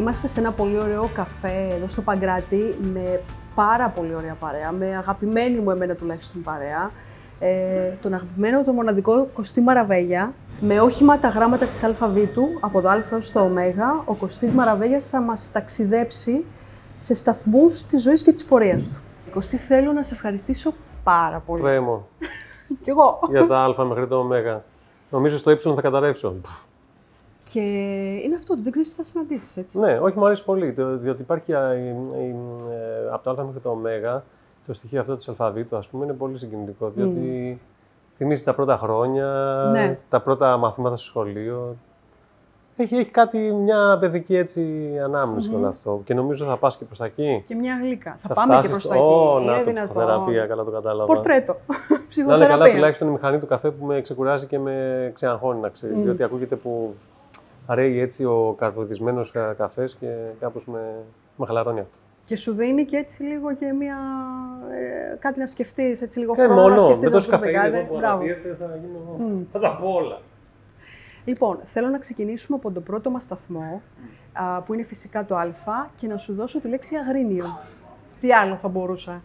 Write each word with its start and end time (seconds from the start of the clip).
Είμαστε 0.00 0.26
σε 0.26 0.40
ένα 0.40 0.52
πολύ 0.52 0.78
ωραίο 0.78 1.10
καφέ 1.14 1.68
εδώ 1.70 1.88
στο 1.88 2.02
Παγκράτη 2.02 2.78
με 2.92 3.20
πάρα 3.54 3.88
πολύ 3.88 4.14
ωραία 4.14 4.34
παρέα, 4.34 4.72
με 4.72 4.96
αγαπημένη 4.96 5.58
μου 5.58 5.70
εμένα 5.70 5.94
τουλάχιστον 5.94 6.42
παρέα. 6.42 6.90
Ε, 7.38 7.96
τον 8.02 8.14
αγαπημένο, 8.14 8.64
το 8.64 8.72
μοναδικό 8.72 9.28
Κωστή 9.34 9.60
Μαραβέγια, 9.60 10.32
με 10.60 10.80
όχημα 10.80 11.18
τα 11.18 11.28
γράμματα 11.28 11.66
της 11.66 11.82
αλφαβήτου, 11.82 12.48
από 12.60 12.80
το 12.80 12.88
α 12.88 13.02
έως 13.12 13.32
το 13.32 13.40
ω, 13.40 13.50
ο 14.04 14.14
Κωστής 14.14 14.52
Μαραβέγιας 14.52 15.06
θα 15.06 15.20
μας 15.20 15.52
ταξιδέψει 15.52 16.44
σε 16.98 17.14
σταθμούς 17.14 17.82
της 17.82 18.02
ζωής 18.02 18.22
και 18.22 18.32
της 18.32 18.44
πορείας 18.44 18.88
του. 18.88 18.98
Κωστή, 19.30 19.56
θέλω 19.56 19.92
να 19.92 20.02
σε 20.02 20.14
ευχαριστήσω 20.14 20.72
πάρα 21.02 21.42
πολύ. 21.46 21.62
Τρέμω. 21.62 22.06
Κι 22.82 22.90
εγώ. 22.90 23.18
για 23.30 23.46
τα 23.46 23.74
α 23.78 23.84
μέχρι 23.84 24.06
το 24.06 24.16
ω. 24.16 24.62
Νομίζω 25.10 25.36
στο 25.36 25.50
ύψιλον 25.50 25.76
θα 25.76 25.82
καταρρεύσω. 25.82 26.34
Και 27.52 27.60
είναι 28.24 28.34
αυτό 28.34 28.52
ότι 28.52 28.62
δεν 28.62 28.72
ξέρεις 28.72 28.90
τι 28.90 28.96
θα 28.96 29.02
συναντήσεις, 29.02 29.56
έτσι. 29.56 29.78
Ναι, 29.78 29.98
όχι, 29.98 30.18
μου 30.18 30.24
αρέσει 30.24 30.44
πολύ. 30.44 30.72
το- 30.72 30.96
Διότι 30.96 31.22
υπάρχει 31.22 31.54
α, 31.54 31.74
η- 31.74 31.88
η- 32.26 32.36
ε, 32.70 33.08
από 33.12 33.24
το 33.24 33.30
Α 33.30 33.44
μέχρι 33.44 33.60
το 33.60 33.70
Ω, 33.70 34.24
το 34.66 34.72
στοιχείο 34.72 35.00
αυτό 35.00 35.14
της 35.14 35.28
αλφαβήτου, 35.28 35.76
ας 35.76 35.88
πούμε, 35.88 36.04
είναι 36.04 36.12
πολύ 36.14 36.38
συγκινητικό. 36.38 36.88
Διότι 36.90 37.60
θυμίζει 38.12 38.44
τα 38.44 38.54
πρώτα 38.54 38.76
χρόνια, 38.76 39.26
Ναι. 39.72 39.98
τα 40.08 40.20
πρώτα 40.20 40.56
μαθήματα 40.56 40.96
στο 40.96 41.04
σχολείο. 41.04 41.76
Έχει, 42.76 42.94
έχει 42.96 43.10
κάτι, 43.10 43.38
μια 43.52 43.96
παιδική 44.00 44.36
έτσι 44.36 44.90
ανάμνηση 45.04 45.54
όλο 45.54 45.66
αυτό. 45.66 46.00
Και 46.04 46.14
νομίζω 46.14 46.44
θα 46.44 46.56
πας 46.56 46.76
και 46.78 46.84
προς 46.84 46.98
τα 46.98 47.04
εκεί. 47.04 47.42
Και 47.46 47.54
μια 47.54 47.78
γλύκα. 47.82 48.14
Θα, 48.18 48.28
Θα 48.28 48.34
πάμε 48.34 48.46
και 48.54 48.58
φτάσεις 48.60 48.70
προς 48.72 48.86
τα 48.88 48.94
στο- 48.94 49.04
εκεί. 49.04 49.14
Ω, 49.14 49.38
να 49.38 49.44
είναι 49.52 49.58
το, 49.58 49.64
δυνατόν. 49.64 49.88
ψυχοθεραπεία, 49.90 50.46
καλά 50.46 50.64
το 50.64 50.70
κατάλαβα. 50.70 51.04
Πορτρέτο. 51.04 51.52
Να 51.68 51.76
είναι 51.90 52.04
Ψυχοθεραπεία. 52.08 52.48
καλά 52.56 52.70
τουλάχιστον 52.70 53.08
η 53.08 53.10
μηχανή 53.10 53.38
του 53.38 53.46
καφέ 53.46 53.70
που 53.70 53.84
με 53.86 54.00
ξεκουράζει 54.00 54.46
και 54.46 54.58
με 54.58 55.10
ξεαγχώνει, 55.14 55.60
να 55.60 55.68
ξέρεις. 55.68 56.02
Διότι 56.02 56.22
ακούγεται 56.22 56.56
που 56.56 56.94
αρέει 57.70 58.00
έτσι 58.00 58.24
ο 58.24 58.54
καρβουδισμένο 58.58 59.20
καφές 59.56 59.94
και 59.94 60.06
κάπως 60.40 60.66
με, 60.66 60.80
με 61.36 61.46
χαλαρώνει 61.46 61.80
αυτό. 61.80 61.98
Και 62.26 62.36
σου 62.36 62.52
δίνει 62.54 62.84
και 62.84 62.96
έτσι 62.96 63.22
λίγο 63.22 63.54
και 63.54 63.72
μια. 63.72 63.96
Ε, 65.12 65.16
κάτι 65.18 65.38
να 65.38 65.46
σκεφτείς, 65.46 66.02
έτσι 66.02 66.18
λίγο 66.18 66.34
Και 66.34 66.40
χρόνο 66.40 66.54
να 66.54 66.60
Ε, 66.60 66.64
μόνο, 66.68 66.78
σκεφτείς. 66.78 67.04
με 67.04 67.10
τόσο 67.10 67.30
καφέ 67.30 67.50
Μπράβο. 67.50 67.86
που 67.88 67.96
αναδύεται 67.96 68.56
θα 68.60 68.66
γίνω 68.80 68.98
εγώ. 69.06 69.42
Θα 69.52 69.58
τα 69.58 69.76
πω 69.76 69.88
όλα. 69.88 70.20
Λοιπόν, 71.24 71.58
θέλω 71.64 71.88
να 71.88 71.98
ξεκινήσουμε 71.98 72.58
από 72.62 72.70
τον 72.70 72.82
πρώτο 72.82 73.10
μας 73.10 73.22
σταθμό, 73.22 73.82
α, 74.32 74.62
που 74.62 74.74
είναι 74.74 74.82
φυσικά 74.82 75.24
το 75.24 75.36
Α, 75.36 75.46
και 75.96 76.06
να 76.06 76.16
σου 76.16 76.34
δώσω 76.34 76.60
τη 76.60 76.68
λέξη 76.68 76.96
αγρίνιο. 76.96 77.44
Τι 78.20 78.32
άλλο 78.32 78.56
θα 78.56 78.68
μπορούσα; 78.68 79.22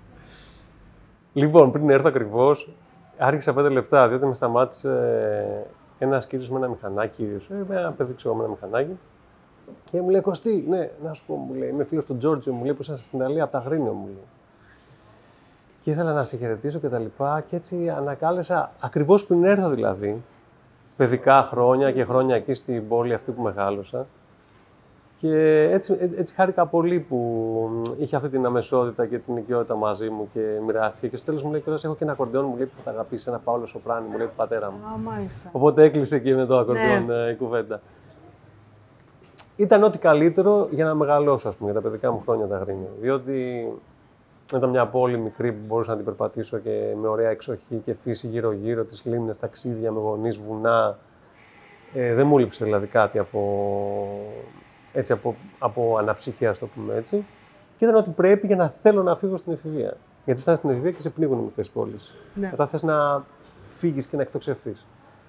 Λοιπόν, 1.34 1.72
πριν 1.72 1.90
έρθω 1.90 2.08
ακριβώς, 2.08 2.76
άρχισα 3.18 3.54
πέντε 3.54 3.70
λεπτά, 3.70 4.08
διότι 4.08 4.26
με 4.26 4.34
σταμάτησε 4.34 4.90
ένα 6.00 6.18
κύριο 6.18 6.48
με 6.50 6.58
ένα 6.58 6.68
μηχανάκι, 6.68 7.42
ε, 7.70 7.78
ένα 7.78 7.92
παιδί 7.92 8.14
ξέρω 8.14 8.36
με 8.36 8.44
ένα 8.44 8.52
μηχανάκι. 8.52 8.98
Και 9.92 10.02
μου 10.02 10.10
λέει 10.10 10.22
Κωστή, 10.22 10.66
ναι, 10.70 10.90
να 11.04 11.14
σου 11.14 11.24
πω, 11.26 11.36
μου 11.36 11.54
λέει, 11.54 11.70
είμαι 11.70 11.84
φίλος 11.84 12.06
του 12.06 12.18
Τζόρτζιο, 12.18 12.54
μου 12.54 12.64
λέει 12.64 12.74
που 12.74 12.82
ήσασταν 12.82 13.06
στην 13.06 13.20
Ιταλία 13.20 13.44
από 13.44 13.52
τα 13.52 13.60
Γρίνιο, 13.60 13.94
μου 13.94 14.06
λέει. 14.06 14.24
Και 15.82 15.92
ήθελα 15.92 16.14
να 16.14 16.24
σε 16.24 16.38
χαιρετήσω 16.38 16.80
και 16.80 16.90
τα 16.90 17.00
λοιπά. 17.00 17.44
Και 17.48 17.56
έτσι 17.56 17.90
ανακάλεσα, 17.90 18.72
ακριβώς 18.80 19.26
πριν 19.26 19.44
έρθω 19.44 19.70
δηλαδή, 19.70 20.24
παιδικά 20.98 21.44
χρόνια 21.44 21.92
και 21.92 22.04
χρόνια 22.04 22.36
εκεί 22.36 22.54
στην 22.54 22.88
πόλη 22.88 23.14
αυτή 23.14 23.32
που 23.32 23.42
μεγάλωσα. 23.42 24.06
Και 25.30 25.70
έτσι, 25.72 25.98
ε- 26.00 26.20
έτσι 26.20 26.34
χάρηκα 26.34 26.66
πολύ 26.66 27.00
που 27.00 27.16
μ, 27.72 27.82
είχε 28.02 28.16
αυτή 28.16 28.30
την 28.30 28.46
αμεσότητα 28.46 29.06
και 29.06 29.18
την 29.18 29.38
οικειότητα 29.38 29.76
μαζί 29.76 30.10
μου 30.10 30.30
και 30.34 30.40
μοιράστηκε. 30.66 31.08
Και 31.08 31.16
στο 31.18 31.26
τέλος 31.26 31.44
μου 31.44 31.52
λέει: 31.52 31.62
Κιόλας, 31.62 31.84
έχω 31.84 31.96
και 31.96 32.04
ένα 32.04 32.12
ακορντεόν 32.14 32.46
μου 32.50 32.56
λέει 32.58 32.66
που 32.66 32.76
θα 32.76 32.82
τα 32.84 32.92
αγαπήσεις, 32.92 33.28
ένα 33.28 33.40
Παύλο 33.40 33.66
Σοπράνη, 33.66 34.08
μου 34.12 34.18
λέει 34.18 34.28
του 34.28 34.34
πατέρα 34.36 34.72
μου. 34.72 34.78
Α, 34.94 34.98
μάλιστα. 34.98 35.50
Οπότε 35.52 35.84
έκλεισε 35.84 36.20
και 36.20 36.36
με 36.36 36.46
το 36.46 36.58
ακορντεόν 36.58 37.06
Ναι. 37.06 37.14
ε, 37.28 37.30
η 37.32 37.36
κουβέντα. 37.36 37.82
Ήταν 39.56 39.84
ό,τι 39.84 39.98
καλύτερο 39.98 40.68
για 40.72 40.86
να 40.86 40.94
μεγαλώσω, 40.96 41.50
ας 41.50 41.56
πούμε, 41.56 41.72
για 41.72 41.82
τα 41.82 41.88
παιδικά 41.90 42.12
μου 42.12 42.22
χρόνια 42.26 42.46
τα 42.48 42.58
Γρίνια. 42.58 42.88
Διότι 43.00 43.68
ήταν 44.56 44.70
μια 44.70 44.86
πόλη 44.88 45.18
μικρή 45.18 45.52
που 45.52 45.64
μπορούσα 45.68 45.90
να 45.90 45.96
την 45.96 46.06
περπατήσω 46.06 46.58
και 46.58 46.94
με 47.02 47.08
ωραία 47.08 47.30
εξοχή 47.30 47.82
και 47.86 47.94
φύση 47.94 48.28
γύρω-γύρω, 48.28 48.84
τις 48.84 49.06
λίμνες, 49.06 49.38
ταξίδια 49.38 49.92
με 49.92 50.00
γονείς, 50.00 50.38
βουνά. 50.38 50.98
Ε, 51.94 52.14
δεν 52.14 52.28
μου 52.28 52.38
λείψε 52.38 52.64
δηλαδή 52.64 52.88
κάτι 52.88 53.20
από, 53.20 53.40
έτσι, 54.96 55.12
από, 55.12 55.36
από 55.60 55.98
αναψυχία, 55.98 56.50
ας 56.50 56.60
το 56.60 56.68
πούμε 56.68 56.96
έτσι. 56.96 57.26
Και 57.78 57.86
ήταν 57.86 57.98
ότι 57.98 58.10
πρέπει 58.10 58.48
για 58.48 58.56
να 58.56 58.68
θέλω 58.68 59.04
να 59.04 59.16
φύγω 59.16 59.38
στην 59.38 59.54
εφηβεία. 59.54 59.98
Γιατί 60.26 60.42
φτάνεις 60.42 60.60
στην 60.60 60.72
εφηβεία 60.72 60.92
και 60.92 61.02
σε 61.02 61.10
πνίγουν 61.10 61.40
οι 61.40 61.42
μικρές 61.42 61.70
πόλεις. 61.70 62.16
Ναι. 62.34 62.48
Μετά 62.50 62.68
θες 62.68 62.84
να 62.84 63.24
φύγεις 63.64 64.08
και 64.08 64.16
να 64.16 64.22
εκτοξευθείς. 64.22 64.86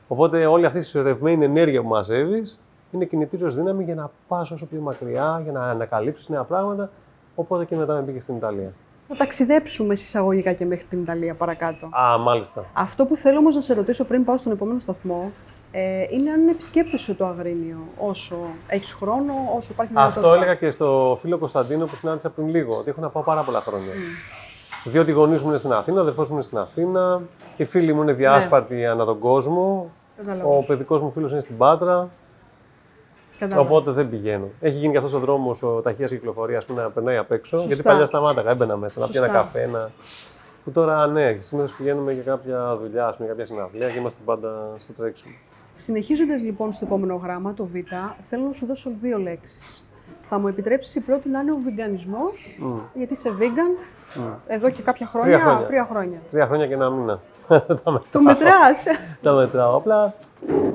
Οπότε 0.08 0.46
όλη 0.46 0.66
αυτή 0.66 0.78
η 0.78 0.82
συσσωρευμένη 0.82 1.44
ενέργεια 1.44 1.82
που 1.82 1.88
μαζεύεις 1.88 2.60
είναι 2.90 3.04
κινητήριος 3.04 3.54
δύναμη 3.54 3.84
για 3.84 3.94
να 3.94 4.10
πας 4.28 4.50
όσο 4.50 4.66
πιο 4.66 4.80
μακριά, 4.80 5.40
για 5.42 5.52
να 5.52 5.70
ανακαλύψεις 5.70 6.28
νέα 6.28 6.42
πράγματα. 6.42 6.90
Οπότε 7.34 7.64
και 7.64 7.76
μετά 7.76 7.94
με 7.94 8.02
πήγες 8.02 8.22
στην 8.22 8.36
Ιταλία. 8.36 8.72
Θα 9.08 9.16
ταξιδέψουμε 9.16 9.94
συσσαγωγικά 9.94 10.52
και 10.52 10.64
μέχρι 10.64 10.86
την 10.86 11.02
Ιταλία 11.02 11.34
παρακάτω. 11.34 11.86
Α, 11.86 12.18
μάλιστα. 12.18 12.64
Αυτό 12.72 13.06
που 13.06 13.16
θέλω 13.16 13.38
όμως 13.38 13.54
να 13.54 13.60
σε 13.60 13.74
ρωτήσω 13.74 14.04
πριν 14.04 14.24
πάω 14.24 14.36
στον 14.36 14.52
επόμενο 14.52 14.78
σταθμό 14.78 15.32
ε, 15.32 15.55
είναι 16.10 16.30
αν 16.30 16.48
επισκέπτεσαι 16.48 17.14
το 17.14 17.26
Αγρίνιο 17.26 17.78
όσο 17.98 18.36
έχεις 18.66 18.92
χρόνο, 18.92 19.32
όσο 19.56 19.68
υπάρχει 19.72 19.92
Αυτό 19.96 20.20
δυνατότητα. 20.20 20.34
έλεγα 20.36 20.54
και 20.54 20.70
στο 20.70 21.16
φίλο 21.20 21.38
Κωνσταντίνο 21.38 21.84
που 21.86 21.96
συνάντησα 21.96 22.30
πριν 22.30 22.48
λίγο, 22.48 22.76
ότι 22.76 22.90
έχω 22.90 23.00
να 23.00 23.08
πάω 23.08 23.22
πάρα 23.22 23.42
πολλά 23.42 23.60
χρόνια. 23.60 23.92
Διότι 24.84 25.10
οι 25.10 25.12
γονείς 25.14 25.42
μου 25.42 25.48
είναι 25.48 25.58
στην 25.58 25.72
Αθήνα, 25.72 25.98
ο 25.98 26.00
αδερφός 26.00 26.28
μου 26.28 26.34
είναι 26.34 26.44
στην 26.44 26.58
Αθήνα, 26.58 27.20
οι 27.56 27.64
φίλοι 27.64 27.92
μου 27.92 28.02
είναι 28.02 28.12
διάσπαρτοι 28.12 28.86
ανά 28.86 29.04
τον 29.04 29.18
κόσμο, 29.18 29.90
Κατάλαβα. 30.16 30.48
ο 30.48 30.62
παιδικός 30.66 31.02
μου 31.02 31.10
φίλος 31.10 31.30
είναι 31.30 31.40
στην 31.40 31.56
Πάτρα. 31.56 32.08
Κατάλαβα. 33.38 33.68
Οπότε 33.70 33.90
δεν 33.90 34.08
πηγαίνω. 34.10 34.48
Έχει 34.60 34.76
γίνει 34.78 34.92
και 34.92 34.98
αυτό 34.98 35.16
ο 35.16 35.20
δρόμος 35.20 35.62
ταχείας 35.82 36.10
κυκλοφορίας 36.10 36.64
που 36.64 36.74
να 36.74 36.90
περνάει 36.90 37.16
απ' 37.16 37.32
έξω. 37.32 37.56
Σωστά. 37.56 37.66
Γιατί 37.66 37.82
παλιά 37.88 38.06
σταμάταγα, 38.06 38.50
έμπαινα 38.50 38.76
μέσα, 38.76 39.00
να 39.00 39.06
πιω 39.08 39.24
ένα 39.24 39.32
Σωστά. 39.32 39.44
καφέ. 39.44 39.62
Ένα... 39.62 39.90
Που 40.64 40.70
τώρα 40.72 41.06
ναι, 41.06 41.36
συνήθως 41.40 41.72
πηγαίνουμε 41.76 42.12
για 42.12 42.22
κάποια 42.22 42.76
δουλειά, 42.80 43.06
ας 43.06 43.16
πούμε, 43.16 43.26
για 43.26 43.34
κάποια 43.34 43.46
συναυλία 43.54 43.90
και 43.90 43.98
είμαστε 43.98 44.20
πάντα 44.24 44.74
στο 44.76 44.92
τρέξιμο. 44.92 45.34
Συνεχίζοντας 45.78 46.42
λοιπόν 46.42 46.72
στο 46.72 46.84
επόμενο 46.84 47.14
γράμμα, 47.14 47.54
το 47.54 47.64
Β, 47.64 47.72
θέλω 48.22 48.44
να 48.46 48.52
σου 48.52 48.66
δώσω 48.66 48.90
δύο 49.00 49.18
λέξεις. 49.18 49.88
Θα 50.28 50.38
μου 50.38 50.48
επιτρέψεις 50.48 50.94
η 50.94 51.00
πρώτη 51.00 51.28
να 51.28 51.40
είναι 51.40 51.52
ο 51.52 51.56
βιγκανισμός, 51.56 52.58
γιατί 52.94 53.12
είσαι 53.12 53.30
vegan 53.38 53.84
εδώ 54.46 54.70
και 54.70 54.82
κάποια 54.82 55.06
χρόνια. 55.06 55.28
Τρία 55.36 55.44
χρόνια. 55.44 55.66
Τρία 55.66 55.86
χρόνια. 55.90 56.18
Τρία 56.30 56.46
χρόνια 56.46 56.66
και 56.66 56.74
ένα 56.74 56.90
μήνα. 56.90 57.20
Τα 57.48 57.64
μετράω. 57.68 57.98
Το 58.12 58.20
μετράς. 58.22 58.84
Τα 59.22 59.32
μετράω. 59.32 59.76
Απλά 59.76 60.14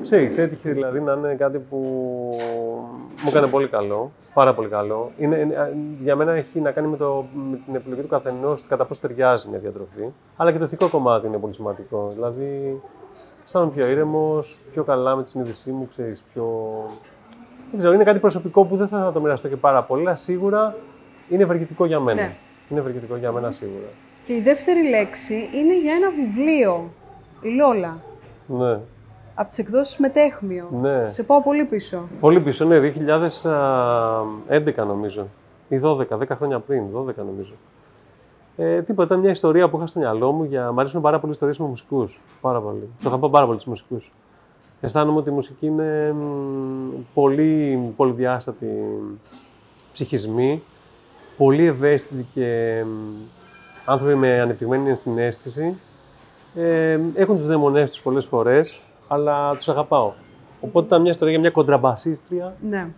ξέρεις, 0.00 0.38
έτυχε 0.38 0.70
δηλαδή 0.72 1.00
να 1.00 1.12
είναι 1.12 1.34
κάτι 1.34 1.58
που 1.58 1.76
μου 3.22 3.28
έκανε 3.28 3.46
πολύ 3.46 3.68
καλό. 3.68 4.10
Πάρα 4.34 4.54
πολύ 4.54 4.68
καλό. 4.68 5.10
Είναι, 5.18 5.36
είναι- 5.36 5.56
α, 5.56 5.68
για 5.98 6.16
μένα 6.16 6.32
έχει 6.32 6.60
να 6.60 6.70
κάνει 6.70 6.86
με, 6.88 6.96
το, 6.96 7.24
με 7.50 7.56
την 7.64 7.74
επιλογή 7.74 8.00
του 8.02 8.08
καθενός 8.08 8.64
κατά 8.66 8.84
πώς 8.84 9.00
ταιριάζει 9.00 9.48
μια 9.48 9.58
διατροφή. 9.58 10.08
Αλλά 10.36 10.52
και 10.52 10.58
το 10.58 10.64
ηθικό 10.64 10.88
κομμάτι 10.88 11.26
είναι 11.26 11.36
πολύ 11.38 11.54
σημαντικό. 11.54 12.10
Δηλαδή, 12.14 12.80
αισθάνομαι 13.44 13.72
πιο 13.76 13.86
ήρεμος, 13.86 14.58
πιο 14.72 14.84
καλά 14.84 15.16
με 15.16 15.22
τη 15.22 15.28
συνείδησή 15.28 15.70
μου, 15.70 15.88
ξέρεις, 15.88 16.22
πιο. 16.32 16.46
Δεν 17.70 17.78
ξέρω, 17.78 17.94
είναι 17.94 18.04
κάτι 18.04 18.18
προσωπικό 18.18 18.64
που 18.64 18.76
δεν 18.76 18.88
θα 18.88 19.12
το 19.12 19.20
μοιραστώ 19.20 19.48
και 19.48 19.56
πάρα 19.56 19.82
πολύ, 19.82 20.06
αλλά 20.06 20.14
σίγουρα 20.14 20.76
είναι 21.28 21.42
ευεργετικό 21.42 21.84
για 21.84 22.00
μένα. 22.00 22.22
Ναι. 22.22 22.36
Είναι 22.68 22.80
ευεργετικό 22.80 23.16
για 23.16 23.32
μένα 23.32 23.50
σίγουρα. 23.50 23.86
και 24.26 24.34
η 24.34 24.40
δεύτερη 24.40 24.88
λέξη 24.88 25.34
είναι 25.34 25.78
για 25.80 25.94
ένα 25.94 26.10
βιβλίο. 26.10 26.90
Η 27.40 27.48
Λόλα. 27.48 27.98
Ναι. 28.46 28.78
Από 29.34 29.48
τις 29.48 29.58
εκδόσεις 29.58 29.96
Μετέχμιο. 29.96 30.68
Ναι. 30.80 31.10
Σε 31.10 31.22
πάω 31.22 31.42
πολύ 31.42 31.64
πίσω. 31.64 32.08
Πολύ 32.20 32.40
πίσω, 32.40 32.64
ναι, 32.64 32.78
2011 32.78 34.86
νομίζω. 34.86 35.26
Ή 35.68 35.80
12, 35.84 36.18
10 36.18 36.36
χρόνια 36.36 36.58
πριν, 36.58 36.82
12 36.94 37.14
νομίζω. 37.16 37.52
Ε, 38.56 38.82
τίποτα, 38.82 39.06
ήταν 39.06 39.20
μια 39.20 39.30
ιστορία 39.30 39.68
που 39.68 39.76
είχα 39.76 39.86
στο 39.86 39.98
μυαλό 39.98 40.32
μου 40.32 40.44
για. 40.44 40.72
Μ' 40.72 40.78
αρέσουν 40.78 41.00
πάρα 41.00 41.18
πολύ 41.20 41.32
ιστορίες 41.32 41.58
με 41.58 41.66
μουσικούς. 41.66 42.20
Πάρα 42.40 42.60
πολύ. 42.60 42.88
Τους 42.96 43.06
αγαπάω 43.06 43.30
πάρα 43.30 43.44
πολύ 43.46 43.56
τους 43.56 43.66
μουσικούς. 43.66 44.12
Αισθάνομαι 44.80 45.18
ότι 45.18 45.30
η 45.30 45.32
μουσική 45.32 45.66
είναι 45.66 46.12
μ, 46.12 47.02
πολύ 47.14 47.78
πολυδιάστατη 47.96 48.66
ψυχισμή, 49.92 50.62
πολύ 51.36 51.64
ευαίσθητη 51.66 52.26
και 52.34 52.82
μ, 52.86 52.88
άνθρωποι 53.84 54.14
με 54.14 54.40
ανεπτυγμένη 54.40 54.88
ενσυναίσθηση. 54.88 55.76
Ε, 56.54 56.98
έχουν 57.14 57.36
τους 57.36 57.46
δαίμονές 57.46 57.90
τους 57.90 58.00
πολλές 58.02 58.24
φορές, 58.26 58.80
αλλά 59.08 59.54
τους 59.56 59.68
αγαπάω. 59.68 60.12
Οπότε 60.60 60.86
ήταν 60.86 61.00
μια 61.00 61.10
ιστορία 61.10 61.32
για 61.32 61.42
μια 61.42 61.50
κοντραμπασίστρια, 61.50 62.54
Ναι. 62.60 62.88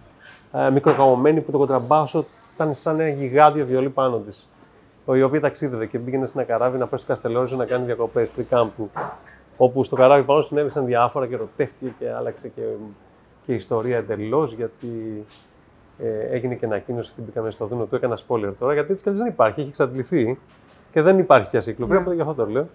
ε, 0.53 0.71
μικροκαμωμένη, 0.71 1.41
που 1.41 1.51
το 1.51 1.59
κοντραμπάσο 1.59 2.25
ήταν 2.55 2.75
σαν 2.75 3.01
ένα 3.01 3.09
γιγάντιο 3.09 3.67
βιολί 3.67 3.89
πάνω 3.89 4.17
της. 4.19 4.49
Η 5.13 5.23
οποία 5.23 5.41
ταξίδευε 5.41 5.87
και 5.87 5.99
πήγαινε 5.99 6.27
σε 6.27 6.33
ένα 6.37 6.47
καράβι 6.47 6.79
να 6.79 6.87
πάει 6.87 6.99
στο 6.99 7.09
Καστελόριζο 7.09 7.57
να 7.57 7.65
κάνει 7.65 7.85
διακοπές, 7.85 8.31
free 8.37 8.57
camping. 8.57 9.03
Όπου 9.57 9.85
στο 9.85 9.97
καράβι 9.97 10.23
πάνω 10.23 10.41
συνέβησαν 10.41 10.87
διάφορα 10.87 11.27
και 11.27 11.37
ρωτεύτηκε 11.37 11.95
και 11.99 12.11
άλλαξε 12.11 12.49
και, 12.49 12.63
και 13.45 13.53
η 13.53 13.55
ιστορία 13.55 13.97
εντελώς 13.97 14.53
γιατί 14.53 15.25
ε, 15.99 16.35
έγινε 16.35 16.55
και 16.55 16.65
ανακοίνωση 16.65 17.13
ότι 17.13 17.23
μπήκαμε 17.23 17.51
στο 17.51 17.67
Δούνο 17.67 17.85
του. 17.85 17.95
Έκανα 17.95 18.17
spoiler 18.17 18.53
τώρα 18.59 18.73
γιατί 18.73 18.93
έτσι 18.93 19.03
κι 19.03 19.09
αλλιώς 19.09 19.25
δεν 19.25 19.33
υπάρχει, 19.33 19.61
έχει 19.61 19.69
εξαντληθεί 19.69 20.39
και 20.93 21.03
δεν 21.03 21.19
υπάρχει 21.19 21.51
πια 21.51 21.61
κυκλοφορία, 21.61 22.01
οπότε 22.01 22.15
γι' 22.15 22.21
αυτό 22.21 22.35
το 22.35 22.47
λέω. 22.47 22.69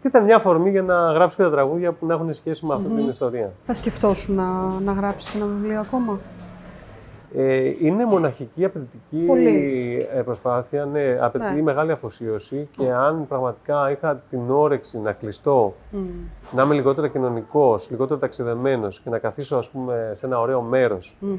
Και 0.00 0.08
ήταν 0.08 0.24
μια 0.24 0.36
αφορμή 0.36 0.70
για 0.70 0.82
να 0.82 1.12
γράψω 1.12 1.36
και 1.36 1.42
τα 1.42 1.50
τραγούδια 1.50 1.92
που 1.92 2.06
να 2.06 2.14
έχουν 2.14 2.32
σχέση 2.32 2.66
με 2.66 2.74
αυτή 2.74 2.88
την 2.88 3.08
ιστορία. 3.08 3.52
Θα 3.64 3.72
σκεφτόσουν 3.72 4.34
να, 4.34 4.78
να 4.80 4.92
γράψεις 4.92 5.34
ένα 5.34 5.46
βιβλίο 5.46 5.80
ακόμα; 5.80 6.18
Ε, 7.36 7.72
είναι 7.80 8.04
μοναχική, 8.04 8.64
απαιτητική 8.64 9.24
Πολύ. 9.26 10.06
ε, 10.14 10.20
προσπάθεια, 10.22 10.84
ναι, 10.84 11.16
απαιτεί 11.20 11.54
Ναι. 11.54 11.62
μεγάλη 11.62 11.92
αφοσίωση 11.92 12.68
και 12.76 12.92
αν 12.92 13.26
πραγματικά 13.28 13.90
είχα 13.90 14.22
την 14.30 14.50
όρεξη 14.50 14.98
να 15.00 15.12
κλειστώ, 15.12 15.74
Μμ. 15.90 16.06
να 16.50 16.62
είμαι 16.62 16.74
λιγότερο 16.74 17.06
κοινωνικός, 17.06 17.90
λιγότερο 17.90 18.18
ταξιδεμένος 18.20 19.00
και 19.00 19.10
να 19.10 19.18
καθίσω 19.18 19.56
ας 19.56 19.70
πούμε 19.70 20.10
σε 20.14 20.26
ένα 20.26 20.40
ωραίο 20.40 20.60
μέρος 20.60 21.16
Μμμ. 21.20 21.38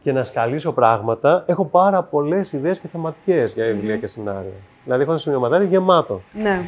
και 0.00 0.12
να 0.12 0.24
σκαλίσω 0.24 0.72
πράγματα, 0.72 1.42
έχω 1.46 1.64
πάρα 1.64 2.02
πολλές 2.02 2.52
ιδέες 2.52 2.78
και 2.78 2.88
θεματικές 2.88 3.52
για 3.52 3.64
βιβλία 3.66 3.96
και 3.96 4.06
σενάρια. 4.06 4.52
Δηλαδή 4.84 5.02
έχω 5.02 5.10
ένα 5.10 5.20
σημειωματάρι 5.20 5.66
γεμάτο. 5.66 6.20
Ναι. 6.42 6.60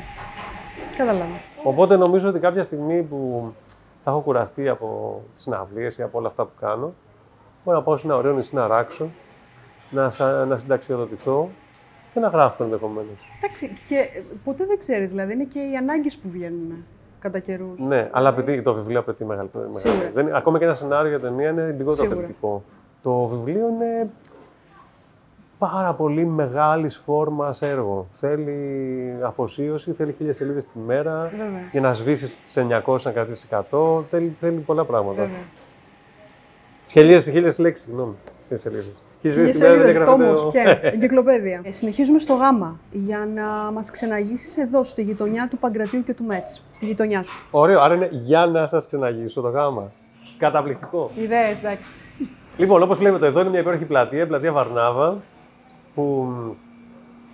Καταλάβω. 0.96 1.34
Οπότε 1.64 1.96
νομίζω 1.96 2.28
ότι 2.28 2.38
κάποια 2.38 2.62
στιγμή 2.62 3.02
που 3.02 3.52
θα 4.04 4.10
έχω 4.10 4.20
κουραστεί 4.20 4.68
από 4.68 5.20
τις 5.34 5.42
συναυλίες 5.42 5.98
ή 5.98 6.02
από 6.02 6.18
όλα 6.18 6.26
αυτά 6.26 6.44
που 6.44 6.50
κάνω, 6.60 6.92
μπορώ 7.64 7.76
να 7.78 7.82
πάω 7.82 7.96
σε 7.96 8.06
ένα 8.06 8.16
ωραίο 8.16 8.32
νησί 8.32 8.54
να 8.54 8.66
ράξω, 8.66 9.10
να, 9.90 10.10
σα- 10.10 10.44
να 10.44 10.56
συνταξιοδοτηθώ 10.56 11.48
και 12.14 12.20
να 12.20 12.28
γράφω 12.28 12.64
ενδεχομένως. 12.64 13.28
Εντάξει, 13.42 13.78
και 13.88 13.94
ε, 13.96 14.22
ποτέ 14.44 14.64
δεν 14.66 14.78
ξέρεις, 14.78 15.10
δηλαδή 15.10 15.32
είναι 15.32 15.44
και 15.44 15.58
οι 15.58 15.76
ανάγκες 15.76 16.16
που 16.18 16.30
βγαίνουν 16.30 16.84
κατά 17.20 17.38
καιρούς. 17.38 17.80
Ναι, 17.80 18.08
αλλά 18.12 18.28
απαιτεί, 18.28 18.62
το 18.62 18.74
βιβλίο 18.74 18.98
απαιτεί 19.00 19.24
μεγάλη. 19.24 19.48
μεγάλη. 19.54 19.76
Σίγουρα. 19.78 20.10
Δεν, 20.14 20.34
ακόμα 20.34 20.58
και 20.58 20.64
ένα 20.64 20.74
σενάριο 20.74 21.08
για 21.08 21.20
ταινία 21.20 21.48
είναι 21.50 21.62
λιγότερο 21.66 21.92
Σίγουρα. 21.94 22.18
απαιτητικό. 22.18 22.62
Το 23.02 23.18
βιβλίο 23.26 23.68
είναι 23.68 24.10
πάρα 25.58 25.94
πολύ 25.94 26.24
μεγάλης 26.24 26.96
φόρμας 26.96 27.62
έργο. 27.62 28.06
Θέλει 28.12 29.16
αφοσίωση, 29.22 29.92
θέλει 29.92 30.12
χίλιες 30.12 30.36
σελίδες 30.36 30.66
τη 30.66 30.78
μέρα. 30.78 31.20
Βέβαια. 31.30 31.68
Για 31.72 31.80
να 31.80 31.92
σβήσεις 31.92 32.40
τις 32.40 32.56
900 32.56 32.96
να 33.04 33.10
κρατήσεις 33.10 33.48
100, 33.70 34.02
θέλει, 34.08 34.36
θέλει 34.40 34.58
πολλά 34.58 34.84
πράγματα. 34.84 35.22
Βέβαια. 35.22 35.38
Χίλιε 36.90 37.20
χίλιες 37.20 37.58
λέξεις, 37.58 37.86
συγγνώμη. 37.86 38.14
Χίλιε 38.42 38.58
σελίδες. 38.58 38.92
Χίλιες 39.20 39.56
σελίδες, 39.56 40.04
τόμος 40.04 40.48
και 40.50 40.78
εγκυκλοπαίδεια. 40.94 41.60
Ε, 41.64 41.70
συνεχίζουμε 41.70 42.18
στο 42.18 42.34
γάμα 42.34 42.78
για 42.90 43.28
να 43.34 43.70
μας 43.72 43.90
ξεναγήσεις 43.90 44.56
εδώ, 44.56 44.84
στη 44.84 45.02
γειτονιά 45.02 45.48
του 45.50 45.58
Παγκρατίου 45.58 46.04
και 46.04 46.14
του 46.14 46.24
Μέτς. 46.24 46.64
Τη 46.78 46.86
γειτονιά 46.86 47.22
σου. 47.22 47.46
Ωραίο, 47.50 47.80
άρα 47.80 47.94
είναι 47.94 48.08
για 48.12 48.46
να 48.46 48.66
σας 48.66 48.86
ξεναγήσω 48.86 49.40
το 49.40 49.48
γάμα. 49.48 49.90
Καταπληκτικό. 50.38 51.10
Ιδέες, 51.14 51.58
εντάξει. 51.58 51.94
Λοιπόν, 52.56 52.82
όπως 52.82 52.98
βλέπετε, 52.98 53.26
εδώ 53.26 53.40
είναι 53.40 53.50
μια 53.50 53.60
υπέροχη 53.60 53.84
πλατεία, 53.84 54.22
η 54.22 54.26
πλατεία 54.26 54.52
Βαρνάβα, 54.52 55.16
που 55.94 56.32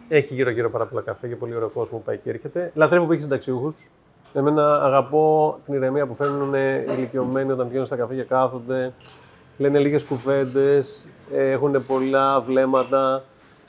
έχει 0.09 0.35
γύρω-γύρω 0.35 0.71
πάρα 0.71 0.87
πολλά 0.87 1.03
καφέ 1.03 1.29
και 1.29 1.37
πολύ 1.37 1.55
ωραίο 1.57 1.69
κόσμο 1.69 1.99
που 1.99 2.05
πάει 2.05 2.17
και 2.17 2.31
έρχεται. 2.31 2.71
Λατρεύω 2.75 3.05
που 3.05 3.13
έχεις 3.13 3.25
συνταξιούχους. 3.25 3.89
Εμένα 4.35 4.83
αγαπώ 4.83 5.59
την 5.65 5.75
ηρεμία 5.75 6.07
που 6.07 6.15
φέρνουν 6.15 6.55
οι 6.55 6.85
ηλικιωμένοι 6.97 7.53
όταν 7.53 7.69
βγαίνουν 7.69 7.87
στα 7.87 7.97
καφέ 7.97 8.15
και 8.15 8.23
κάθονται. 8.23 8.93
Λένε 9.57 9.79
λίγες 9.79 10.05
κουβέντες, 10.05 11.07
έχουν 11.33 11.87
πολλά 11.87 12.41
βλέμματα, 12.41 13.25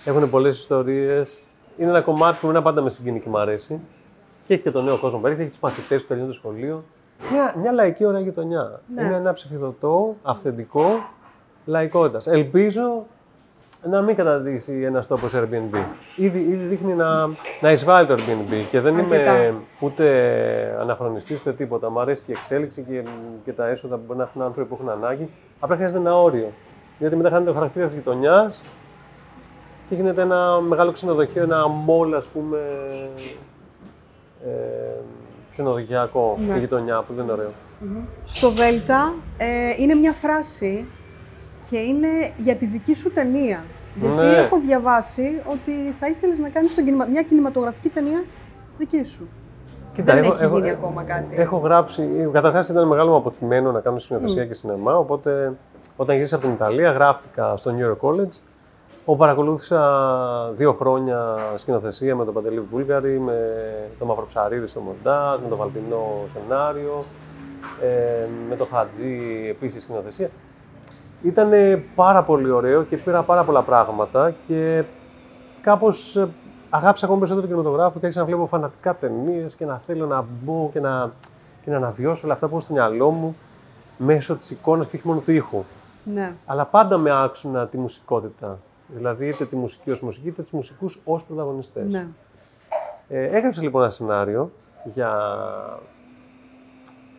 έχουν 0.05 0.29
πολλές 0.29 0.57
ιστορίες. 0.57 1.41
Είναι 1.77 1.89
ένα 1.89 2.01
κομμάτι 2.01 2.37
που 2.39 2.45
εμένα 2.45 2.61
πάντα 2.61 2.81
με 2.81 2.89
συγκινεί 2.89 3.19
και 3.19 3.29
μου 3.29 3.37
αρέσει. 3.39 3.79
Και 4.47 4.53
έχει 4.53 4.61
και 4.61 4.71
τον 4.71 4.83
νέο 4.83 4.97
κόσμο 4.97 5.19
που 5.19 5.25
έρχεται, 5.25 5.43
έχει 5.43 5.51
τους 5.51 5.61
μαθητές 5.61 6.01
που 6.01 6.07
τελειώνουν 6.07 6.31
το 6.31 6.37
σχολείο. 6.37 6.83
Μια, 7.31 7.55
μια 7.61 7.71
λαϊκή 7.71 8.05
ωραία 8.05 8.21
γειτονιά. 8.21 8.81
Ναι. 8.95 9.01
Είναι 9.03 9.15
ένα 9.15 9.33
ψηφιδωτό, 9.33 10.15
αυθεντικό, 10.23 11.09
λαϊκότητα. 11.65 12.31
Ελπίζω 12.31 13.05
να 13.89 14.01
μην 14.01 14.15
καταδείξει 14.15 14.81
ένας 14.81 15.07
τόπος 15.07 15.33
Airbnb. 15.35 15.77
Ήδη, 16.15 16.39
ήδη 16.39 16.65
δείχνει 16.65 16.93
να, 16.93 17.27
να 17.61 17.71
εισβάλλει 17.71 18.07
το 18.07 18.13
Airbnb 18.13 18.63
και 18.69 18.79
δεν 18.79 18.97
Αρκετά. 18.97 19.17
είμαι 19.17 19.55
ούτε 19.79 20.77
αναχρονιστής 20.79 21.39
ούτε 21.41 21.53
τίποτα. 21.53 21.89
Μου 21.89 21.99
αρέσει 21.99 22.23
και 22.25 22.31
η 22.31 22.35
εξέλιξη 22.37 22.81
και, 22.89 23.03
και 23.43 23.51
τα 23.53 23.67
έσοδα 23.67 23.95
που 23.95 24.01
μπορεί 24.05 24.19
να 24.19 24.25
έχουν 24.25 24.41
άνθρωποι 24.41 24.69
που 24.69 24.75
έχουν 24.75 24.89
ανάγκη. 24.89 25.29
Απλά 25.59 25.75
χρειάζεται 25.75 25.99
ένα 25.99 26.17
όριο. 26.17 26.51
Διότι 26.99 27.15
μετά 27.15 27.29
χάνεται 27.29 27.49
ο 27.49 27.53
χαρακτήρας 27.53 27.89
της 27.89 27.97
γειτονιάς 27.99 28.61
και 29.89 29.95
γίνεται 29.95 30.21
ένα 30.21 30.59
μεγάλο 30.61 30.91
ξενοδοχείο, 30.91 31.43
ένα 31.43 31.67
μόλ, 31.67 32.13
ας 32.13 32.27
πούμε. 32.27 32.57
Ε, 34.45 34.49
ξενοδοχειακό 35.51 36.37
Ναι. 36.39 36.49
στη 36.49 36.59
γειτονιά 36.59 37.01
που 37.07 37.13
δεν 37.13 37.23
είναι 37.23 37.33
ωραίο. 37.33 37.51
Στο 38.23 38.51
Δέλτα 38.51 39.13
ε, 39.37 39.47
είναι 39.77 39.95
μια 39.95 40.13
φράση 40.13 40.85
και 41.69 41.77
είναι 41.77 42.07
για 42.37 42.55
τη 42.55 42.65
δική 42.65 42.95
σου 42.95 43.11
ταινία. 43.11 43.65
Γιατί 43.99 44.15
Ναι. 44.15 44.35
έχω 44.37 44.59
διαβάσει 44.59 45.41
ότι 45.51 45.71
θα 45.99 46.07
ήθελες 46.07 46.39
να 46.39 46.49
κάνεις 46.49 46.75
τον 46.75 46.83
κινημα- 46.85 47.07
μια 47.11 47.21
κινηματογραφική 47.21 47.89
ταινία 47.89 48.23
δική 48.77 49.03
σου. 49.03 49.29
Κοίτα, 49.97 50.13
Δεν 50.13 50.23
έχω- 50.23 50.33
έχει 50.33 50.43
έχω- 50.43 50.57
γίνει 50.57 50.69
ακόμα 50.69 51.03
κάτι. 51.03 51.35
Έχω 51.41 51.57
γράψει. 51.57 52.29
Καταρχάς 52.31 52.69
ήταν 52.69 52.87
μεγάλο 52.87 53.09
μου 53.09 53.15
αποθυμένο 53.15 53.71
να 53.71 53.79
κάνω 53.79 53.99
σκηνοθεσία 53.99 54.45
και 54.45 54.53
σινεμά. 54.53 54.97
Οπότε 54.97 55.53
όταν 55.95 56.15
γύρισα 56.15 56.35
από 56.35 56.45
την 56.45 56.53
Ιταλία, 56.53 56.91
γράφτηκα 56.91 57.57
στο 57.57 57.71
New 57.77 57.91
York 57.91 58.09
College. 58.09 58.41
Όπου 59.05 59.17
παρακολούθησα 59.19 59.81
δύο 60.53 60.73
χρόνια 60.73 61.35
σκηνοθεσία 61.55 62.15
με 62.15 62.25
τον 62.25 62.33
Παντελή 62.33 62.59
Βούλγαρη, 62.71 63.19
με 63.19 63.39
τον 63.99 64.07
Μαυροψαρίδη 64.07 64.67
στο 64.67 64.79
μοντάζ, 64.79 65.39
με 65.41 65.47
τον 65.49 65.57
Βαλτινό 65.57 66.07
σενάριο, 66.33 67.03
ε, 67.81 68.27
με 68.49 68.55
τον 68.55 68.67
Χατζή 68.73 69.17
επίσης 69.49 69.83
σκηνοθεσία. 69.83 70.29
Ήταν 71.23 71.49
πάρα 71.95 72.23
πολύ 72.23 72.49
ωραίο 72.51 72.83
και 72.83 72.97
πήρα 72.97 73.21
πάρα 73.21 73.43
πολλά 73.43 73.61
πράγματα 73.61 74.33
και 74.47 74.83
κάπως 75.61 76.15
ε, 76.15 76.27
αγάπησα 76.69 77.05
ακόμα 77.05 77.19
περισσότερο 77.19 77.47
τον 77.47 77.55
κινηματογράφο 77.55 77.99
και 77.99 78.05
άρχισα 78.05 78.19
να 78.19 78.25
βλέπω 78.25 78.47
φανατικά 78.47 78.95
ταινίες 78.95 79.55
και 79.55 79.65
να 79.65 79.81
θέλω 79.85 80.05
να 80.05 80.25
μπω 80.43 80.69
και 80.73 80.79
να, 80.79 81.11
και 81.63 81.69
να 81.69 81.75
αναβιώσω 81.75 82.21
όλα 82.23 82.33
αυτά 82.33 82.47
που 82.47 82.51
έχω 82.51 82.61
στο 82.61 82.73
μυαλό 82.73 83.09
μου 83.09 83.35
μέσω 83.97 84.35
της 84.35 84.51
εικόνας 84.51 84.87
και 84.87 84.95
όχι 84.95 85.07
μόνο 85.07 85.19
του 85.19 85.31
ήχου. 85.31 85.63
Ναι. 86.03 86.33
Αλλά 86.45 86.65
πάντα 86.65 86.97
με 86.97 87.23
άξονα 87.23 87.67
τη 87.67 87.77
μουσικότητα. 87.77 88.59
Δηλαδή 88.87 89.27
είτε 89.27 89.45
τη 89.45 89.55
μουσική 89.55 89.91
ως 89.91 90.01
μουσική, 90.01 90.27
είτε 90.27 90.41
τους 90.41 90.51
μουσικούς 90.51 91.01
ως 91.03 91.25
πρωταγωνιστές. 91.25 91.91
ναι. 91.91 92.07
Ε, 93.09 93.25
έγραψα 93.25 93.61
λοιπόν 93.61 93.81
ένα 93.81 93.89
σενάριο 93.89 94.51
για 94.83 95.11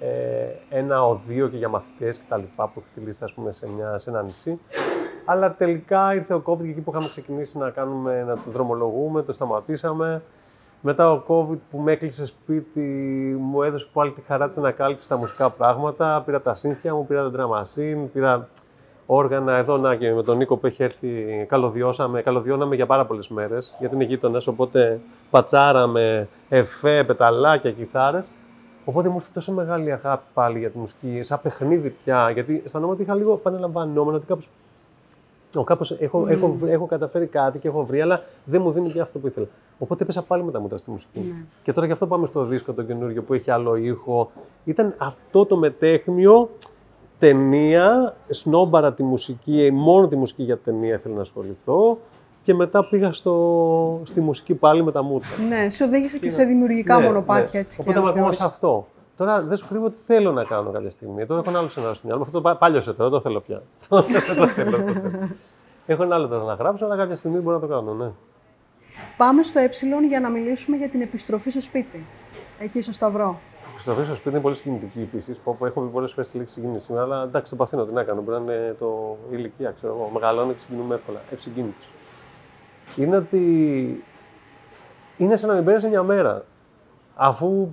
ε, 0.01 0.79
ένα 0.79 1.05
οδείο 1.05 1.49
και 1.49 1.57
για 1.57 1.69
μαθητές 1.69 2.19
και 2.19 2.25
τα 2.29 2.37
λοιπά 2.37 2.69
που 2.69 2.81
έχει 2.81 2.89
τη 2.95 3.01
λίστα 3.01 3.25
ας 3.25 3.33
πούμε, 3.33 3.53
σε, 3.53 3.69
μια, 3.69 3.99
σε 3.99 4.11
ένα 4.11 4.23
νησί. 4.23 4.61
Αλλά 5.31 5.55
τελικά 5.55 6.15
ήρθε 6.15 6.35
ο 6.35 6.43
COVID 6.47 6.63
και 6.63 6.69
εκεί 6.69 6.81
που 6.81 6.91
είχαμε 6.91 7.09
ξεκινήσει 7.09 7.59
να, 7.59 7.71
κάνουμε, 7.71 8.23
να 8.23 8.35
το 8.35 8.51
δρομολογούμε, 8.51 9.23
το 9.23 9.33
σταματήσαμε. 9.33 10.23
Μετά 10.81 11.13
ο 11.13 11.23
COVID 11.29 11.59
που 11.71 11.79
με 11.79 11.93
έκλεισε 11.93 12.27
σπίτι 12.27 12.81
μου 13.41 13.63
έδωσε 13.63 13.89
πάλι 13.93 14.11
τη 14.11 14.21
χαρά 14.21 14.47
της 14.47 14.59
ανακάλυψη 14.59 15.09
τα 15.09 15.17
μουσικά 15.17 15.51
πράγματα. 15.51 16.23
Πήρα 16.27 16.41
τα 16.41 16.55
σύνθια 16.55 16.95
μου, 16.95 17.07
πήρα 17.07 17.31
τα 17.31 17.37
drum 17.37 17.61
machine, 17.61 18.09
πήρα 18.13 18.49
όργανα 19.07 19.57
εδώ 19.57 19.77
να 19.77 19.95
και 19.95 20.13
με 20.13 20.23
τον 20.23 20.37
Νίκο 20.37 20.57
που 20.57 20.67
έχει 20.67 20.83
έρθει 20.83 21.47
καλωδιώσαμε, 21.49 22.23
καλωδιώναμε 22.23 22.75
για 22.75 22.87
πάρα 22.87 23.07
πολλές 23.07 23.29
μέρες 23.29 23.77
γιατί 23.79 23.95
είναι 23.95 24.05
γείτονας, 24.05 24.47
οπότε 24.47 25.01
πατσάραμε 25.31 26.29
εφέ, 26.49 27.05
πεταλάκια, 27.05 27.73
κιθάρες. 27.73 28.31
Οπότε 28.85 29.09
μου 29.09 29.15
ήρθε 29.15 29.31
τόσο 29.35 29.53
μεγάλη 29.53 29.93
αγάπη 29.93 30.25
πάλι 30.35 30.59
για 30.59 30.71
τη 30.71 30.79
μουσική, 30.79 31.23
σαν 31.23 31.41
παιχνίδι 31.43 31.91
πια, 32.05 32.31
γιατί 32.31 32.61
αισθανόμουν 32.65 32.95
ότι 32.95 33.03
είχα 33.03 33.15
λίγο 33.15 33.33
επαναλαμβανόμενο 33.33 34.17
ότι 34.17 34.27
κάπως 34.27 34.51
ο, 35.57 35.65
κάπως 35.65 35.91
έχω, 35.91 36.27
έχω, 36.29 36.53
βρει- 36.53 36.73
έχω 36.73 36.87
καταφέρει 36.87 37.27
κάτι 37.27 37.59
και 37.59 37.69
έχω 37.69 37.85
βρει, 37.85 38.01
αλλά 38.01 38.23
δεν 38.45 38.63
μου 38.63 38.71
δίνει 38.71 38.91
και 38.91 39.01
αυτό 39.01 39.19
που 39.19 39.27
ήθελα. 39.27 39.47
Οπότε 39.79 40.03
έπεσα 40.03 40.23
πάλι 40.23 40.45
με 40.45 40.51
τα 40.53 40.61
μούτρα 40.61 40.77
στη 40.79 40.91
μουσική. 40.91 41.19
Ναι. 41.21 41.45
Και 41.63 41.73
τώρα 41.73 41.87
γι' 41.87 41.93
αυτό 41.93 42.07
πάμε 42.07 42.27
στο 42.27 42.45
δίσκο 42.45 42.73
το 42.73 42.83
καινούργιο 42.83 43.23
που 43.23 43.35
έχει 43.35 43.51
άλλο 43.51 43.77
ήχο. 43.77 44.31
Ήταν 44.65 44.95
αυτό 44.99 45.47
το 45.47 45.57
μετέχνιο 45.57 46.51
ταινία, 47.19 48.15
σνόμπαρα 48.29 48.93
τη 48.95 49.03
μουσική, 49.03 49.71
μόνο 49.73 50.09
τη 50.09 50.17
μουσική 50.17 50.43
για 50.43 50.59
ταινία 50.59 50.95
ήθελα 50.95 51.15
να 51.15 51.21
ασχοληθώ. 51.21 51.99
Και 52.43 52.55
μετά 52.55 52.89
πήγα 52.89 53.13
στο, 53.13 54.01
στη 54.03 54.21
μουσική 54.21 54.55
πάλι 54.55 54.83
με 54.85 54.93
τα 54.93 55.03
μούτρα. 55.03 55.29
ναι, 55.49 55.69
σε 55.69 55.85
οδήγησε 55.85 56.19
και 56.19 56.31
σε 56.31 56.45
δημιουργικά 56.45 56.99
Ναι, 56.99 57.05
μονοπάτια 57.07 57.51
ναι. 57.53 57.59
έτσι 57.59 57.77
και 57.77 57.83
Οπότε 57.83 57.99
είμαι 57.99 58.09
ακόμα 58.09 58.25
αναθεώρηση. 58.27 58.41
σε 58.41 58.47
αυτό. 58.47 58.87
Τώρα 59.19 59.43
δεν 59.43 59.57
σου 59.57 59.69
κρύβω 59.69 59.85
ότι 59.85 59.97
θέλω 59.97 60.33
να 60.33 60.45
κάνω 60.45 60.71
κάποια 60.71 60.91
στιγμή. 60.91 61.27
Τώρα 61.27 61.41
έχω 61.41 61.51
ένα 61.51 61.59
άλλο 61.59 61.69
σενάριο 61.69 61.95
στο 61.95 62.07
μυαλό 62.07 62.21
μου. 62.21 62.27
Αυτό 62.27 62.41
το 62.41 62.49
πά- 62.49 62.59
πάλιωσε 62.59 62.93
τώρα, 62.93 63.11
δεν 63.11 63.19
το 63.19 63.25
θέλω 63.25 63.41
πια. 63.41 63.63
Το 63.89 64.03
θέλω, 64.03 64.35
το 64.35 64.47
θέλω, 64.47 64.85
το 64.85 64.93
θέλω. 65.01 65.29
Έχω 65.87 66.03
ένα 66.03 66.15
άλλο 66.15 66.29
τώρα 66.29 66.45
να 66.45 66.55
γράψω, 66.55 66.85
αλλά 66.85 66.97
κάποια 66.97 67.17
στιγμή 67.17 67.39
μπορώ 67.39 67.59
να 67.59 67.67
το 67.67 67.75
κάνω, 67.75 67.95
ναι. 67.95 68.11
Πάμε 69.17 69.43
στο 69.43 69.59
ε 69.59 69.69
για 70.09 70.21
να 70.21 70.31
μιλήσουμε 70.31 70.77
για 70.77 70.89
την 70.89 71.01
επιστροφή 71.01 71.51
στο 71.51 71.61
σπίτι. 71.61 72.07
Εκεί 72.59 72.83
στο 72.83 72.93
Σταυρό. 72.93 73.39
Η 73.67 73.71
επιστροφή 73.73 74.05
στο 74.05 74.15
σπίτι 74.15 74.31
είναι 74.31 74.41
πολύ 74.41 74.55
συγκινητική 74.55 75.01
επίσης. 75.01 75.39
Που 75.39 75.57
που 75.57 75.67
έχω 75.67 75.81
πει 75.81 75.89
πολλές 75.89 76.13
φορές 76.13 76.29
τη 76.29 76.39
λέξη 76.39 76.55
συγκίνηση, 76.55 76.93
αλλά 76.97 77.23
εντάξει, 77.23 77.51
το 77.51 77.57
παθαίνω, 77.57 77.85
τι 77.85 77.93
να 77.93 78.03
κάνω. 78.05 78.21
Μπορεί 78.23 78.43
να 78.43 78.53
είναι 78.53 78.77
το 78.79 79.17
η 79.25 79.35
ηλικία, 79.39 79.71
ξέρω 79.71 79.95
εγώ. 79.95 80.11
Μεγαλώνω 80.13 80.53
και 80.53 80.59
συγκινούμε 80.59 80.95
εύκολα. 80.95 81.21
Ευσυγκίνητος. 81.31 81.93
Είναι 82.97 83.17
ότι 83.17 84.05
είναι 85.17 85.37
σαν 85.37 85.49
να 85.49 85.55
μην 85.55 85.65
πέρασε 85.65 85.89
μια 85.89 86.03
μέρα. 86.03 86.45
Αφού 87.15 87.69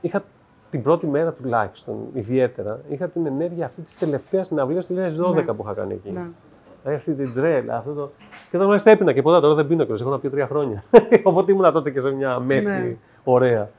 είχα 0.00 0.22
την 0.70 0.82
πρώτη 0.82 1.06
μέρα 1.06 1.32
τουλάχιστον, 1.32 1.96
ιδιαίτερα, 2.12 2.80
είχα 2.88 3.08
την 3.08 3.26
ενέργεια 3.26 3.64
αυτή 3.66 3.80
της 3.80 3.98
τελευταίας 3.98 4.46
συναυλία 4.46 4.80
του 4.80 4.94
2012 4.94 5.34
Ναι. 5.34 5.42
που 5.42 5.62
είχα 5.64 5.72
κάνει 5.74 5.92
εκεί. 5.92 6.10
Ναι. 6.10 6.26
Δηλαδή 6.82 6.98
αυτή 6.98 7.14
την 7.14 7.34
τρέλα, 7.34 7.76
αυτό 7.76 7.92
το. 7.92 8.10
Και 8.50 8.56
τώρα 8.56 8.66
μάλιστα 8.68 8.90
έπεινα 8.90 9.12
και 9.12 9.22
ποτέ, 9.22 9.40
τώρα 9.40 9.54
δεν 9.54 9.66
πίνω 9.66 9.84
και 9.84 9.92
έχω 10.00 10.10
να 10.10 10.18
πιω 10.18 10.30
τρία 10.30 10.46
χρόνια. 10.46 10.82
Οπότε 11.22 11.52
ήμουν 11.52 11.72
τότε 11.72 11.90
και 11.90 12.00
σε 12.00 12.10
μια 12.10 12.38
μέθη 12.38 12.64
Ναι. 12.64 12.96
ωραία. 13.24 13.70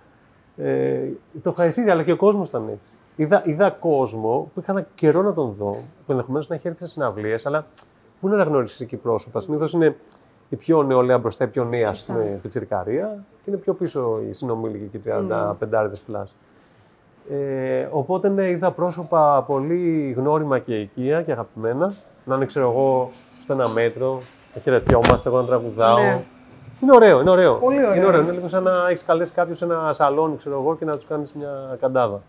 Ε, 0.58 1.00
το 1.42 1.50
ευχαριστήθηκα, 1.50 1.94
αλλά 1.94 2.04
και 2.04 2.12
ο 2.12 2.16
κόσμος 2.18 2.50
ήταν 2.50 2.70
έτσι. 2.74 2.92
Είδα, 3.16 3.42
είδα 3.46 3.70
κόσμο 3.70 4.52
που 4.54 4.60
είχα 4.60 4.72
ένα 4.72 4.86
καιρό 4.96 5.22
να 5.22 5.34
τον 5.34 5.54
δω, 5.58 5.72
που 6.06 6.12
ενδεχομένως 6.12 6.48
να 6.50 6.56
έχει 6.56 6.68
έρθει 6.68 6.80
σε 6.80 6.88
συναυλίε, 6.88 7.36
αλλά 7.44 7.66
πού 8.20 8.28
να 8.28 8.34
αναγνωρίσει 8.34 8.84
εκεί 8.84 8.96
πρόσωπα. 8.96 9.40
Συνήθως 9.40 9.74
είναι 9.74 9.96
η 10.50 10.56
πιο 10.56 10.84
νεολαία 10.84 11.18
μπροστά, 11.18 11.44
η 11.44 11.48
πιο 11.48 11.64
νέα 11.64 11.90
ας 11.90 11.98
Σωστά. 11.98 12.14
πούμε, 12.14 12.40
πιτσιρικαρία 12.42 13.24
και 13.44 13.50
είναι 13.52 13.58
πιο 13.60 13.74
πίσω 13.74 14.20
οι 14.30 14.32
συνομήλικοι 14.34 14.86
και 14.86 14.98
οι 14.98 15.02
35 15.06 16.00
πλάς. 16.06 16.36
Ε, 17.30 17.88
οπότε 17.92 18.30
ναι, 18.30 18.50
είδα 18.50 18.72
πρόσωπα 18.72 19.44
πολύ 19.48 20.14
γνώριμα 20.18 20.60
και 20.60 20.80
οικεία 20.80 21.22
και 21.22 21.32
αγαπημένα. 21.32 21.94
Να 22.26 22.36
είναι, 22.36 22.46
ξέρω 22.46 22.70
εγώ, 22.70 23.12
στο 23.42 23.54
ένα 23.54 23.70
μέτρο, 23.70 24.22
να 24.56 24.62
χαιρετιόμαστε, 24.62 25.30
εγώ 25.30 25.42
να 25.42 25.46
τραγουδάω. 25.48 25.98
Ναι. 25.98 26.24
Είναι 26.82 26.92
ωραίο, 26.96 27.22
είναι 27.22 27.30
ωραίο. 27.30 27.56
Πολύ 27.56 27.78
ωραίο. 27.78 27.96
Είναι 27.96 28.06
ωραίο. 28.06 28.22
Είναι 28.22 28.32
λίγο 28.32 28.48
σαν 28.48 28.64
να 28.64 28.88
έχεις 28.90 29.04
καλέσει 29.04 29.34
κάποιου 29.34 29.56
σε 29.56 29.66
ένα 29.66 29.94
σαλόνι, 29.94 30.38
ξέρω 30.38 30.60
εγώ, 30.60 30.76
και 30.76 30.86
να 30.86 30.96
τους 30.96 31.06
κάνεις 31.06 31.34
μια 31.34 31.78
καντάδα. 31.80 32.22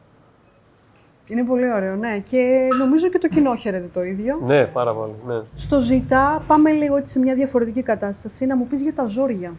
Είναι 1.29 1.45
πολύ 1.45 1.73
ωραίο, 1.73 1.97
ναι. 1.97 2.19
Και 2.19 2.69
νομίζω 2.79 3.09
και 3.09 3.19
το 3.19 3.29
κοινό 3.29 3.55
χαίρεται 3.55 3.89
το 3.93 4.03
ίδιο. 4.03 4.39
Ναι, 4.47 4.67
πάρα 4.67 4.95
πολύ. 4.95 5.15
Ναι. 5.27 5.41
Στο 5.55 5.81
ζήτα 5.81 6.43
πάμε 6.47 6.71
λίγο 6.71 6.97
έτσι 6.97 7.13
σε 7.13 7.19
μια 7.19 7.35
διαφορετική 7.35 7.83
κατάσταση. 7.83 8.47
Να 8.47 8.57
μου 8.57 8.67
πεις 8.67 8.83
για 8.83 8.95
τα 8.95 9.05
ζόρια. 9.05 9.53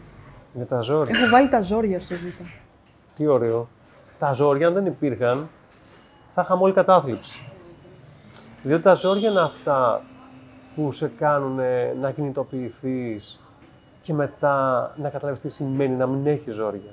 Για 0.52 0.66
τα 0.66 0.80
ζόρια. 0.80 1.14
Έχω 1.18 1.30
βάλει 1.30 1.48
τα 1.48 1.62
ζόρια 1.62 2.00
στο 2.00 2.14
ζήτα. 2.14 2.44
Τι 3.14 3.26
ωραίο. 3.26 3.68
Τα 4.18 4.32
ζόρια, 4.32 4.66
αν 4.66 4.72
δεν 4.72 4.86
υπήρχαν, 4.86 5.48
θα 6.32 6.42
είχαμε 6.42 6.62
όλη 6.62 6.72
κατάθλιψη. 6.72 7.48
Διότι 8.62 8.82
τα 8.82 8.94
ζόρια 8.94 9.30
είναι 9.30 9.40
αυτά 9.40 10.02
που 10.74 10.92
σε 10.92 11.08
κάνουν 11.08 11.60
να 12.00 12.10
κινητοποιηθείς 12.10 13.40
και 14.02 14.12
μετά 14.12 14.92
να 14.96 15.08
καταλάβεις 15.08 15.40
τι 15.40 15.48
σημαίνει 15.48 15.94
να 15.94 16.06
μην 16.06 16.26
έχει 16.26 16.50
ζόρια. 16.50 16.92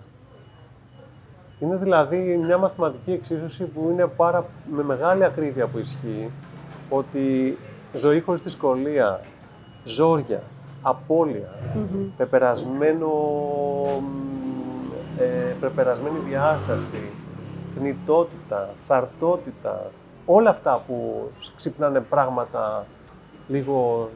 Είναι 1.60 1.76
δηλαδή 1.76 2.38
μια 2.38 2.58
μαθηματική 2.58 3.12
εξίσωση 3.12 3.64
που 3.64 3.88
είναι 3.92 4.08
πάρα, 4.08 4.46
με 4.72 4.84
μεγάλη 4.84 5.24
ακρίβεια 5.24 5.68
που 5.68 5.78
ισχύει 5.78 6.32
ότι 6.90 7.58
ζωή 7.94 8.22
χωρίς 8.22 8.42
δυσκολία, 8.42 9.22
ζόρια, 9.84 10.44
απώλεια, 10.82 11.50
πεπερασμένο, 12.18 13.08
μ, 14.02 14.41
ε, 15.22 15.56
πεπερασμένη 15.60 16.20
διάσταση, 16.28 17.10
θνητότητα, 17.76 18.70
θαρτότητα, 18.78 19.92
όλα 20.26 20.50
αυτά 20.50 20.84
που 20.88 21.30
σ- 21.40 21.56
ξυπνάνε 21.56 22.00
πράγματα 22.00 22.86
λίγο 23.48 24.10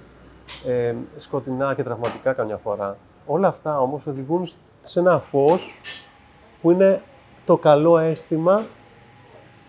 ε, 0.66 0.96
σκοτεινά 1.18 1.74
και 1.76 1.84
τραυματικά 1.84 2.34
καμιά 2.34 2.58
φορά. 2.58 2.98
Όλα 3.26 3.48
αυτά 3.48 3.80
όμως 3.80 4.08
οδηγούν 4.08 4.46
σ- 4.46 4.56
σε 4.82 5.00
ένα 5.00 5.20
φως 5.20 5.80
που 6.62 6.72
είναι 6.72 7.02
το 7.46 7.58
καλό 7.58 7.98
αίσθημα 7.98 8.62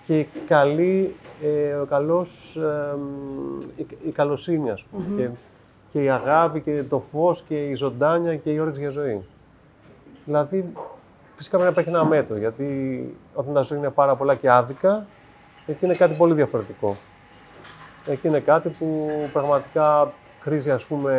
και 0.04 0.18
η 0.18 0.28
καλή, 0.46 1.16
ε, 1.42 1.72
ο 1.74 1.84
καλός, 1.86 2.56
ε, 2.56 2.94
μ, 2.96 3.56
η, 3.76 3.86
η 4.06 4.10
καλοσύνη, 4.10 4.70
ας 4.70 4.84
πούμε. 4.84 5.04
Και, 5.16 5.28
και 5.88 6.02
η 6.02 6.10
αγάπη 6.10 6.60
και 6.60 6.82
το 6.82 7.02
φως 7.12 7.42
και 7.42 7.66
η 7.68 7.74
ζωντάνια 7.74 8.36
και 8.36 8.50
η 8.50 8.58
όρεξη 8.58 8.80
για 8.80 8.90
ζωή. 8.90 9.24
Δηλαδή, 10.24 10.72
φυσικά 11.36 11.58
πρέπει 11.58 11.74
να 11.74 11.80
υπάρχει 11.80 12.00
ένα 12.00 12.08
μέτρο, 12.08 12.36
γιατί 12.36 13.16
όταν 13.34 13.54
τα 13.54 13.60
ζωή 13.60 13.78
είναι 13.78 13.90
πάρα 13.90 14.16
πολλά 14.16 14.34
και 14.34 14.50
άδικα, 14.50 15.06
εκεί 15.66 15.84
είναι 15.84 15.94
κάτι 15.94 16.14
πολύ 16.14 16.34
διαφορετικό. 16.34 16.96
Εκεί 18.06 18.28
είναι 18.28 18.40
κάτι 18.40 18.68
που 18.68 19.08
πραγματικά 19.32 20.12
χρήζει, 20.40 20.70
ας 20.70 20.84
πούμε, 20.84 21.12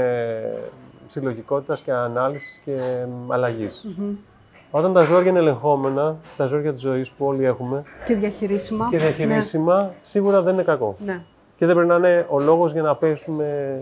συλλογικότητας 1.08 1.82
και 1.82 1.92
ανάλυσης 1.92 2.58
και 2.66 2.76
μ, 3.28 3.32
αλλαγής. 3.34 3.86
Όταν 4.72 4.94
τα 4.94 5.04
ζόρια 5.04 5.30
είναι 5.30 5.40
ελεγχόμενα, 5.40 6.16
τα 6.38 6.46
ζόρια 6.46 6.72
της 6.72 6.82
ζωής 6.82 7.12
που 7.12 7.26
όλοι 7.26 7.46
έχουμε, 7.46 7.84
Και 8.06 8.16
διαχειρίσιμα. 8.16 8.88
και 8.90 8.98
διαχειρίσιμα, 8.98 9.94
σίγουρα 10.02 10.42
δεν 10.42 10.54
είναι 10.54 10.64
κακό. 10.64 10.96
Ναι. 11.00 11.12
ναι. 11.12 11.22
Και 11.58 11.66
δεν 11.66 11.76
πρέπει 11.76 11.90
να 11.90 11.96
είναι 11.96 12.26
ο 12.30 12.40
λόγος 12.40 12.72
για 12.72 12.82
να 12.82 12.96
πέσουμε 12.96 13.80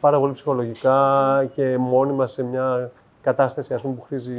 πάρα 0.00 0.18
πολύ 0.18 0.32
ψυχολογικά 0.32 1.46
και 1.54 1.78
μόνοι 1.78 2.12
μας 2.12 2.32
σε 2.32 2.44
μια 2.44 2.90
κατάσταση 3.22 3.74
ας 3.74 3.82
πούμε, 3.82 3.94
που 3.94 4.04
χρήζει 4.08 4.36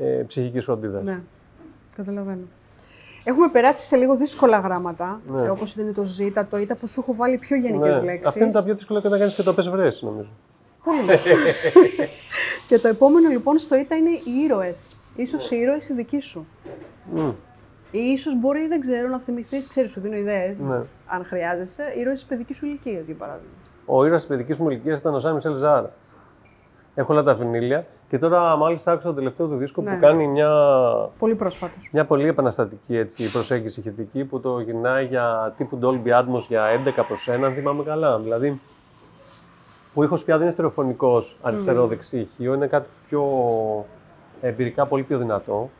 ε, 0.00 0.22
ψυχικής 0.26 0.64
φροντίδας. 0.64 1.02
Ναι, 1.04 1.20
καταλαβαίνω. 1.96 2.42
Έχουμε 3.24 3.48
περάσει 3.48 3.86
σε 3.86 3.96
λίγο 3.96 4.16
δύσκολα 4.16 4.58
γράμματα, 4.58 5.20
Ναι. 5.32 5.42
ε, 5.42 5.48
όπως 5.48 5.74
ήταν 5.74 5.94
το 5.94 6.04
Ζ, 6.04 6.18
το 6.50 6.56
Ήτα, 6.58 6.74
που 6.76 6.86
σου 6.88 7.00
έχω 7.00 7.14
βάλει 7.14 7.38
πιο 7.38 7.56
γενικές 7.56 7.96
Ναι. 7.96 8.04
λέξεις. 8.04 8.26
Αυτά 8.28 8.44
είναι 8.44 8.52
τα 8.52 8.64
πιο 8.64 8.74
δύσκολα 8.74 9.00
και 9.00 9.08
να 9.08 9.18
κάνεις 9.18 9.34
και 9.34 9.42
το 9.42 9.52
πες 9.54 9.68
βρες, 9.68 10.02
νομίζω. 10.02 10.30
Πολύ 10.84 10.98
ωραία. 11.02 11.16
και 12.68 12.78
το 12.78 12.88
επόμενο 12.88 13.28
λοιπόν 13.28 13.58
στο 13.58 13.76
Ήτα 13.76 13.96
είναι 13.96 14.10
οι 14.10 14.42
ήρωες. 14.44 14.96
Ίσως 15.16 15.50
οι 15.50 15.56
ήρωες 15.56 15.88
οι 15.88 15.94
δικοί 15.94 16.20
σου. 16.20 16.46
Μμ. 17.14 17.28
Ή 17.90 17.98
ίσως 17.98 18.40
μπορεί, 18.40 18.66
δεν 18.66 18.80
ξέρω, 18.80 19.08
να 19.08 19.18
θυμηθείς, 19.20 19.68
ξέρεις, 19.68 19.90
σου 19.90 20.00
δίνω 20.00 20.16
ιδέες, 20.16 20.58
Ναι. 20.58 20.80
αν 21.06 21.24
χρειάζεσαι, 21.24 21.82
ήρωες 21.98 22.18
της 22.18 22.28
παιδικής 22.28 22.56
σου 22.56 22.66
ηλικίας, 22.66 23.06
για 23.06 23.14
παράδειγμα. 23.14 23.50
Ο 23.86 24.04
ήρωας 24.04 24.20
της 24.20 24.28
παιδικής 24.30 24.58
μου 24.58 24.70
ηλικίας 24.70 24.98
ήταν 24.98 25.14
ο 25.14 25.18
Σάμι 25.18 25.34
Μισελ 25.34 25.54
Ζάρα. 25.54 25.92
Έχω 26.94 27.12
όλα 27.12 27.22
τα 27.22 27.34
βινίλια 27.34 27.86
και 28.08 28.18
τώρα 28.18 28.56
μάλιστα 28.56 28.92
άκουσα 28.92 29.08
το 29.08 29.14
τελευταίο 29.14 29.46
του 29.46 29.56
δίσκο 29.56 29.82
Ναι. 29.82 29.94
που 29.94 30.00
κάνει 30.00 30.26
μια, 30.26 30.50
Πολύ 31.18 31.34
πρόσφατος. 31.34 31.90
μια 31.92 32.04
πολύ 32.04 32.28
επαναστατική 32.28 32.96
έτσι, 32.96 33.30
προσέγγιση 33.32 33.80
ηχητική 33.80 34.24
που 34.24 34.40
το 34.40 34.60
γυρνάει 34.60 35.06
για 35.06 35.54
τύπου 35.56 35.78
Dolby 35.82 36.08
Atmos 36.08 36.40
για 36.48 36.64
11 36.64 37.04
προς 37.06 37.28
1, 37.28 37.44
αν 37.46 37.54
θυμάμαι 37.54 37.82
καλά. 37.82 38.18
Δηλαδή, 38.18 38.60
που 39.94 40.02
ήχος 40.02 40.24
πια 40.24 40.34
δεν 40.34 40.42
είναι 40.42 40.52
στερεοφωνικός 40.52 41.38
αριστερό-δεξί 41.42 42.18
ηχείο, 42.18 42.54
είναι 42.54 42.66
κάτι 42.66 42.88
πιο 43.08 43.24
εμπειρικά 44.40 44.86
πολύ 44.86 45.02
πιο 45.02 45.18
δυνατό. 45.18 45.70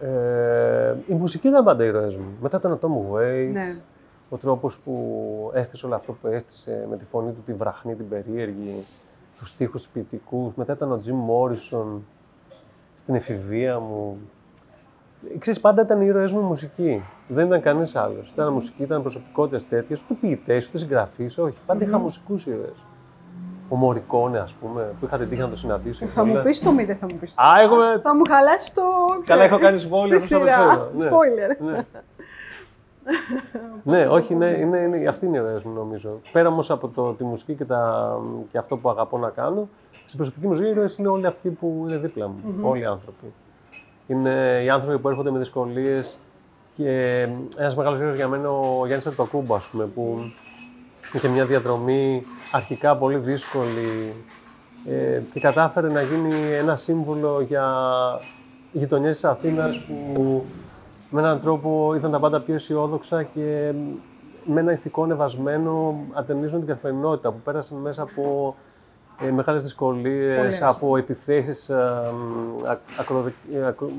Ε, 0.00 0.94
η 1.06 1.14
μουσική 1.14 1.48
ήταν 1.48 1.64
πάντα 1.64 1.84
ήρωες 1.84 2.16
μου. 2.16 2.26
Μετά 2.40 2.56
ήταν 2.56 2.72
ο 2.72 2.78
Tom 2.82 3.14
Waits, 3.16 3.52
Ναι. 3.52 3.82
ο 4.28 4.36
τρόπος 4.36 4.78
που 4.78 5.50
έστησε 5.54 5.86
όλο 5.86 5.94
αυτό 5.94 6.12
που 6.12 6.26
έστησε 6.26 6.86
με 6.90 6.96
τη 6.96 7.04
φωνή 7.04 7.32
του, 7.32 7.42
τη 7.46 7.52
βραχνή, 7.52 7.94
την 7.94 8.08
περίεργη, 8.08 8.84
τους 9.38 9.48
στίχους 9.48 9.82
τους 9.82 9.90
ποιητικούς. 9.90 10.54
Μετά 10.54 10.72
ήταν 10.72 10.92
ο 10.92 10.98
Jim 11.06 11.10
Morrison 11.10 12.00
στην 12.94 13.14
εφηβεία 13.14 13.78
μου. 13.78 14.18
Ξέρεις, 15.38 15.60
πάντα 15.60 15.82
ήταν 15.82 16.00
οι 16.00 16.06
ήρωές 16.06 16.32
μου 16.32 16.40
η 16.40 16.42
μουσική. 16.42 17.04
Δεν 17.28 17.46
ήταν 17.46 17.60
κανείς 17.60 17.96
άλλος. 17.96 18.30
Ήταν 18.30 18.52
μουσική, 18.52 18.82
ήταν 18.82 19.02
προσωπικότητες 19.02 19.68
τέτοιες, 19.68 20.02
ούτε 20.02 20.14
ποιητές, 20.20 20.68
ούτε 20.68 20.78
συγγραφείς, 20.78 21.38
όχι. 21.38 21.56
Πάντα 21.66 21.84
είχα 21.84 21.98
μουσικούς 21.98 22.46
ήρωες. 22.46 22.84
Ο 23.68 23.76
Μωρικόνε, 23.76 24.38
ας 24.38 24.52
πούμε, 24.52 24.94
που 25.00 25.06
είχα 25.06 25.18
την 25.18 25.28
τύχη 25.28 25.40
να 25.40 25.48
το 25.48 25.56
συναντήσω. 25.56 26.06
Θα 26.06 26.24
μου 26.24 26.30
κιόλας. 26.30 26.46
πεις 26.46 26.62
το 26.62 26.72
μη, 26.72 26.84
δεν 26.84 26.96
θα 26.96 27.06
μου 27.10 27.16
πεις 27.16 27.34
το. 27.34 27.42
Α, 27.42 27.60
έχουμε... 27.60 28.00
Θα 28.02 28.14
μου 28.16 28.22
χαλάσει 28.28 28.74
το. 28.74 28.82
Καλά, 29.08 29.20
ξέρω, 29.20 29.42
έχω 29.42 29.58
κάνει 29.58 29.82
spoiler, 29.82 30.08
Τη 30.08 30.14
όπως 30.14 30.28
θα 30.28 30.38
το 30.38 30.44
σειρά. 30.44 30.52
ξέρω. 30.52 30.90
Ναι. 30.94 31.08
Spoiler. 31.08 31.64
Ναι. 31.72 31.78
Ναι, 33.82 34.06
όχι, 34.06 34.34
ναι, 34.34 34.46
είναι, 34.46 34.78
είναι, 34.78 35.08
αυτή 35.08 35.26
είναι 35.26 35.36
η 35.36 35.40
ιδέα 35.40 35.60
μου 35.64 35.72
νομίζω. 35.72 36.20
Πέρα 36.32 36.48
όμως 36.48 36.70
από 36.70 36.88
το, 36.88 37.12
τη 37.12 37.24
μουσική 37.24 37.54
και, 37.54 37.64
τα, 37.64 38.12
και 38.50 38.58
αυτό 38.58 38.76
που 38.76 38.90
αγαπώ 38.90 39.18
να 39.18 39.30
κάνω, 39.30 39.68
στην 40.04 40.16
προσωπική 40.16 40.46
μου 40.46 40.52
ζωή 40.52 40.66
οι 40.66 40.70
ήρωες 40.70 40.96
είναι 40.96 41.08
όλοι 41.08 41.26
αυτοί 41.26 41.50
που 41.50 41.84
είναι 41.88 41.96
δίπλα 41.96 42.28
μου. 42.28 42.36
Όλοι 42.62 42.80
οι 42.80 42.84
άνθρωποι. 42.84 43.32
Είναι 44.06 44.62
οι 44.64 44.70
άνθρωποι 44.70 44.98
που 44.98 45.08
έρχονται 45.08 45.30
με 45.30 45.38
δυσκολίες 45.38 46.18
και 46.76 47.20
ένας 47.56 47.76
μεγάλος 47.76 47.98
ήρωας 48.00 48.16
για 48.16 48.28
μένα 48.28 48.50
ο 48.50 48.86
Γιάννης 48.86 49.06
Αρτοκούμπο, 49.06 49.54
ας 49.54 49.68
πούμε, 49.68 49.84
που 49.84 50.18
είχε 51.12 51.28
μια 51.28 51.44
διαδρομή 51.44 52.22
αρχικά 52.52 52.96
πολύ 52.96 53.18
δύσκολη 53.18 54.14
ε, 54.88 55.22
και 55.32 55.40
κατάφερε 55.40 55.88
να 55.88 56.02
γίνει 56.02 56.34
ένα 56.60 56.76
σύμβολο 56.76 57.40
για 57.40 57.66
γειτονιές 58.72 59.12
της 59.12 59.24
Αθήνας 59.24 59.80
που 59.80 60.44
με 61.14 61.20
έναν 61.20 61.40
τρόπο 61.40 61.94
ήταν 61.96 62.10
τα 62.10 62.18
πάντα 62.18 62.40
πιο 62.40 62.54
αισιόδοξα 62.54 63.22
και 63.22 63.72
με 64.44 64.60
ένα 64.60 64.72
ηθικό 64.72 65.06
νεβασμένο 65.06 65.96
ατενίζουν 66.12 66.58
την 66.58 66.68
καθημερινότητα 66.68 67.30
που 67.30 67.40
πέρασαν 67.44 67.78
μέσα 67.78 68.02
από 68.02 68.54
ε, 69.20 69.30
μεγάλες 69.30 69.62
δυσκολίες, 69.62 70.36
Πολλές. 70.36 70.62
από 70.62 70.96
επιθέσεις 70.96 71.68
ε, 71.68 71.74
α, 71.74 72.78
ακροδε- 73.00 73.32
ε, 73.54 73.66
ακρο- 73.66 73.90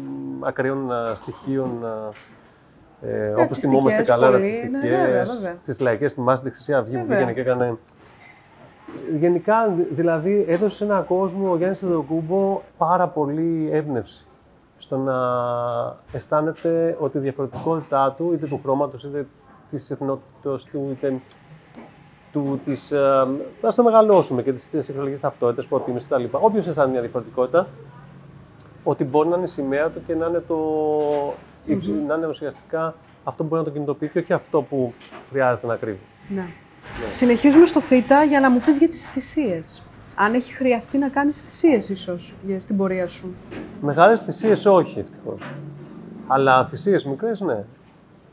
ακραίων 0.41 0.91
ε, 0.91 1.15
στοιχείων 1.15 1.69
ε, 3.01 3.17
όπως 3.29 3.38
Ρατσιστικές 3.38 3.69
θυμόμαστε 3.69 4.01
καλά, 4.01 4.25
πολύ, 4.25 4.36
ρατσιστικές, 4.38 4.72
ναι, 4.72 4.79
βέβαια, 4.89 5.24
βέβαια. 5.24 5.55
στις 5.62 5.79
λαϊκές 5.79 6.13
θυμάστε 6.13 6.50
τη 6.50 6.55
Χρυσή 6.55 6.74
Αυγή 6.74 6.98
που 6.98 7.05
Βέβαια. 7.07 7.17
βγήκε 7.25 7.34
και 7.34 7.50
έκανε 7.50 7.77
Γενικά, 9.19 9.67
δη- 9.77 9.88
δηλαδή, 9.91 10.45
έδωσε 10.48 10.75
σε 10.75 10.84
έναν 10.84 11.05
κόσμο 11.05 11.51
ο 11.51 11.57
Γιάννης 11.57 11.77
Σιδοκούμπο 11.77 12.62
πάρα 12.77 13.07
πολύ 13.10 13.69
έμπνευση 13.72 14.27
στο 14.77 14.98
να 14.98 15.17
αισθάνεται 16.12 16.98
ότι 17.00 17.17
η 17.17 17.22
διαφορετικότητά 17.22 18.12
του, 18.12 18.34
είτε 18.34 18.48
του 18.48 18.60
χρώματος, 18.63 19.03
είτε 19.03 19.27
της 19.70 19.91
εθνότητας 19.91 20.63
του, 20.63 20.88
είτε 20.91 21.22
του, 22.32 22.60
της, 22.65 22.91
ε, 22.91 23.27
ας 23.62 23.75
το 23.75 23.84
μεγαλώσουμε 23.84 24.44
και 24.44 24.53
της, 24.53 24.70
της 24.70 24.86
σεξουαλικής 24.86 25.20
ταυτότητας, 25.20 25.65
προτίμησης 25.65 26.10
κτλ. 26.10 26.24
Όποιος 26.32 26.67
αισθάνεται 26.67 26.91
μια 26.91 27.01
διαφορετικότητα, 27.01 27.67
ότι 28.84 29.03
μπορεί 29.03 29.29
να 29.29 29.36
είναι 29.36 29.46
η 29.46 29.48
σημαία 29.48 29.89
του 29.89 30.01
και 30.08 30.15
να 30.15 30.25
είναι, 30.25 30.39
το, 30.39 30.58
να 32.08 32.15
είναι 32.15 32.27
ουσιαστικά 32.27 32.96
αυτό 33.24 33.44
που 33.44 33.50
μπορεί 33.50 33.62
να 33.62 33.67
το 33.67 33.74
κινητοποιεί 33.74 34.10
και 34.10 34.20
όχι 34.20 34.34
αυτό 34.34 34.62
που 34.62 34.94
χρειάζεται 35.29 35.67
να 35.67 35.75
κρύβει. 35.75 36.00
Ναι. 36.27 36.48
Συνεχίζουμε 37.08 37.65
στο 37.65 37.82
θήτα 37.82 38.24
για 38.24 38.39
να 38.39 38.50
μου 38.50 38.62
πεις 38.65 38.77
για 38.77 38.88
τις 38.88 39.10
θυσίες. 39.10 39.84
Αν 40.15 40.34
έχει 40.34 40.53
χρειαστεί 40.53 40.98
να 40.98 41.10
κάνεις 41.10 41.39
θυσίες 41.39 41.89
ίσως 41.89 42.36
για 42.45 42.60
στην 42.60 42.77
πορεία 42.77 43.07
σου. 43.07 43.34
Μεγάλες 43.81 44.22
θυσίες 44.22 44.65
όχι, 44.65 45.00
ευτυχώς. 45.00 45.53
Αλλά 46.27 46.65
θυσίες 46.65 47.05
μικρές, 47.05 47.41
ναι. 47.41 47.63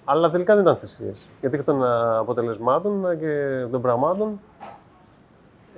Αλλά 0.04 0.30
τελικά 0.30 0.54
δεν 0.54 0.62
ήταν 0.62 0.76
θυσίες. 0.76 1.28
Γιατί 1.40 1.56
και 1.56 1.62
των 1.62 1.84
α, 1.84 2.18
αποτελεσμάτων 2.18 3.06
α, 3.06 3.14
και 3.14 3.64
των 3.70 3.82
πραγμάτων 3.82 4.40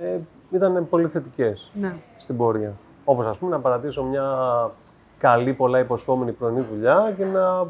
ε, 0.01 0.17
ήταν 0.51 0.87
πολύ 0.89 1.07
θετικές 1.07 1.71
Ναι. 1.73 1.95
στην 2.17 2.37
πορεία. 2.37 2.73
Όπως 3.05 3.25
ας 3.25 3.37
πούμε 3.37 3.51
να 3.51 3.59
παρατήσω 3.59 4.03
μια 4.03 4.25
καλή, 5.17 5.53
πολλά 5.53 5.79
υποσχόμενη 5.79 6.31
πρωινή 6.31 6.65
δουλειά 6.71 7.13
και 7.17 7.25
να 7.25 7.67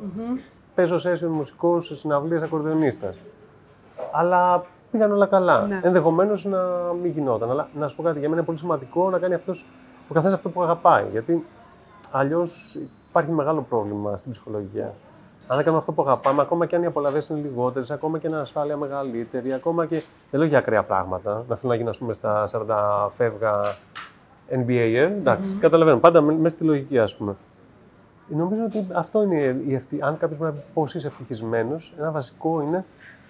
παίζω 0.75 0.95
session 0.95 1.27
μουσικό 1.29 1.79
σε 1.81 1.95
συναυλίες 1.95 2.43
ακορδεονίστα. 2.43 3.13
Αλλά 4.11 4.65
πήγαν 4.97 5.11
όλα 5.11 5.25
καλά. 5.25 5.65
Ναι. 5.65 5.79
Ενδεχομένως 5.83 6.45
να 6.45 6.59
μην 7.01 7.11
γινόταν. 7.11 7.49
Αλλά 7.51 7.67
να 7.79 7.87
σου 7.87 7.95
πω 7.95 8.03
κάτι, 8.03 8.19
για 8.19 8.27
μένα 8.27 8.35
είναι 8.39 8.45
πολύ 8.45 8.57
σημαντικό 8.57 9.09
να 9.09 9.19
κάνει 9.19 9.33
αυτός, 9.33 9.65
ο 10.09 10.13
καθένας 10.13 10.33
αυτό 10.35 10.49
που 10.49 10.63
αγαπάει. 10.63 11.05
Γιατί 11.11 11.45
αλλιώς 12.11 12.77
υπάρχει 13.09 13.31
μεγάλο 13.31 13.61
πρόβλημα 13.69 14.17
στην 14.17 14.31
ψυχολογία. 14.31 14.93
Αν 15.47 15.55
δεν 15.55 15.59
κάνουμε 15.65 15.77
αυτό 15.77 15.91
που 15.91 16.01
αγαπάμε, 16.01 16.41
ακόμα 16.41 16.65
και 16.65 16.75
αν 16.75 16.83
οι 16.83 16.85
απολαυέ 16.85 17.19
είναι 17.31 17.39
λιγότερες, 17.39 17.91
ακόμα 17.91 18.17
και 18.17 18.27
αν 18.27 18.33
η 18.33 18.35
ασφάλεια 18.35 18.77
μεγαλύτερη, 18.77 19.53
ακόμα 19.53 19.85
και. 19.85 20.01
Δεν 20.31 20.39
λέω 20.39 20.49
για 20.49 20.57
ακραία 20.57 20.83
πράγματα. 20.83 21.43
Να 21.47 21.55
θέλω 21.55 21.71
να 21.71 21.77
γίνω, 21.77 21.89
ας 21.89 21.97
πούμε, 21.97 22.13
στα 22.13 22.47
40 22.47 23.09
φεύγα 23.09 23.61
NBA, 24.49 24.93
ε, 24.95 25.01
εντάξει, 25.01 25.57
καταλαβαίνω. 25.57 25.97
Πάντα 25.97 26.21
με- 26.21 26.33
μέσα 26.33 26.55
στη 26.55 26.63
λογική, 26.63 26.99
ας 26.99 27.15
πούμε. 27.15 27.35
Νομίζω 28.27 28.63
ότι 28.65 28.87
αυτό 28.93 29.23
είναι 29.23 29.61
η 29.67 29.73
ευτυχία. 29.73 30.05
Αν 30.05 30.17
κάποιος 30.17 30.39
μπορεί 30.39 30.51
να 30.51 30.57
πει 30.57 30.63
πώς 30.73 30.93
είσαι 30.95 31.07
ευτυχισμένος, 31.07 31.93
ένα 31.99 32.11
βασικό 32.11 32.61
είναι 32.61 32.85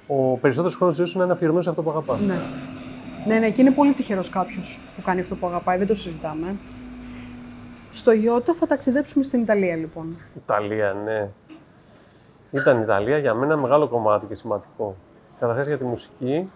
ο 0.07 0.37
περισσότερος 0.37 0.75
χρόνος 0.75 0.95
ζωής 0.95 1.09
σου 1.09 1.17
να 1.17 1.23
είναι 1.23 1.33
αφιερωμένος 1.33 1.63
σε 1.63 1.69
αυτό 1.69 1.81
που 1.81 1.89
αγαπάς. 1.89 2.19
Ναι. 2.19 2.39
Ναι, 3.27 3.39
ναι, 3.39 3.49
και 3.49 3.61
είναι 3.61 3.71
πολύ 3.71 3.93
τυχερός 3.93 4.29
κάποιος 4.29 4.79
που 4.95 5.01
κάνει 5.01 5.19
αυτό 5.19 5.35
που 5.35 5.47
αγαπάει, 5.47 5.77
δεν 5.77 5.87
το 5.87 5.95
συζητάμε. 5.95 6.55
Στο 7.91 8.11
Ιώτα 8.11 8.53
θα 8.53 8.67
ταξιδέψουμε 8.67 9.23
στην 9.23 9.41
Ιταλία, 9.41 9.75
λοιπόν. 9.75 10.17
Ιταλία, 10.35 10.93
ναι. 10.93 11.29
Ήταν 12.51 12.77
η 12.77 12.81
Ιταλία 12.83 13.17
για 13.17 13.33
μένα 13.33 13.57
μεγάλο 13.57 13.87
κομμάτι 13.87 14.25
και 14.25 14.33
σημαντικό. 14.33 14.95
Καταρχάς 15.39 15.67
για 15.67 15.77
τη 15.77 15.83
μουσική, 15.83 16.49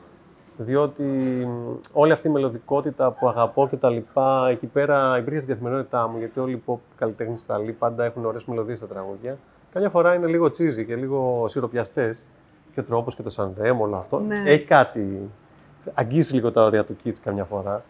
διότι 0.58 1.04
μ, 1.48 1.76
όλη 1.94 2.12
αυτή 2.12 2.28
η 2.28 2.32
μελωδικότητα 2.32 3.12
που 3.12 3.28
αγαπώ 3.28 3.68
και 3.68 3.76
τα 3.76 3.90
λοιπά, 3.90 4.48
εκεί 4.50 4.66
πέρα 4.66 5.18
υπήρχε 5.18 5.40
στην 5.40 5.52
καθημερινότητά 5.54 6.08
μου, 6.08 6.18
γιατί 6.18 6.40
όλοι 6.40 6.52
οι 6.54 6.64
pop 6.66 6.78
καλλιτέχνες 6.98 7.42
Ιταλοί 7.42 7.72
πάντα 7.72 8.06
έχουν 8.06 8.26
ωραίες 8.26 8.46
μελωδίες 8.46 8.78
στα 8.78 8.88
τραγούδια. 8.88 9.38
Καμιά 9.74 9.90
φορά 9.90 10.16
είναι 10.16 10.28
λίγο 10.28 10.50
τσίζι 10.50 10.86
και 10.86 10.96
λίγο 10.96 11.46
σιροπιαστές. 11.48 12.24
Και 12.74 12.80
ο 12.80 12.84
τρόπος 12.84 13.16
και 13.16 13.22
το 13.22 13.30
Σαντέμ, 13.30 13.82
όλο 13.82 13.96
αυτό. 13.96 14.20
Ναι. 14.20 14.36
Έχει 14.46 14.64
κάτι. 14.64 15.30
Αγγίζει 15.94 16.34
λίγο 16.34 16.52
τα 16.52 16.64
όρια 16.64 16.86
του 16.86 16.96
Kitsch 17.04 17.18
καμιά 17.24 17.44
φορά. 17.44 17.84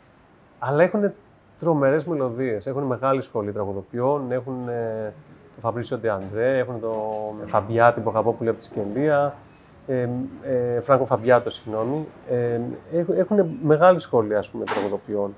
Αλλά 0.60 0.84
έχουν 0.84 1.12
τρομερές 1.60 2.06
μελωδίες. 2.06 2.68
Έχουν 2.68 2.84
μεγάλη 2.84 3.22
σχολή 3.22 3.52
τραγουδοποιών, 3.52 4.32
έχουν 4.32 4.68
ε, 4.68 5.14
τον 5.54 5.62
Φαμπρίσιο 5.62 5.98
Ντεαντρέ, 5.98 6.58
έχουν 6.58 6.80
τον 6.80 7.48
Φαμπιάτη 7.48 8.02
που 8.02 8.10
αγαπώ 8.10 8.34
πολύ 8.34 8.50
από 8.50 8.58
τη 8.58 8.64
Σκελία. 8.64 9.36
Ε, 9.88 10.10
ε, 10.44 10.82
Φράγκο 10.82 11.06
Φαμπιάτο, 11.06 11.50
συγγνώμη. 11.50 12.08
Ε, 12.30 12.60
έχουν, 12.94 13.18
έχουν 13.18 13.58
μεγάλη 13.64 14.00
σχολή 14.00 14.36
ας 14.36 14.50
πούμε, 14.50 14.64
τραγουδοποιών. 14.64 15.34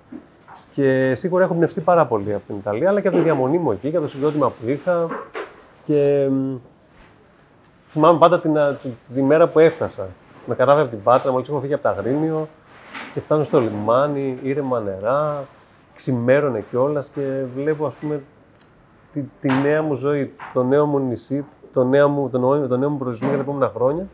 Και 0.71 1.13
σίγουρα 1.13 1.43
έχω 1.43 1.53
πνευστεί 1.53 1.81
πάρα 1.81 2.05
πολύ 2.05 2.33
από 2.33 2.43
την 2.47 2.55
Ιταλία, 2.55 2.89
αλλά 2.89 3.01
και 3.01 3.07
από 3.07 3.17
τη 3.17 3.23
διαμονή 3.23 3.57
μου 3.57 3.71
εκεί, 3.71 3.89
και 3.89 3.95
από 3.95 4.05
το 4.05 4.11
συγκρότημα 4.11 4.49
που 4.49 4.69
είχα. 4.69 5.07
Και 5.85 6.27
μ, 6.31 6.55
θυμάμαι 7.91 8.19
πάντα 8.19 8.39
την, 8.39 8.57
α, 8.57 8.73
τη, 8.73 8.89
τη 9.13 9.21
μέρα 9.21 9.47
που 9.47 9.59
έφτασα. 9.59 10.07
Με 10.45 10.55
καράβι 10.55 10.81
από 10.81 10.89
την 10.89 11.03
Πάτρα, 11.03 11.31
μόλις 11.31 11.49
έχω 11.49 11.59
φύγει 11.59 11.73
από 11.73 11.83
το 11.83 11.89
Αγρίνιο 11.89 12.47
και 13.13 13.19
φτάνω 13.19 13.43
στο 13.43 13.59
λιμάνι, 13.59 14.39
ήρεμα 14.41 14.79
νερά, 14.79 15.43
ξημέρωνε 15.95 16.63
κιόλας 16.69 17.09
και 17.09 17.43
βλέπω 17.55 17.85
ας 17.85 17.93
πούμε 17.93 18.21
τη, 19.13 19.21
τη 19.41 19.49
νέα 19.63 19.81
μου 19.81 19.93
ζωή, 19.93 20.33
το 20.53 20.63
νέο 20.63 20.85
μου 20.85 20.99
νησί, 20.99 21.45
το 21.73 21.83
νέο 21.83 22.09
μου, 22.09 22.29
το 22.29 22.37
νέο, 22.37 22.67
το 22.67 22.77
νέο 22.77 22.89
μου 22.89 22.97
προορισμό 22.97 23.27
για 23.27 23.37
τα 23.37 23.43
επόμενα 23.43 23.71
χρόνια. 23.75 24.07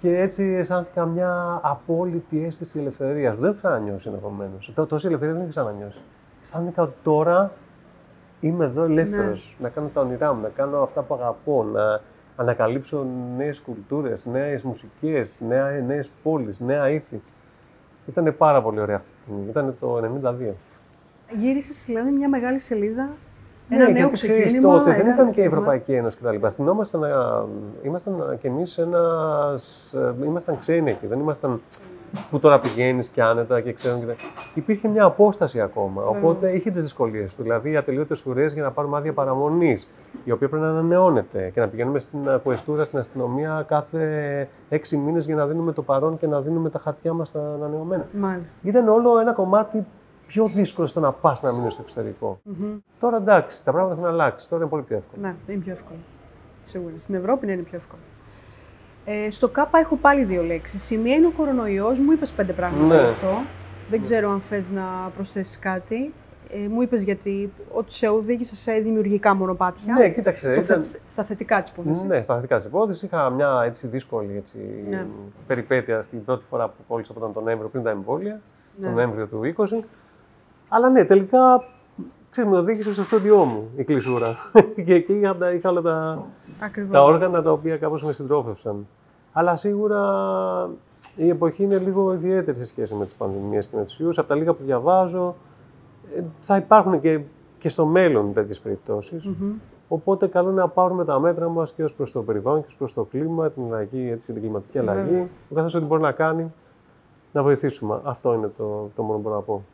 Και 0.00 0.18
έτσι 0.18 0.44
αισθάνθηκα 0.58 1.04
μια 1.04 1.60
απόλυτη 1.62 2.44
αίσθηση 2.44 2.78
ελευθερίας. 2.78 3.36
Δεν 3.36 3.48
έχω 3.48 3.58
ξανανιώσει 3.58 4.08
ενδεχομένως. 4.08 4.72
Τόση 4.88 5.06
ελευθερία 5.06 5.34
δεν 5.34 5.42
έχω 5.42 5.50
ξανανιώσει. 5.50 6.00
Αισθάνθηκα 6.42 6.82
ότι 6.82 6.94
τώρα 7.02 7.52
είμαι 8.40 8.64
εδώ 8.64 8.82
ελεύθερος. 8.82 9.56
Να 9.60 9.68
κάνω 9.68 9.90
τα 9.94 10.00
ονειρά 10.00 10.32
μου, 10.32 10.40
να 10.40 10.48
κάνω 10.48 10.82
αυτά 10.82 11.00
που 11.00 11.14
αγαπώ, 11.14 11.66
να 11.72 12.00
ανακαλύψω 12.36 13.06
νέες 13.36 13.60
κουλτούρες, 13.60 14.26
νέες 14.26 14.62
μουσικές, 14.62 15.40
νέες 15.86 16.10
πόλεις, 16.22 16.60
νέα 16.60 16.90
ήθη. 16.90 17.20
Ήταν 18.06 18.34
πάρα 18.36 18.62
πολύ 18.62 18.80
ωραία 18.80 18.96
αυτή 18.96 19.08
τη 19.08 19.14
στιγμή. 19.22 19.46
Ήταν 19.48 19.76
το 19.80 19.96
92. 19.96 20.54
Γύρισες 21.32 21.84
δηλαδή 21.86 22.10
μια 22.10 22.28
μεγάλη 22.28 22.58
σελίδα, 22.58 23.10
ένα 23.68 23.84
ναι, 23.84 23.90
νέο 23.90 23.96
γιατί 23.96 24.12
ξέρεις, 24.12 24.44
ξεκίνημα. 24.44 24.72
τότε 24.78 24.90
δεν 24.90 24.94
έκανε- 25.00 25.14
ήταν 25.14 25.30
και 25.30 25.40
η 25.40 25.44
Ευρωπαϊκή 25.44 25.92
Ένωση 25.92 26.18
κτλ. 26.22 26.46
Στηνόμασταν, 26.46 27.04
α, 27.04 27.44
ήμασταν 27.82 28.38
κι 28.40 28.46
εμείς 28.46 28.78
ένας, 28.78 29.92
ε, 29.94 30.24
ήμασταν 30.24 30.58
ξένοι 30.58 30.90
εκεί. 30.90 31.06
Δεν 31.06 31.18
ήμασταν 31.20 31.60
που 32.30 32.38
τώρα 32.38 32.58
πηγαίνεις 32.60 33.08
και 33.08 33.22
άνετα 33.22 33.60
και 33.60 33.72
ξέρουν. 33.72 34.00
Και... 34.00 34.06
τα- 34.06 34.14
Υπήρχε 34.54 34.88
μια 34.88 35.04
απόσταση 35.04 35.60
ακόμα. 35.60 36.02
Οπότε 36.04 36.52
είχε 36.52 36.70
τις 36.70 36.82
δυσκολίες 36.82 37.34
του. 37.34 37.42
Δηλαδή, 37.42 37.76
ατελείωτες 37.76 38.26
ουρές 38.26 38.52
για 38.52 38.62
να 38.62 38.70
πάρουμε 38.70 38.96
άδεια 38.96 39.12
παραμονής, 39.12 39.92
η 40.24 40.30
οποία 40.30 40.48
πρέπει 40.48 40.62
να 40.64 40.70
ανανεώνεται 40.70 41.50
και 41.54 41.60
να 41.60 41.68
πηγαίνουμε 41.68 41.98
στην 41.98 42.26
ε, 42.28 42.36
κουεστούρα, 42.42 42.84
στην 42.84 42.98
αστυνομία 42.98 43.64
κάθε 43.68 44.48
έξι 44.68 44.96
μήνες 44.96 45.26
για 45.26 45.34
να 45.34 45.46
δίνουμε 45.46 45.72
το 45.72 45.82
παρόν 45.82 46.18
και 46.18 46.26
να 46.26 46.40
δίνουμε 46.40 46.70
τα 46.70 46.78
χαρτιά 46.78 47.12
μας 47.12 47.32
τα 47.32 47.40
ανανεωμένα. 47.40 48.06
Μάλιστα. 48.12 48.60
Ήταν 48.68 48.88
όλο 48.88 49.18
ένα 49.20 49.32
κομμάτι 49.32 49.86
πιο 50.26 50.44
δύσκολο 50.46 50.86
στο 50.86 51.00
να 51.00 51.12
πας 51.12 51.42
να 51.42 51.52
μείνεις 51.52 51.72
στο 51.72 51.82
εξωτερικο 51.82 52.40
Τώρα 53.00 53.16
εντάξει, 53.16 53.64
τα 53.64 53.72
πράγματα 53.72 53.94
έχουν 53.94 54.06
αλλάξει. 54.06 54.48
Τώρα 54.48 54.62
είναι 54.62 54.70
πολύ 54.70 54.82
πιο 54.82 54.96
εύκολο. 54.96 55.22
Ναι, 55.22 55.34
είναι 55.54 55.62
πιο 55.62 55.72
εύκολο. 55.72 55.98
Σίγουρα. 56.62 56.92
Στην 56.96 57.14
Ευρώπη 57.14 57.46
ναι, 57.46 57.52
είναι 57.52 57.62
πιο 57.62 57.76
εύκολο. 57.76 58.00
Ε, 59.04 59.30
στο 59.30 59.48
ΚΑΠΑ 59.48 59.78
έχω 59.78 59.96
πάλι 59.96 60.24
δύο 60.24 60.42
λέξεις. 60.42 60.90
Η 60.90 60.98
μία 60.98 61.14
είναι 61.14 61.26
ο 61.26 61.30
κορονοϊός. 61.36 62.00
Μου 62.00 62.12
είπες 62.12 62.30
πέντε 62.32 62.52
πράγματα 62.52 62.84
Ναι. 62.94 62.94
γι' 63.02 63.08
αυτό. 63.08 63.28
Δεν 63.90 64.00
ξέρω 64.00 64.30
αν 64.30 64.40
θες 64.40 64.70
να 64.70 65.10
προσθέσεις 65.14 65.58
κάτι. 65.58 66.12
Ε, 66.52 66.68
μου 66.68 66.82
είπες 66.82 67.02
γιατί 67.02 67.52
ότι 67.72 67.92
σε 67.92 68.08
οδήγησε 68.08 68.56
σε 68.56 68.72
δημιουργικά 68.72 69.34
μονοπάτια. 69.34 69.94
Ναι, 69.94 70.08
κοίταξε. 70.10 70.52
Το 70.54 70.60
Ήταν... 70.60 70.84
θε- 70.84 71.00
στα 71.06 71.24
θετικά 71.24 71.62
της 71.62 71.70
υπόθεσης. 71.70 72.02
Ναι, 72.04 72.22
στα 72.22 72.34
θετικά 72.34 72.56
της 72.56 72.64
υπόθεσης 72.64 73.02
είχα 73.02 73.30
μια 73.30 73.62
έτσι 73.66 73.86
δύσκολη 73.86 74.36
έτσι, 74.36 74.58
Ναι. 74.90 75.06
περιπέτεια 75.46 76.04
την 76.10 76.24
πρώτη 76.24 76.44
φορά 76.50 76.66
που 76.68 76.82
κόλλησα 76.88 77.12
από 77.16 77.28
τον 77.32 77.44
Νοέμβριο 77.44 77.68
πριν 77.68 77.82
τα 77.82 77.90
εμβόλια, 77.90 78.40
Ναι. 78.76 78.86
τον 78.86 78.94
Νοέμβριο 78.94 79.26
του 79.26 79.40
20. 79.44 79.84
Αλλά 80.68 80.90
ναι, 80.90 81.04
τελικά 81.04 81.64
ξέρεις, 82.30 82.50
με 82.50 82.56
οδήγησε 82.58 82.92
στο 82.92 83.02
στούντιό 83.02 83.44
μου 83.44 83.68
η 83.76 83.84
κλεισούρα. 83.84 84.34
και 84.86 84.94
εκεί 84.94 85.12
είχα, 85.12 85.36
τα- 85.36 85.50
είχα 85.52 85.70
όλα 85.70 85.80
τα, 85.80 86.24
Ακριβώς. 86.62 86.90
τα 86.92 87.04
όργανα 87.04 87.42
τα 87.42 87.52
οποία 87.52 87.76
κάπως 87.76 88.04
με 88.04 88.12
συντρόφευσαν. 88.12 88.86
Αλλά 89.32 89.56
σίγουρα 89.56 90.00
η 91.16 91.28
εποχή 91.28 91.62
είναι 91.62 91.78
λίγο 91.78 92.12
ιδιαίτερη 92.12 92.56
σε 92.56 92.64
σχέση 92.64 92.94
με 92.94 93.04
τις 93.04 93.14
πανδημίες 93.14 93.66
και 93.68 93.76
με 93.76 93.84
τους 93.84 94.00
ιούς. 94.00 94.18
Από 94.18 94.28
τα 94.28 94.34
λίγα 94.34 94.52
που 94.52 94.62
διαβάζω, 94.64 95.34
ε, 96.16 96.22
θα 96.40 96.56
υπάρχουν 96.56 97.00
και, 97.00 97.20
και 97.58 97.68
στο 97.68 97.86
μέλλον 97.86 98.32
τέτοιες 98.32 98.60
περιπτώσεις. 98.60 99.28
Οπότε 99.88 100.26
καλό 100.26 100.50
είναι 100.50 100.60
να 100.60 100.68
πάρουμε 100.68 101.04
τα 101.04 101.20
μέτρα 101.20 101.48
μας 101.48 101.72
και 101.72 101.84
ως 101.84 101.94
προς 101.94 102.12
το 102.12 102.22
περιβάλλον 102.22 102.60
και 102.60 102.66
ως 102.68 102.76
προς 102.76 102.92
το 102.94 103.04
κλίμα, 103.04 103.50
την, 103.50 103.62
αλλαγή, 103.66 104.08
έτσι, 104.10 104.32
την 104.32 104.42
κλιματική 104.42 104.78
αλλαγή. 104.78 105.20
Ο 105.20 105.48
καθένας 105.48 105.74
ό,τι 105.74 105.84
μπορεί 105.84 106.02
να 106.02 106.12
κάνει 106.12 106.52
να 107.32 107.42
βοηθήσουμε. 107.42 108.00
Αυτό 108.04 108.34
είναι 108.34 108.50
το, 108.56 108.90
το 108.96 109.02
μόνο 109.02 109.14
που 109.18 109.22
μπορώ 109.22 109.34
να 109.34 109.40
πω. 109.40 109.64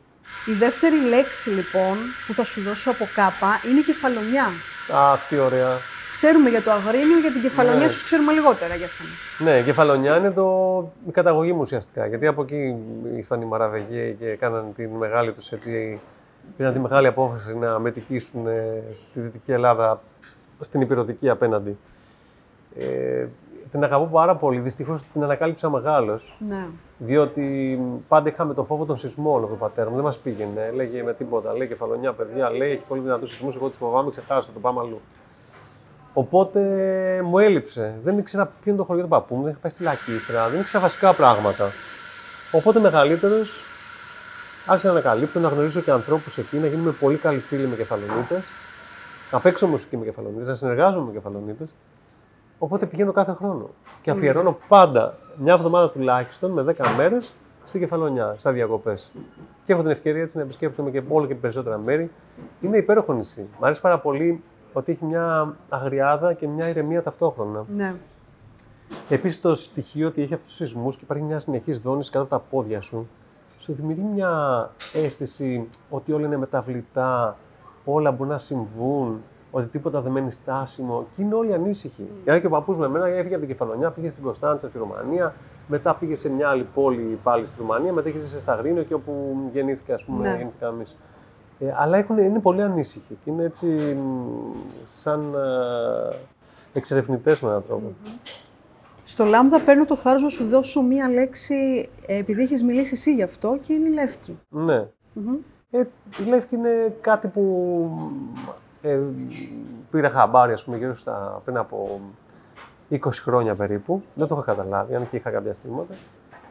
Η 0.45 0.51
δεύτερη 0.53 0.95
λέξη 1.09 1.49
λοιπόν 1.49 1.97
που 2.27 2.33
θα 2.33 2.43
σου 2.43 2.61
δώσω 2.61 2.91
από 2.91 3.07
ΚΑΠΑ 3.13 3.61
είναι 3.71 3.81
κεφαλονιά. 3.81 4.47
Αχ, 4.93 5.27
τι 5.27 5.37
ωραία. 5.37 5.77
Ξέρουμε 6.11 6.49
για 6.49 6.61
το 6.61 6.71
αγρίνιο, 6.71 7.19
για 7.19 7.31
την 7.31 7.41
κεφαλονιά 7.41 7.79
Ναι. 7.79 7.87
σου 7.87 8.03
ξέρουμε 8.03 8.31
λιγότερα 8.33 8.75
για 8.75 8.87
σένα. 8.87 9.09
Ναι, 9.37 9.57
η 9.57 9.63
κεφαλονιά 9.63 10.17
είναι 10.17 10.31
το, 10.31 10.47
η 11.07 11.11
καταγωγή 11.11 11.53
μου 11.53 11.59
ουσιαστικά. 11.61 12.05
Γιατί 12.07 12.27
από 12.27 12.41
εκεί 12.41 12.75
ήρθαν 13.15 13.41
οι 13.41 13.45
Μαραβεγγέοι 13.45 14.15
και 14.19 14.25
κάναν 14.35 14.73
τη 14.75 14.87
μεγάλη 14.87 15.31
τους 15.33 15.51
έτσι. 15.51 15.99
Πήραν 16.57 16.73
τη 16.73 16.79
μεγάλη 16.79 17.07
απόφαση 17.07 17.55
να 17.55 17.79
μετικήσουν 17.79 18.47
ε, 18.47 18.83
στη 18.93 19.19
Δυτική 19.19 19.51
Ελλάδα, 19.51 20.01
στην 20.59 20.81
υπηρετική 20.81 21.29
απέναντι. 21.29 21.77
Ε, 22.79 23.25
την 23.71 23.83
αγαπώ 23.83 24.05
πάρα 24.05 24.35
πολύ. 24.35 24.59
Δυστυχώς 24.59 25.03
την 25.03 25.23
ανακάλυψα 25.23 25.69
μεγάλος. 25.69 26.37
Ναι. 26.47 26.67
Διότι 26.97 27.79
πάντα 28.07 28.29
είχαμε 28.29 28.53
το 28.53 28.63
φόβο 28.63 28.85
των 28.85 28.97
σεισμών 28.97 29.39
από 29.39 29.47
τον 29.47 29.57
πατέρα 29.57 29.89
μου. 29.89 29.95
Δεν 29.95 30.03
μας 30.03 30.17
πήγαινε, 30.17 30.71
λέγε 30.73 31.03
με 31.03 31.13
τίποτα. 31.13 31.53
Λέει 31.53 31.67
κεφαλονιά, 31.67 32.13
παιδιά, 32.13 32.51
λέει 32.51 32.71
έχει 32.71 32.83
πολύ 32.87 33.01
δυνατούς 33.01 33.29
σεισμούς. 33.29 33.55
Εγώ 33.55 33.67
τους 33.67 33.77
φοβάμαι, 33.77 34.09
ξεχάστε 34.09 34.51
το, 34.53 34.59
πάμε 34.59 34.79
αλλού. 34.79 35.01
Οπότε 36.13 36.59
μου 37.23 37.39
έλειψε. 37.39 37.99
Δεν 38.03 38.17
ήξερα 38.17 38.45
ποιο 38.45 38.71
είναι 38.71 38.77
το 38.77 38.83
χωριό 38.83 39.01
του 39.01 39.07
παππού 39.07 39.35
μου, 39.35 39.41
δεν 39.41 39.51
είχα 39.51 39.59
πάει 39.61 39.71
στη 39.71 39.83
Λακύθρα, 39.83 40.49
δεν 40.49 40.59
ήξερα 40.59 40.83
βασικά 40.83 41.13
πράγματα. 41.13 41.71
Οπότε 42.51 42.79
μεγαλύτερος 42.79 43.63
άρχισα 44.67 44.87
να 44.87 44.93
ανακαλύπτω, 44.93 45.39
να 45.39 45.47
γνωρίζω 45.47 45.81
και 45.81 45.91
ανθρώπους 45.91 46.37
εκεί, 46.37 46.57
να 46.57 46.67
γίνουμε 46.67 46.91
πολύ 46.91 47.17
καλοί 47.17 47.39
φίλοι 47.39 47.67
με 47.67 47.75
κεφαλονίτες. 47.75 48.45
Να 49.31 49.39
παίξω 49.39 49.67
μουσική 49.67 49.97
με 49.97 50.05
κεφαλονίτες, 50.05 50.47
να 50.47 50.53
συνεργάζομαι 50.53 51.05
με 51.05 51.11
κεφαλονίτες. 51.11 51.73
Οπότε 52.59 52.85
πηγαίνω 52.85 53.11
κάθε 53.11 53.33
χρόνο. 53.33 53.69
Και 54.01 54.11
αφιερώνω 54.11 54.57
πάντα 54.67 55.17
μια 55.37 55.53
εβδομάδα 55.53 55.91
τουλάχιστον 55.91 56.51
με 56.51 56.75
10 56.77 56.85
μέρες 56.97 57.33
στην 57.63 57.79
κεφαλονιά, 57.79 58.33
σαν 58.33 58.53
διακοπές. 58.53 59.11
Και 59.63 59.73
έχω 59.73 59.81
την 59.81 59.91
ευκαιρία 59.91 60.21
έτσι 60.21 60.37
να 60.37 60.43
επισκέπτομαι 60.43 60.91
και 60.91 61.01
όλο 61.09 61.25
και 61.25 61.35
περισσότερα 61.35 61.77
μέρη. 61.77 62.11
Είναι 62.61 62.77
υπέροχο 62.77 63.13
νησί. 63.13 63.47
Μ' 63.59 63.63
αρέσει 63.63 63.81
πάρα 63.81 63.99
πολύ 63.99 64.41
ότι 64.73 64.91
έχει 64.91 65.05
μια 65.05 65.55
αγριάδα 65.69 66.33
και 66.33 66.47
μια 66.47 66.69
ηρεμία 66.69 67.03
ταυτόχρονα. 67.03 67.65
ναι. 67.75 67.95
Επίσης 69.09 69.41
το 69.41 69.53
στοιχείο 69.53 70.07
ότι 70.07 70.21
έχει 70.21 70.33
αυτούς 70.33 70.57
τους 70.57 70.67
σεισμούς 70.67 70.95
και 70.95 71.01
υπάρχει 71.03 71.23
μια 71.23 71.39
συνεχή 71.39 71.71
δόνηση 71.71 72.11
κάτω 72.11 72.23
από 72.23 72.35
τα 72.35 72.43
πόδια 72.49 72.81
σου. 72.81 73.07
σου 73.57 73.73
δημιουργεί 73.73 74.01
μια 74.01 74.31
αίσθηση 74.93 75.69
ότι 75.89 76.11
όλα 76.11 76.25
είναι 76.25 76.37
μεταβλητά, 76.37 77.37
όλα 77.85 78.11
μπορούν 78.11 78.31
να 78.31 78.37
συμβούν, 78.37 79.23
ότι 79.51 79.67
τίποτα 79.67 80.01
δεν 80.01 80.11
μένει 80.11 80.31
στάσιμο 80.31 81.05
και 81.15 81.21
είναι 81.21 81.33
όλοι 81.33 81.53
ανήσυχοι. 81.53 82.03
Mm. 82.07 82.23
Γιατί 82.23 82.39
και 82.39 82.47
ο 82.47 82.49
παππούς 82.49 82.77
με 82.77 82.85
εμένα 82.85 83.07
έφυγε 83.07 83.35
από 83.35 83.45
την 83.45 83.55
Κεφαλονιά, 83.55 83.91
πήγε 83.91 84.09
στην 84.09 84.23
Κωνσταντσα 84.23 84.67
στη 84.67 84.77
Ρουμανία, 84.77 85.33
μετά 85.67 85.95
πήγε 85.95 86.15
σε 86.15 86.33
μια 86.33 86.49
άλλη 86.49 86.67
πόλη 86.73 87.19
πάλι 87.23 87.45
στη 87.45 87.59
Ρουμανία, 87.59 87.93
μετά 87.93 88.09
είχε 88.09 88.27
σε 88.27 88.41
Σταγρίνο 88.41 88.83
και 88.83 88.93
όπου 88.93 89.35
γεννήθηκε, 89.53 89.93
ας 89.93 90.03
πούμε, 90.03 90.29
ναι. 90.29 90.35
γεννήθηκα 90.35 90.67
εμείς. 90.67 90.95
Ε, 91.59 91.73
αλλά 91.77 91.97
έχουν, 91.97 92.17
είναι 92.17 92.39
πολύ 92.39 92.61
ανήσυχοι 92.61 93.17
και 93.23 93.29
είναι 93.31 93.43
έτσι 93.43 93.97
σαν 94.85 95.33
ε, 95.33 96.15
εξερευνητές 96.73 97.41
με 97.41 97.49
έναν 97.49 97.63
τρόπο. 97.67 97.91
Mm-hmm. 98.03 98.29
Στο 99.03 99.25
Λάμδα 99.25 99.59
παίρνω 99.59 99.85
το 99.85 99.95
θάρρος 99.95 100.23
να 100.23 100.29
σου 100.29 100.47
δώσω 100.47 100.81
μία 100.81 101.09
λέξη, 101.09 101.89
ε, 102.05 102.17
επειδή 102.17 102.41
έχεις 102.41 102.63
μιλήσει 102.63 102.93
εσύ 102.93 103.13
γι' 103.13 103.23
αυτό, 103.23 103.57
και 103.61 103.73
είναι 103.73 103.87
η 103.87 103.91
Λεύκη. 103.91 104.39
Ναι. 104.49 104.87
Mm-hmm. 105.15 105.37
Ε, 105.71 105.83
η 106.19 106.27
Λεύκη 106.27 106.55
είναι 106.55 106.97
κάτι 107.01 107.27
που 107.27 107.43
ε, 108.87 108.99
πήρα 109.91 110.09
χαμπάρι, 110.09 110.53
ας 110.53 110.63
πούμε, 110.63 110.77
γύρω 110.77 110.95
στα, 110.95 111.41
πριν 111.43 111.57
από 111.57 111.99
20 112.91 112.97
χρόνια 113.11 113.55
περίπου. 113.55 114.03
Δεν 114.13 114.27
το 114.27 114.35
είχα 114.35 114.53
καταλάβει, 114.53 114.95
αν 114.95 115.09
και 115.09 115.15
είχα 115.15 115.29
κάποια 115.29 115.53
στήματα. 115.53 115.93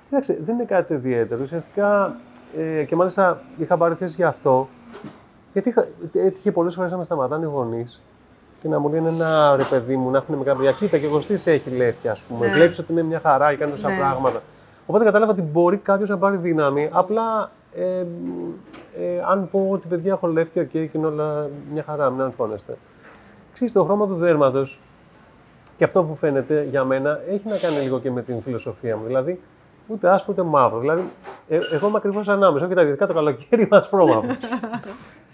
Κοιτάξτε, 0.08 0.38
δεν 0.44 0.54
είναι 0.54 0.64
κάτι 0.64 0.94
ιδιαίτερο. 0.94 1.42
Ουσιαστικά, 1.42 2.16
ε, 2.56 2.84
και 2.84 2.96
μάλιστα 2.96 3.40
είχα 3.56 3.76
πάρει 3.76 3.94
θέση 3.94 4.14
για 4.14 4.28
αυτό, 4.28 4.68
γιατί 5.52 5.68
είχα, 5.68 5.86
έτυχε 6.12 6.52
πολλές 6.52 6.74
φορές 6.74 6.90
να 6.90 6.96
με 6.96 7.04
σταματάνε 7.04 7.46
οι 7.46 7.48
γονείς 7.48 8.02
και 8.62 8.68
να 8.68 8.78
μου 8.78 8.88
λένε 8.88 9.08
ένα 9.08 9.56
ρε 9.56 9.62
παιδί 9.62 9.96
μου, 9.96 10.10
να 10.10 10.18
έχουν 10.18 10.34
μεγάλη 10.34 10.56
παιδιά. 10.56 10.72
Κοίτα, 10.72 10.98
και 10.98 11.06
ο 11.06 11.10
Κωστή 11.10 11.50
έχει 11.50 11.70
λεύκια, 11.70 12.10
ας 12.10 12.22
πούμε. 12.22 12.46
Ναι. 12.46 12.52
Βλέπεις 12.52 12.78
ότι 12.78 12.92
είναι 12.92 13.02
μια 13.02 13.20
χαρά 13.20 13.50
και 13.50 13.56
κάνει 13.56 13.70
τόσα 13.70 13.88
ναι. 13.88 13.96
πράγματα. 13.96 14.42
Οπότε 14.86 15.04
κατάλαβα 15.04 15.32
ότι 15.32 15.42
μπορεί 15.42 15.76
κάποιος 15.76 16.08
να 16.08 16.18
πάρει 16.18 16.36
δύναμη. 16.36 16.88
Απλά 16.92 17.50
ε, 17.74 18.04
ε, 19.00 19.22
αν 19.30 19.48
πω 19.50 19.68
ότι 19.70 19.86
παιδιά 19.88 20.12
έχω 20.12 20.26
λεύκια 20.26 20.64
και 20.64 20.88
είναι 20.92 21.06
όλα 21.06 21.50
μια 21.72 21.82
χαρά, 21.82 22.10
μην 22.10 22.20
αγχώνεστε. 22.20 22.76
Ξέρετε, 23.52 23.78
το 23.78 23.84
χρώμα 23.84 24.06
του 24.06 24.14
δέρματος 24.14 24.80
και 25.76 25.84
αυτό 25.84 26.04
που 26.04 26.14
φαίνεται 26.14 26.66
για 26.70 26.84
μένα 26.84 27.20
έχει 27.28 27.48
να 27.48 27.56
κάνει 27.56 27.76
λίγο 27.76 28.00
και 28.00 28.10
με 28.10 28.22
την 28.22 28.42
φιλοσοφία 28.42 28.96
μου. 28.96 29.06
Δηλαδή, 29.06 29.40
ούτε 29.86 30.08
άσπρο 30.08 30.32
ούτε 30.32 30.48
μαύρο. 30.48 30.78
Δηλαδή, 30.78 31.04
ε, 31.48 31.58
εγώ 31.72 31.88
είμαι 31.88 31.96
ακριβώς 31.96 32.28
ανάμεσα. 32.28 32.66
Όχι 32.66 32.74
τα 32.74 32.84
δυτικά 32.84 33.06
το 33.06 33.14
καλοκαίρι 33.14 33.62
είμαι 33.62 33.76
ασπρόμαυρο. 33.76 34.36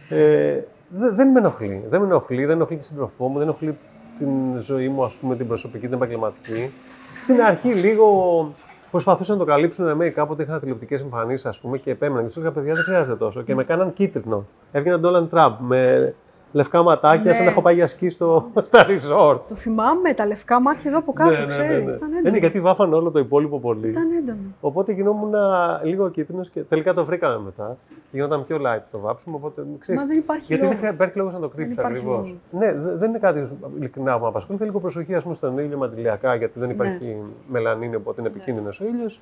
ε, 0.08 0.60
δεν 0.88 1.28
με 1.28 1.38
ενοχλεί. 1.38 1.84
Δεν 1.90 2.00
με 2.00 2.06
ενοχλεί, 2.06 2.44
δεν 2.44 2.54
ενοχλεί 2.56 2.76
τη 2.76 2.84
σύντροφό 2.84 3.26
μου, 3.26 3.38
δεν 3.38 3.42
ενοχλεί 3.42 3.78
την 4.18 4.62
ζωή 4.62 4.88
μου, 4.88 5.04
ας 5.04 5.14
πούμε, 5.14 5.36
την 5.36 5.46
προσωπική, 5.46 5.84
την 5.84 5.94
επαγγελματική. 5.94 6.72
Στην 7.18 7.42
αρχή 7.42 7.72
λίγο 7.72 8.54
προσπαθούσαν 8.92 9.38
να 9.38 9.44
το 9.44 9.50
καλύψουν 9.50 9.88
εμένα 9.88 10.10
κάποτε 10.10 10.42
είχα 10.42 10.60
τηλεοπτικέ 10.60 10.94
εμφανίσεις, 10.94 11.46
ας 11.46 11.60
πούμε, 11.60 11.78
και 11.78 11.90
επέμεναν. 11.90 12.20
Και 12.20 12.26
τους 12.26 12.36
έλεγα, 12.36 12.52
παιδιά, 12.52 12.74
δεν 12.74 12.84
χρειάζεται 12.84 13.18
τόσο. 13.18 13.42
Και 13.42 13.54
με 13.54 13.64
κάναν 13.64 13.92
κίτρινο. 13.92 14.46
Έβγαινε 14.72 14.98
Ντόλαν 14.98 15.28
Τραμπ 15.28 15.54
με 15.60 16.14
λευκά 16.52 16.82
ματάκια, 16.82 17.30
ναι. 17.30 17.32
σαν 17.32 17.44
να 17.44 17.50
έχω 17.50 17.62
πάει 17.62 17.74
για 17.74 17.86
σκι 17.86 18.08
στο, 18.08 18.50
στα 18.68 18.86
resort. 18.86 19.40
Το 19.48 19.54
θυμάμαι, 19.54 20.12
τα 20.14 20.26
λευκά 20.26 20.60
μάτια 20.60 20.90
εδώ 20.90 20.98
από 20.98 21.12
κάτω, 21.12 21.30
ναι, 21.30 21.38
ναι, 21.38 21.46
ξέρεις, 21.46 21.68
ναι, 21.68 21.76
ναι. 21.76 21.92
ήταν 21.92 22.08
έντονο. 22.08 22.28
Είναι 22.28 22.38
γιατί 22.38 22.60
βάφανε 22.60 22.94
όλο 22.94 23.10
το 23.10 23.18
υπόλοιπο 23.18 23.60
πολύ. 23.60 23.88
Ήταν 23.88 24.12
έντονο. 24.12 24.38
Οπότε 24.60 24.92
γινόμουν 24.92 25.34
λίγο 25.82 26.08
κίτρινος 26.08 26.50
και 26.50 26.60
τελικά 26.60 26.94
το 26.94 27.04
βρήκαμε 27.04 27.38
μετά. 27.44 27.76
Γινόταν 28.10 28.46
πιο 28.46 28.56
light 28.56 28.82
το 28.90 28.98
βάψιμο, 28.98 29.36
οπότε 29.36 29.62
ξέρεις. 29.78 30.00
Μα 30.00 30.06
δεν 30.06 30.18
υπάρχει 30.18 30.44
Γιατί 30.46 30.64
λόγος. 30.64 30.80
δεν 30.80 30.94
υπάρχει 30.94 31.18
λόγος 31.18 31.32
να 31.32 31.40
το 31.40 31.48
κρύψει 31.48 31.80
ακριβώς. 31.80 32.34
Ναι, 32.50 32.72
δεν 32.72 33.08
είναι 33.08 33.18
κάτι 33.18 33.48
ειλικρινά 33.78 34.14
που 34.16 34.22
με 34.22 34.28
απασχολεί. 34.28 34.58
Θέλει 34.58 34.68
λίγο 34.68 34.80
προσοχή, 34.80 35.14
ας 35.14 35.22
πούμε, 35.22 35.34
στον 35.34 35.58
ήλιο 35.58 35.76
με 35.76 35.86
αντηλιακά, 35.86 36.34
γιατί 36.34 36.58
δεν 36.58 36.70
υπάρχει 36.70 37.04
ναι. 37.04 37.16
μελανίνη, 37.48 37.94
οπότε 37.94 38.20
είναι 38.20 38.30
επικίνδυνος 38.30 38.80
ο 38.80 38.84
ήλιος. 38.84 39.20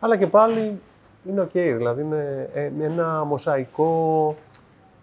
Αλλά 0.00 0.16
και 0.16 0.26
πάλι 0.26 0.80
είναι 1.28 1.40
οκ, 1.40 1.50
δηλαδή 1.52 2.02
είναι 2.02 2.50
ε, 2.54 2.70
ένα 2.80 3.24
μωσαϊκό 3.24 4.34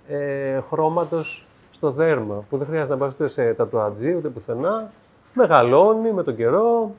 ε, 0.07 0.59
χρώματος 0.59 1.46
στο 1.77 1.91
δέρμα, 1.91 2.43
που 2.49 2.57
δεν 2.57 2.67
χρειάζεται 2.67 2.93
να 2.93 2.99
πας 2.99 3.13
ούτε 3.13 3.27
σε 3.27 3.53
τατουατζή, 3.53 4.15
ούτε 4.15 4.27
πουθενά. 4.27 4.91
Μεγαλώνει 5.33 6.11
με 6.11 6.23
τον 6.23 6.35
καιρό. 6.35 6.91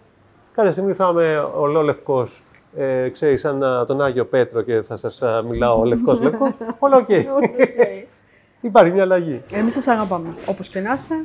Κάποια 0.53 0.73
στιγμή 0.73 0.93
θα 0.93 1.09
είμαι 1.13 1.49
ολόλευκος, 1.57 2.45
ε, 2.77 3.09
ξέρεις, 3.09 3.41
σαν 3.41 3.85
τον 3.87 4.03
Άγιο 4.03 4.25
Πέτρο 4.25 4.63
και 4.63 4.83
θα 4.83 4.97
σας 4.97 5.23
μιλάω 5.49 5.85
λευκός 5.85 6.21
λευκό. 6.21 6.55
Όλα 6.79 6.97
OK. 6.97 7.07
Okay. 7.09 8.05
Υπάρχει 8.61 8.93
μια 8.93 9.03
αλλαγή. 9.03 9.43
Εμείς 9.53 9.73
σας 9.73 9.87
αγαπάμε. 9.87 10.29
Όπως 10.47 10.69
και 10.69 10.81
να 10.81 10.93
είσαι. 10.93 11.25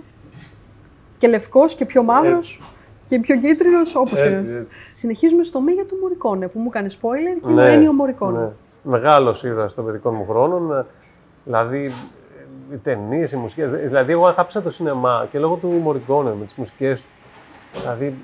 Και 1.18 1.28
λευκός 1.28 1.76
και 1.76 1.86
πιο 1.86 2.04
μαύρος. 2.04 2.62
Και 3.06 3.20
πιο 3.20 3.40
κίτρινος, 3.40 3.96
όπως 3.96 4.22
και 4.22 4.30
να 4.30 4.38
είσαι. 4.38 4.68
Συνεχίζουμε 4.92 5.44
στο 5.44 5.62
μη 5.62 5.72
για 5.72 5.86
το 5.86 5.96
Μωρικόνε 6.02 6.48
που 6.48 6.60
μου 6.60 6.70
κάνει 6.70 6.88
spoiler 7.02 7.42
και 7.46 7.52
ναι, 7.52 7.72
είναι 7.72 7.90
ο 7.90 7.94
Μωρικόνε. 7.94 8.40
Ναι. 8.40 8.50
Μεγάλος 8.84 9.44
είδα 9.44 9.68
στο 9.68 9.82
παιδικό 9.82 10.12
μου 10.12 10.26
χρόνο. 10.30 10.86
Δηλαδή 11.44 11.90
οι 12.72 12.78
ταινίες, 12.78 13.32
οι 13.32 13.38
μουσικές. 13.38 13.70
Δηλαδή, 13.70 14.12
εγώ 14.12 14.28
αγάπησα 14.28 14.62
το 14.62 14.70
σινεμά 14.70 15.28
και 15.32 15.40
λόγω 15.40 15.56
του 15.56 15.68
Μωρικόνε 15.68 16.34
με 16.40 16.46
τις 16.46 16.56
μουσικές 16.56 17.02
του. 17.02 17.08
Δηλαδή, 17.80 18.16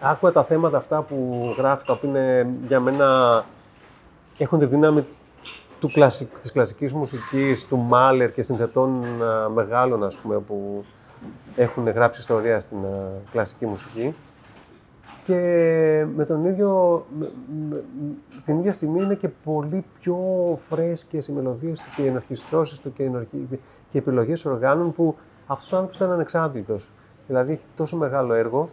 άκουγα 0.00 0.32
τα 0.32 0.44
θέματα 0.44 0.76
αυτά 0.76 1.02
που 1.02 1.48
γράφει, 1.58 1.86
τα 1.86 1.92
οποία 1.92 2.08
είναι 2.08 2.48
για 2.66 2.80
μένα 2.80 3.44
έχουν 4.38 4.58
τη 4.58 4.66
δύναμη 4.66 5.04
του 5.80 5.90
κλασικ, 5.92 6.38
της 6.38 6.52
κλασικής 6.52 6.92
μουσικής, 6.92 7.66
του 7.66 7.76
Μάλερ 7.76 8.32
και 8.32 8.42
συνθετών 8.42 9.04
μεγάλων, 9.54 10.04
ας 10.04 10.18
πούμε, 10.18 10.38
που 10.38 10.84
έχουν 11.56 11.88
γράψει 11.88 12.20
ιστορία 12.20 12.60
στην 12.60 12.78
κλασική 13.30 13.66
μουσική. 13.66 14.14
Και 15.24 15.34
με 16.16 16.24
τον 16.24 16.44
ίδιο, 16.44 17.06
την 18.44 18.58
ίδια 18.58 18.72
στιγμή 18.72 19.02
είναι 19.02 19.14
και 19.14 19.28
πολύ 19.28 19.84
πιο 20.00 20.18
φρέσκες 20.68 21.28
οι 21.28 21.32
μελωδίες 21.32 21.80
του 21.80 21.86
και 21.96 22.02
οι 22.02 22.06
ενορχιστρώσεις 22.06 22.80
του 22.80 22.92
και, 22.92 23.02
οι 23.02 23.58
και 23.90 23.98
επιλογές 23.98 24.44
οργάνων 24.44 24.92
που 24.92 25.16
αυτός 25.46 25.72
ο 25.72 25.76
άνθρωπος 25.76 25.96
ήταν 25.96 26.12
ανεξάρτητος. 26.12 26.90
Δηλαδή 27.26 27.52
έχει 27.52 27.64
τόσο 27.76 27.96
μεγάλο 27.96 28.34
έργο, 28.34 28.68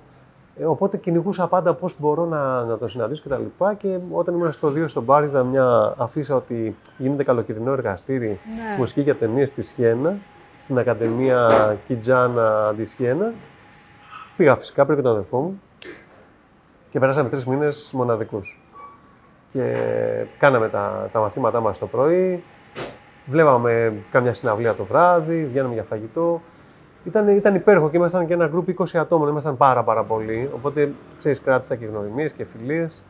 ε, 0.59 0.65
οπότε 0.65 0.97
κυνηγούσα 0.97 1.47
πάντα 1.47 1.73
πώς 1.73 1.99
μπορώ 1.99 2.25
να, 2.25 2.63
να 2.63 2.77
το 2.77 2.87
συναντήσω 2.87 3.23
κτλ. 3.25 3.43
Και, 3.57 3.75
και 3.77 3.99
όταν 4.11 4.33
ήμουν 4.33 4.51
στο 4.51 4.67
2 4.67 4.83
στον 4.85 5.03
Μπάρ 5.03 5.23
είδα 5.23 5.43
μια 5.43 5.93
αφίσα 5.97 6.35
ότι 6.35 6.75
γίνεται 6.97 7.23
καλοκαιρινό 7.23 7.71
εργαστήρι 7.71 8.27
ναι. 8.27 8.77
μουσική 8.77 9.01
για 9.01 9.15
ταινίες 9.15 9.49
στη 9.49 9.61
Σιένα, 9.61 10.17
στην 10.59 10.77
Ακαδημία 10.77 11.49
Κιτζάνα 11.87 12.73
τη 12.77 12.85
Σιένα. 12.85 13.33
Πήγα 14.37 14.55
φυσικά, 14.55 14.85
πριν 14.85 14.97
και 14.97 15.03
τον 15.03 15.11
αδερφό 15.11 15.37
μου 15.37 15.61
και 16.91 16.99
περάσαμε 16.99 17.29
τρεις 17.29 17.45
μήνες 17.45 17.91
μοναδικούς. 17.93 18.59
Και 19.51 19.75
κάναμε 20.37 20.69
τα, 20.69 21.09
τα 21.11 21.19
μαθήματά 21.19 21.59
μας 21.59 21.79
το 21.79 21.87
πρωί, 21.87 22.43
βλέπαμε 23.25 23.93
κάμια 24.11 24.33
συναυλία 24.33 24.73
το 24.73 24.83
βράδυ, 24.83 25.45
βγαίναμε 25.45 25.73
για 25.73 25.83
φαγητό. 25.83 26.41
Ήταν, 27.05 27.27
ήταν 27.27 27.55
υπέροχο 27.55 27.89
και 27.89 27.97
ήμασταν 27.97 28.27
και 28.27 28.33
ένα 28.33 28.47
γκρουπ 28.47 28.67
20 28.79 28.83
ατόμων, 28.93 29.29
ήμασταν 29.29 29.57
πάρα 29.57 29.83
πάρα 29.83 30.03
πολλοί. 30.03 30.49
Οπότε, 30.55 30.91
ξέρεις, 31.17 31.41
κράτησα 31.41 31.75
και 31.75 31.85
γνωριμίες 31.85 32.33
και 32.33 32.45
φιλίες. 32.45 33.03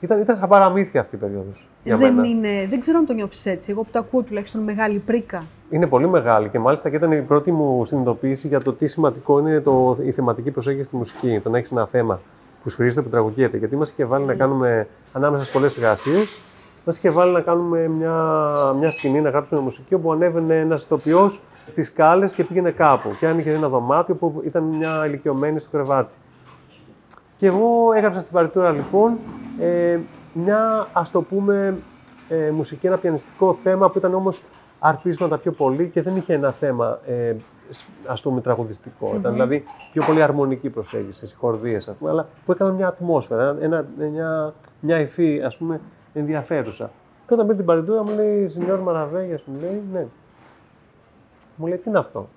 Ήταν, 0.00 0.20
ήταν 0.20 0.36
σαν 0.36 0.48
παραμύθια 0.48 1.00
αυτή 1.00 1.14
η 1.14 1.18
περίοδος. 1.18 1.68
Δεν, 1.84 2.24
είναι, 2.24 2.66
δεν 2.70 2.80
ξέρω 2.80 2.98
αν 2.98 3.06
το 3.06 3.12
νιώθεις 3.12 3.46
έτσι. 3.46 3.70
Εγώ 3.70 3.82
που 3.82 3.88
το 3.92 3.98
ακούω 3.98 4.22
τουλάχιστον 4.22 4.62
μεγάλη 4.62 4.98
πρίκα. 4.98 5.44
Είναι 5.70 5.86
πολύ 5.86 6.08
μεγάλη 6.08 6.48
και 6.48 6.58
μάλιστα 6.58 6.90
και 6.90 6.96
ήταν 6.96 7.12
η 7.12 7.20
πρώτη 7.20 7.52
μου 7.52 7.84
συνειδητοποίηση 7.84 8.48
για 8.48 8.60
το 8.60 8.72
τι 8.72 8.86
σημαντικό 8.86 9.38
είναι 9.38 9.60
το, 9.60 9.98
η 10.02 10.12
θεματική 10.12 10.50
προσέγγιση 10.50 10.84
στη 10.84 10.96
μουσική. 10.96 11.40
Το 11.42 11.50
να 11.50 11.58
έχεις 11.58 11.70
ένα 11.70 11.86
θέμα 11.86 12.20
που 12.62 12.68
σφυρίζεται, 12.68 13.02
που 13.02 13.08
τραγουδιέται. 13.08 13.56
Γιατί 13.56 13.76
μα 13.76 13.82
είχε 13.82 14.04
βάλει 14.04 14.24
να 14.24 14.34
κάνουμε 14.34 14.88
ανάμεσα 15.12 15.44
στι 15.44 15.52
πολλές 15.52 15.76
εργασίες, 15.76 16.38
μα 16.84 16.92
είχε 16.96 17.10
βάλει 17.10 17.32
να 17.32 17.40
κάνουμε 17.40 17.88
μια, 17.88 18.14
μια 18.78 18.90
σκηνή, 18.90 19.20
να 19.20 19.30
γράψουμε 19.30 19.60
μουσική 19.60 19.94
όπου 19.94 20.12
ανέβαινε 20.12 20.58
ένας 20.58 20.82
ηθοποιός 20.82 21.42
τις 21.74 21.92
κάλε 21.92 22.28
και 22.28 22.44
πήγαινε 22.44 22.70
κάπου. 22.70 23.10
Και 23.18 23.26
άνοιγε 23.26 23.52
ένα 23.52 23.68
δωμάτιο 23.68 24.14
που 24.14 24.42
ήταν 24.44 24.62
μια 24.62 25.06
ηλικιωμένη 25.06 25.60
στο 25.60 25.70
κρεβάτι. 25.70 26.14
Και 27.36 27.46
εγώ 27.46 27.92
έγραψα 27.94 28.20
στην 28.20 28.32
παριτούρα 28.32 28.70
λοιπόν 28.70 29.18
ε, 29.60 29.98
μια 30.32 30.88
ας 30.92 31.10
το 31.10 31.22
πούμε 31.22 31.76
ε, 32.28 32.50
μουσική, 32.50 32.86
ένα 32.86 32.98
πιανιστικό 32.98 33.54
θέμα 33.54 33.90
που 33.90 33.98
ήταν 33.98 34.14
όμως 34.14 34.42
αρπίσματα 34.78 35.38
πιο 35.38 35.52
πολύ 35.52 35.88
και 35.88 36.02
δεν 36.02 36.16
είχε 36.16 36.34
ένα 36.34 36.52
θέμα 36.52 36.98
ε, 37.06 37.34
ας 38.06 38.22
πούμε 38.22 38.40
τραγουδιστικό. 38.40 39.14
Ήταν 39.18 39.32
δηλαδή 39.32 39.64
πιο 39.92 40.02
πολύ 40.06 40.22
αρμονική 40.22 40.70
προσέγγιση, 40.70 41.24
οι 41.24 41.34
χορδίες, 41.38 41.88
ας 41.88 41.96
πούμε, 41.96 42.10
αλλά 42.10 42.28
που 42.44 42.52
έκανε 42.52 42.72
μια 42.72 42.86
ατμόσφαιρα, 42.86 43.56
ένα, 43.60 43.86
μια, 44.12 44.54
μια 44.80 45.00
υφή, 45.00 45.42
ας 45.44 45.58
πούμε, 45.58 45.80
ενδιαφέρουσα. 46.12 46.90
Και 47.26 47.34
όταν 47.34 47.46
πήρε 47.46 47.56
την 47.56 47.66
παρεντούρα 47.66 48.02
μου 48.02 48.14
λέει, 48.14 48.48
Σινιόρ 48.48 48.78
Μαραβέγια, 48.78 49.40
μου 49.44 49.60
λέει, 49.60 49.82
ναι. 49.92 50.06
Μου 51.56 51.66
λέει, 51.66 51.76
τι 51.76 51.88
είναι 51.88 51.98
αυτό; 51.98 52.28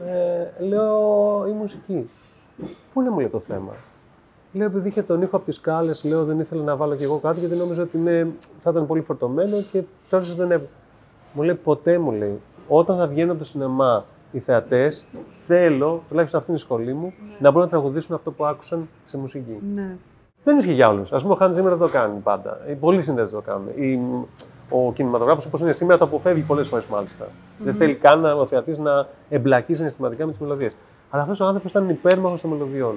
Ε, 0.00 0.64
λέω, 0.64 1.46
η 1.48 1.52
μουσική. 1.52 2.10
Πού 2.92 3.00
είναι 3.00 3.10
μου 3.10 3.18
λέει 3.18 3.28
το 3.28 3.40
θέμα; 3.40 3.72
Λέω, 4.52 4.66
επειδή 4.66 4.88
είχε 4.88 5.02
τον 5.02 5.22
ήχο 5.22 5.36
από 5.36 5.44
τις 5.44 5.60
κάλε, 5.60 5.90
λέω, 6.04 6.24
δεν 6.24 6.38
ήθελα 6.40 6.62
να 6.62 6.76
βάλω 6.76 6.96
κι 6.96 7.02
εγώ 7.02 7.18
κάτι, 7.18 7.40
γιατί 7.40 7.56
νόμιζα 7.56 7.82
ότι 7.82 7.96
είναι, 7.96 8.32
θα 8.60 8.70
ήταν 8.70 8.86
πολύ 8.86 9.00
φορτωμένο 9.00 9.56
και 9.72 9.82
τώρα 10.10 10.24
δεν 10.24 10.50
έβγαλε. 10.50 10.68
Μου 11.34 11.42
λέει, 11.42 11.54
ποτέ 11.54 11.98
μου 11.98 12.12
λέει, 12.12 12.40
όταν 12.68 12.98
θα 12.98 13.06
βγαίνω 13.06 13.30
από 13.30 13.40
το 13.40 13.46
σινεμά 13.46 14.04
οι 14.32 14.38
θεατές, 14.38 15.04
θέλω, 15.38 16.02
τουλάχιστον 16.08 16.40
αυτή 16.40 16.50
είναι 16.50 16.60
η 16.60 16.62
σχολή 16.62 16.92
μου, 16.92 17.04
ναι. 17.06 17.36
να 17.38 17.50
μπορούν 17.50 17.62
να 17.62 17.68
τραγουδήσουν 17.68 18.14
αυτό 18.14 18.30
που 18.30 18.44
άκουσαν 18.44 18.88
σε 19.04 19.18
μουσική. 19.18 19.58
Ναι. 19.74 19.96
Δεν 20.44 20.56
ισχύει 20.58 20.72
για 20.72 20.88
όλους. 20.88 21.12
Α 21.12 21.16
πούμε, 21.16 21.32
ο 21.32 21.36
Χάντ 21.36 21.52
Ζήμερ 21.54 21.78
το 21.78 21.88
κάνει 21.88 22.18
πάντα. 22.18 22.60
Οι 22.70 22.72
πολλοί 22.72 23.02
συνδέσεις 23.02 23.32
το 23.32 23.40
κάνουν. 23.40 23.66
Η... 23.74 24.00
ο 24.68 24.92
κινηματογράφος 24.92 25.46
όπως 25.46 25.60
είναι 25.60 25.72
σήμερα 25.72 25.98
το 25.98 26.04
αποφεύγει 26.04 26.42
πολλές 26.42 26.68
φορές 26.68 26.84
Δεν 27.58 27.74
θέλει 27.74 27.94
καν 27.94 28.24
ο 28.24 28.46
θεατής 28.46 28.78
να 28.78 29.06
εμπλακεί 29.28 29.74
συναισθηματικά 29.74 30.24
με 30.24 30.30
τις 30.30 30.40
μελωδίες. 30.40 30.76
Αλλά 31.10 31.22
αυτός 31.22 31.40
ο 31.40 31.44
άνθρωπος 31.44 31.70
ήταν 31.70 31.88
υπέρμαχος 31.88 32.40
των 32.40 32.50
μελωδιών. 32.50 32.94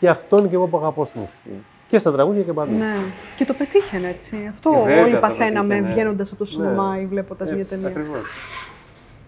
Και 0.00 0.08
αυτό 0.08 0.38
είναι 0.38 0.48
και 0.48 0.54
εγώ 0.54 0.66
που 0.66 0.76
αγαπώ 0.76 1.04
στη 1.04 1.18
μουσική. 1.18 1.64
Και 1.88 1.98
στα 1.98 2.12
τραγούδια 2.12 2.42
και 2.42 2.52
παντού. 2.52 2.72
Ναι. 2.76 2.94
Και 3.36 3.44
το 3.44 3.54
πετύχαινε 3.54 4.08
έτσι. 4.08 4.46
Αυτό 4.50 4.70
Ε, 4.76 4.82
βέβαια 4.84 5.02
όλοι 5.02 5.12
το 5.14 5.18
παθαίναμε 5.20 5.68
πετύχαινε. 5.68 5.92
βγαίνοντας 5.94 6.30
από 6.30 6.38
το 6.38 6.44
σινεμά 6.44 6.94
Ναι. 6.94 7.00
ή 7.00 7.06
βλέποντας 7.06 7.48
μια 7.48 7.58
Έτσι, 7.58 7.70
ταινία. 7.70 7.88
ακριβώς. 7.88 8.30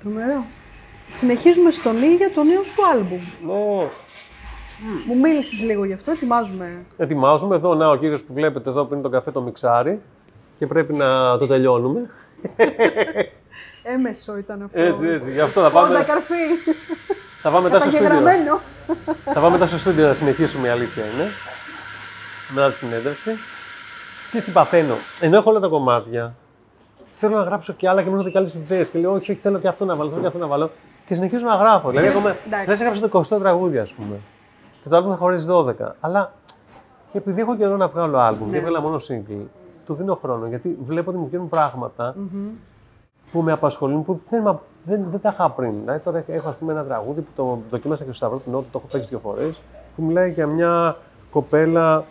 Τρομερό. 0.01 0.45
Συνεχίζουμε 1.09 1.71
στον 1.71 2.03
Ή 2.03 2.15
για 2.15 2.31
το 2.35 2.43
νέο 2.45 2.62
σου 2.65 2.81
άλμπουμ. 2.93 3.19
Ναι. 3.47 3.87
Μου 5.07 5.18
μίλησες 5.18 5.62
λίγο 5.62 5.85
γι' 5.85 5.92
αυτό, 5.92 6.11
ετοιμάζουμε. 6.11 6.85
Ετοιμάζουμε 6.97 7.57
εδώ, 7.57 7.75
να 7.75 7.88
ο 7.88 7.97
κύριος 7.97 8.23
που 8.23 8.33
βλέπετε 8.33 8.71
εδώ 8.71 8.85
πριν 8.85 9.03
τον 9.03 9.11
καφέ 9.11 9.31
το 9.31 9.40
μιξάρι 9.40 10.01
και 10.59 10.66
πρέπει 10.66 10.92
να 10.95 11.38
το 11.38 11.47
τελειώνουμε. 11.47 12.11
Έμεσο 13.95 14.38
ήταν 14.38 14.62
αυτό. 14.62 14.81
Έτσι, 14.81 15.07
έτσι. 15.07 15.33
Γι' 15.33 15.40
αυτό 15.40 15.61
θα 15.61 15.71
Πάντα 15.71 15.88
πάμε, 15.88 16.05
καρφί. 16.05 16.35
θα 17.42 17.51
πάμε 17.51 17.62
μετά 17.68 17.81
στο 17.81 17.90
στούντιο. 17.90 18.09
Καταγεγραμμένο. 18.09 18.61
Θα 19.25 19.40
πάμε 19.40 19.51
μετά 19.51 19.66
στο 19.66 19.79
στούντιο 19.79 20.07
να 20.07 20.12
συνεχίσουμε, 20.12 20.68
η 20.68 20.71
αλήθεια 20.71 21.03
είναι. 21.14 21.29
Μετά 22.55 22.68
τη 22.68 22.75
συνέντευξη. 22.75 23.31
Και 24.31 24.38
τι 24.42 24.51
παθαίνω. 24.51 24.95
Ενώ 25.21 25.37
έχω 25.37 25.51
όλα 25.51 25.61
τα 25.61 25.68
κομμάτια, 25.68 26.35
θέλω 27.11 27.37
να 27.37 27.42
γράψω 27.42 27.73
και 27.73 27.88
άλλα 27.88 28.01
και 28.03 28.07
μου 28.09 28.12
έρχονται 28.12 28.31
και 28.31 28.38
άλλες 28.38 28.55
ιδέες. 28.55 28.88
Και 28.88 28.99
λέω, 28.99 29.12
όχι, 29.12 29.31
όχι, 29.31 29.40
θέλω 29.40 29.59
και 29.59 29.68
αυτό 29.68 29.85
να 29.85 29.95
βάλω, 29.95 30.09
θέλω 30.09 30.21
και 30.21 30.27
αυτό 30.27 30.38
να 30.38 30.47
βάλω. 30.47 30.71
Και 31.07 31.14
συνεχίζω 31.14 31.47
να 31.47 31.55
γράφω. 31.55 31.88
Δηλαδή, 31.90 32.09
ακόμα 32.09 32.37
Εντάξει. 32.47 32.66
δεν 32.66 32.77
σε 32.77 32.83
έγραψα 32.83 33.09
το 33.09 33.37
20 33.37 33.40
τραγούδι, 33.40 33.79
ας 33.79 33.92
πούμε. 33.92 34.16
Και 34.83 34.88
το 34.88 34.97
album 34.97 35.09
θα 35.11 35.16
χωρίσει 35.16 35.47
12. 35.51 35.73
Αλλά 36.01 36.33
επειδή 37.12 37.40
έχω 37.40 37.57
καιρό 37.57 37.77
να 37.77 37.88
βγάλω 37.88 38.18
album 38.18 38.51
και 38.51 38.57
έβγαλα 38.57 38.81
μόνο 38.81 38.97
single, 39.09 39.47
του 39.87 39.95
δίνω 39.95 40.18
χρόνο 40.23 40.47
γιατί 40.47 40.79
βλέπω 40.87 41.11
ότι 41.11 41.18
μου 41.18 41.27
βγαίνουν 41.27 41.49
πράγματα 41.49 42.14
που 43.33 43.40
με 43.42 43.53
απασχολούν 43.53 44.05
που 44.05 44.21
δεν, 44.29 44.42
μα- 44.45 44.61
δεν, 44.83 45.05
δεν 45.11 45.21
τα 45.21 45.29
είχα 45.33 45.51
πριν. 45.51 45.79
Δηλαδή, 45.81 45.99
τώρα 45.99 46.25
έχω 46.27 46.49
ας 46.49 46.57
πούμε, 46.59 46.73
ένα 46.73 46.85
τραγούδι 46.85 47.21
που 47.21 47.31
το 47.37 47.59
δοκίμασα 47.71 48.05
και 48.05 48.12
στο 48.12 48.16
Σταυρό 48.27 48.38
του 48.38 48.51
Νότου, 48.51 48.66
το 48.73 48.79
έχω 48.79 48.87
παίξει 48.92 49.09
δύο 49.09 49.18
φορές, 49.18 49.62
που 49.97 50.03
μιλάει 50.03 50.31
για 50.33 50.47
μια 50.47 50.97
κοπέλα, 51.31 52.05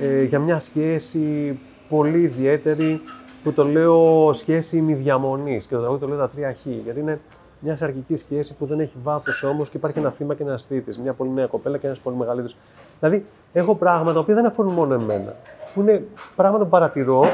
ε, 0.00 0.22
για 0.22 0.38
μια 0.38 0.58
σχέση 0.58 1.58
πολύ 1.88 2.20
ιδιαίτερη, 2.20 3.00
που 3.42 3.52
το 3.52 3.64
λέω 3.64 4.30
σχέση 4.32 4.76
ημιδιαμονή. 4.76 5.56
Και 5.68 5.74
το 5.74 5.78
τραγούδι 5.80 6.00
το 6.00 6.08
λέω 6.08 6.18
τα 6.18 6.28
τρία 6.28 6.54
χ. 6.54 6.66
Γιατί 6.66 7.00
είναι 7.00 7.20
μιας 7.62 7.78
σαρκική 7.78 8.16
σχέσης 8.16 8.54
που 8.54 8.66
δεν 8.66 8.80
έχει 8.80 8.96
βάθος 9.02 9.42
όμως 9.42 9.70
και 9.70 9.76
υπάρχει 9.76 9.98
ένα 9.98 10.10
θύμα 10.10 10.34
και 10.34 10.42
ένα 10.42 10.58
θήτη. 10.58 11.00
Μια 11.00 11.12
πολύ 11.12 11.30
νέα 11.30 11.46
κοπέλα 11.46 11.78
και 11.78 11.86
ένας 11.86 11.98
πολύ 11.98 12.16
μεγαλύτερος. 12.16 12.56
Δηλαδή, 13.00 13.26
έχω 13.52 13.74
πράγματα 13.74 14.12
τα 14.12 14.18
οποία 14.18 14.34
δεν 14.34 14.46
αφορούν 14.46 14.72
μόνο 14.72 14.94
εμένα. 14.94 15.34
Που 15.74 15.80
είναι 15.80 16.04
πράγματα 16.36 16.64
που 16.64 16.70
παρατηρώ 16.70 17.26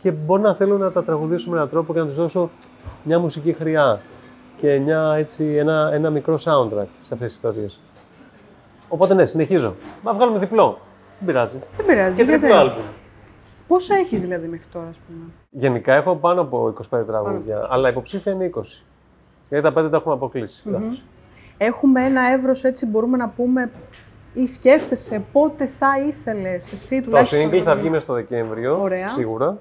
και 0.00 0.10
μπορεί 0.10 0.42
να 0.42 0.54
θέλω 0.54 0.78
να 0.78 0.92
τα 0.92 1.04
τραγουδήσω 1.04 1.50
με 1.50 1.56
έναν 1.56 1.68
τρόπο 1.68 1.92
και 1.92 1.98
να 1.98 2.06
τους 2.06 2.16
δώσω 2.16 2.50
μια 3.02 3.18
μουσική 3.18 3.52
χρειά 3.52 4.00
και 4.56 4.78
μια, 4.78 5.14
έτσι, 5.16 5.44
ένα, 5.44 5.90
ένα 5.92 6.10
μικρό 6.10 6.34
soundtrack 6.34 6.86
σε 7.00 7.14
αυτές 7.14 7.18
τις 7.18 7.32
ιστορίες. 7.32 7.80
Οπότε 8.88 9.14
ναι, 9.14 9.24
συνεχίζω. 9.24 9.74
Μα 10.02 10.12
βγάλουμε 10.12 10.38
διπλό. 10.38 10.78
Δεν 11.18 11.26
πειράζει. 11.26 11.58
Δεν 11.76 11.86
πειράζει. 11.86 12.16
Και 12.16 12.22
γιατί- 12.22 12.40
τριπλό 12.40 12.58
άλμπουμ. 12.58 12.82
Πόσα 13.68 13.94
έχεις 13.94 14.20
δηλαδή 14.20 14.46
μέχρι 14.46 14.66
τώρα, 14.72 14.86
ας 14.88 14.98
πούμε; 14.98 15.24
Γενικά 15.50 15.94
έχω 15.94 16.16
πάνω 16.16 16.40
από 16.40 16.66
25 16.90 17.06
τραγούδια, 17.06 17.66
αλλά 17.68 17.88
υποψήφια 17.88 18.32
είναι 18.32 18.44
20. 18.44 18.84
Γιατί 19.50 19.64
τα 19.72 19.80
5 19.82 19.90
τα 19.90 19.96
έχουμε 19.96 20.14
αποκλείσει. 20.14 20.62
Εντάξει. 20.68 21.02
Έχουμε 21.58 22.04
ένα 22.04 22.22
εύρος 22.32 22.64
έτσι, 22.64 22.86
μπορούμε 22.86 23.16
να 23.16 23.28
πούμε, 23.28 23.70
ή 24.34 24.46
σκέφτεσαι 24.46 25.24
πότε 25.32 25.66
θα 25.66 25.86
ήθελες 26.06 26.72
εσύ 26.72 26.98
Το 27.00 27.04
τουλάχιστον. 27.04 27.50
single 27.50 27.58
θα 27.60 27.74
βγει 27.76 27.88
μέσα 27.90 28.00
στο 28.00 28.12
Δεκέμβριο, 28.14 28.80
Ωραία. 28.82 29.08
σίγουρα. 29.08 29.58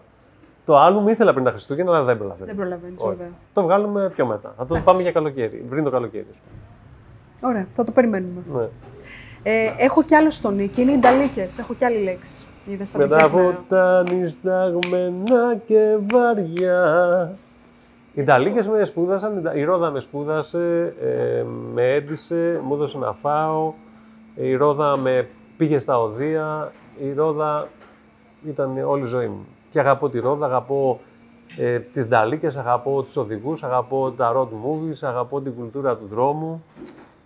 Το 0.65 0.75
album 0.87 1.09
ήθελα 1.09 1.31
πριν 1.33 1.43
τα 1.45 1.49
Χριστούγεννα, 1.51 1.91
αλλά 1.95 2.03
δεν 2.05 2.17
προλαβαίνω. 2.17 2.45
Δεν 2.45 2.55
προλαβαίνεις, 2.55 3.01
Όχι. 3.01 3.09
βέβαια. 3.09 3.31
Το 3.53 3.61
βγάλουμε 3.61 4.09
πιο 4.15 4.25
μετά. 4.25 4.53
Θα 4.57 4.65
το 4.65 4.81
πάμε 4.83 5.01
για 5.01 5.11
καλοκαίρι, 5.11 5.65
πριν 5.69 5.83
το 5.83 5.89
καλοκαίρι. 5.89 6.25
ας 6.31 6.37
πούμε. 6.39 7.51
Ωραία, 7.51 7.67
θα 7.71 7.83
το 7.83 7.91
περιμένουμε. 7.91 8.41
Ναι. 8.47 8.67
Ε, 9.43 9.73
έχω 9.77 10.03
κι 10.03 10.15
άλλο 10.15 10.29
στον 10.29 10.55
Νίκη, 10.55 10.81
είναι 10.81 10.91
οι 10.91 10.97
Νταλίκες. 10.97 11.57
Έχω 11.59 11.73
κι 11.73 11.85
άλλη 11.85 12.03
λέξη. 12.03 12.45
Είδες, 12.65 12.91
θα 12.91 12.97
Με 12.97 13.07
την 13.07 13.17
τα 13.17 13.17
ξέχναγα. 13.25 13.45
βοτάνι 13.51 14.27
σταγμένα 14.27 15.55
και 15.65 15.97
βαριά. 16.11 17.31
Οι 18.19 18.21
Ιταλίκες 18.21 18.67
με 18.67 18.83
σπούδασαν, 18.83 19.51
η 19.55 19.63
Ρόδα 19.63 19.89
με 19.91 19.99
σπούδασε, 19.99 20.93
ε, 21.01 21.43
με 21.73 21.93
έντυσε, 21.93 22.61
μου 22.63 22.73
έδωσε 22.73 22.97
να 22.97 23.13
φάω. 23.13 23.73
Η 24.35 24.55
Ρόδα 24.55 24.97
με 24.97 25.27
πήγε 25.57 25.77
στα 25.77 25.99
οδεία. 25.99 26.71
Η 26.99 27.13
Ρόδα 27.13 27.67
ήταν 28.47 28.77
όλη 28.85 29.03
η 29.03 29.05
ζωή 29.05 29.27
μου. 29.27 29.45
Και 29.71 29.79
αγαπώ 29.79 30.09
τη 30.09 30.19
Ρόδα, 30.19 30.45
αγαπώ 30.45 30.99
ε, 31.57 31.79
τις 31.79 32.07
Νταλίκες, 32.07 32.57
αγαπώ 32.57 33.01
τους 33.03 33.17
οδηγούς, 33.17 33.63
αγαπώ 33.63 34.11
τα 34.17 34.33
road 34.35 34.47
movies, 34.47 34.97
αγαπώ 35.01 35.41
την 35.41 35.53
κουλτούρα 35.55 35.95
του 35.95 36.05
δρόμου. 36.05 36.63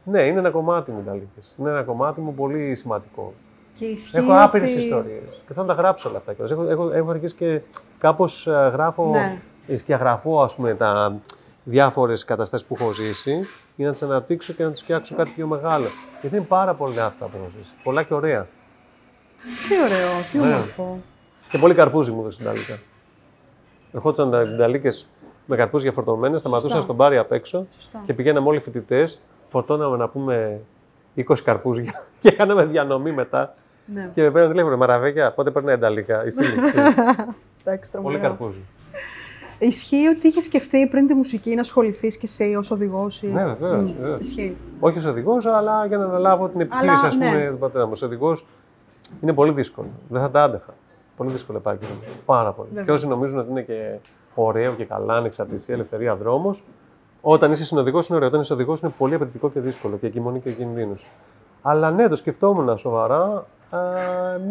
Ναι, 0.04 0.22
είναι 0.22 0.40
ένα 0.40 0.50
κομμάτι 0.50 0.92
μου 0.92 0.98
οι 0.98 1.02
Ιταλίκες. 1.06 1.56
Είναι 1.60 1.70
ένα 1.70 1.84
κομμάτι 1.84 2.22
μου 2.22 2.34
πολύ 2.34 2.76
σημαντικό. 2.76 3.34
Και 3.80 3.86
ισχύει 3.86 4.18
Έχω 4.18 4.32
άπειρες 4.34 4.72
ότι- 4.74 4.84
ιστορίες. 4.84 5.44
Και 5.48 5.54
θέλω 5.54 5.66
να 5.68 5.76
τα 5.76 5.82
γράψω 5.82 6.10
όλα 6.10 6.18
αυτά. 6.18 6.34
κιόλας. 6.34 6.52
Έχω, 6.52 6.64
έχω, 6.70 6.92
έχω 6.92 7.10
αρχίσει 7.10 7.36
και 7.36 7.62
κάπως 7.98 8.48
γράφω, 8.48 9.10
Ναι. 9.10 9.42
Ε, 9.68 9.78
σκιαγραφώ 9.78 10.42
ας 10.44 10.56
πούμε, 10.56 10.74
τα 10.76 11.16
διάφορες 11.64 12.26
καταστάσεις 12.26 12.68
που 12.68 12.76
έχω 12.80 12.92
ζήσει 12.92 13.40
για 13.76 13.86
να 13.86 13.92
τις 13.92 14.04
αναπτύξω 14.04 14.54
και 14.54 14.64
να 14.64 14.72
τις 14.72 14.82
φτιάξω 14.82 15.16
κάτι 15.16 15.32
πιο 15.36 15.48
μεγάλο. 15.48 15.86
Γιατί 16.22 16.36
είναι 16.36 16.46
πάρα 16.46 16.74
πολλά 16.74 17.06
αυτά 17.06 17.26
που 17.26 17.32
έχω 17.38 17.50
ζήσει. 17.58 17.74
Πολλά 17.84 18.04
και 18.04 18.14
ωραία. 18.14 18.48
Τι 19.70 19.82
ωραίο, 19.84 20.10
τι 20.32 20.38
Ναι. 20.38 20.54
όμορφο. 20.54 21.00
Και 21.50 21.58
πολύ 21.58 21.74
καρπούζι 21.74 22.12
μου 22.12 22.20
έδωσε 22.20 22.38
την 22.38 22.46
Ταλίκα. 22.46 22.78
Ερχόντουσαν 23.94 24.32
τα 24.32 24.56
Ταλίκες 24.58 25.08
με 25.46 25.56
καρπούζια 25.56 25.92
φορτωμένε, 25.92 26.38
σταματούσαν 26.38 26.82
στον 26.82 26.96
μπάρι 26.96 27.18
απ' 27.18 27.32
έξω 27.32 27.66
Σωστά. 27.76 28.04
και 28.06 28.14
πηγαίναμε 28.14 28.48
όλοι 28.48 28.58
οι 28.58 28.62
φοιτητές. 28.62 29.22
Φορτώναμε 29.48 29.98
να 29.98 30.08
πούμε 30.10 30.60
20 31.16 31.24
καρπούζια 31.44 31.92
και 32.22 32.32
κάναμε 32.32 32.66
διανομή 32.66 33.12
μετά. 33.12 33.56
Ναι. 33.86 34.10
Και 34.14 34.22
με 34.22 34.32
παίρνουν 34.32 34.50
τηλέφωνο, 34.52 34.78
Μαραβέκια, 34.78 35.32
πότε 35.32 35.52
παίρνει 35.52 35.78
Ταλίκα. 35.78 36.26
Οι 36.26 36.32
φίλοι. 36.32 36.54
Εντάξει, 36.58 37.12
Πολύ 37.66 37.80
τρομερό. 37.92 38.20
καρπούζι. 38.22 38.60
Ισχύει 39.66 40.08
ότι 40.08 40.28
είχες 40.28 40.44
σκεφτεί 40.44 40.88
πριν 40.88 41.08
τη 41.08 41.14
μουσική 41.14 41.56
να 41.56 41.62
ασχοληθείς 41.62 42.18
και 42.18 42.26
εσύ 42.26 42.56
ως 42.56 42.72
οδηγός. 42.72 43.22
Ή... 43.22 43.28
Ναι, 43.28 43.46
βεβαίως. 43.46 43.94
Μμ, 43.94 44.14
Ισχύει. 44.20 44.58
Όχι 44.80 44.98
ως 44.98 45.06
οδηγός, 45.06 45.46
αλλά 45.46 45.86
για 45.86 45.98
να 45.98 46.04
αναλάβω 46.06 46.50
την 46.50 46.62
επιχείρηση 46.62 46.90
Αλλά, 46.90 47.08
ας 47.08 47.18
πούμε, 47.18 47.32
ναι. 47.32 47.50
του 47.50 47.58
πατέρα 47.58 47.86
μου. 47.86 47.92
Ω 47.96 48.06
οδηγός 48.06 48.46
είναι 49.22 49.34
πολύ 49.34 49.52
δύσκολο. 49.52 49.88
Δεν 50.10 50.22
θα 50.22 50.32
τα 50.32 50.44
άντεχα. 50.44 50.74
Πολύ 51.18 51.32
δύσκολο 51.32 51.58
επάγγελμα. 51.58 51.96
Πάρα 52.26 52.52
πολύ. 52.52 52.70
Βέβαια. 52.70 52.84
Και 52.84 52.92
όσοι 52.92 53.08
νομίζουν 53.08 53.40
ότι 53.40 53.50
είναι 53.50 53.62
και 53.62 53.96
ωραίο 54.36 54.74
και 54.74 54.86
καλά, 54.86 55.14
ανεξαρτησία, 55.14 55.74
ελευθερία 55.74 56.16
δρόμος, 56.16 56.64
όταν 57.22 57.52
είσαι 57.52 57.64
συνοδηγός 57.64 58.08
είναι 58.08 58.18
ωραίο. 58.18 58.30
Όταν 58.30 58.42
είσαι 58.42 58.54
οδηγός 58.54 58.80
είναι 58.80 58.94
πολύ 58.98 59.16
απαιτητικό 59.16 59.50
και 59.50 59.60
δύσκολο 59.60 59.98
και 59.98 60.10
κοιμονή 60.10 60.40
και 60.40 60.52
κινδύνου. 60.52 60.96
Αλλά 61.62 61.92
ναι, 61.92 62.08
το 62.08 62.16
σκεφτόμουν 62.16 62.78
σοβαρά. 62.78 63.46
Α, 63.70 63.80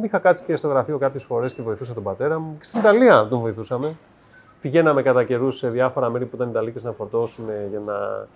είχα 0.03 0.19
κάτσει 0.19 0.45
και 0.45 0.57
στο 0.57 0.69
γραφείο 0.69 0.99
κάποιες 0.99 1.25
φορές 1.25 1.55
και 1.55 1.63
βοηθούσα 1.63 1.95
τον 1.95 2.03
πατέρα 2.03 2.39
μου. 2.39 2.57
Και 2.59 2.65
στην 2.65 2.81
Ιταλία 2.81 3.27
τον 3.29 3.41
βοηθούσαμε. 3.41 3.97
Πηγαίναμε 4.63 5.03
κατά 5.03 5.25
καιρούς 5.25 5.57
σε 5.57 5.69
διάφορα 5.71 6.11
μέρη 6.11 6.25
που 6.27 6.37
ήταν 6.37 6.49
Ιταλίκες 6.49 6.83
να 6.83 6.93
φορτώσουν 6.93 7.45
για 7.71 7.79
να 7.87 8.27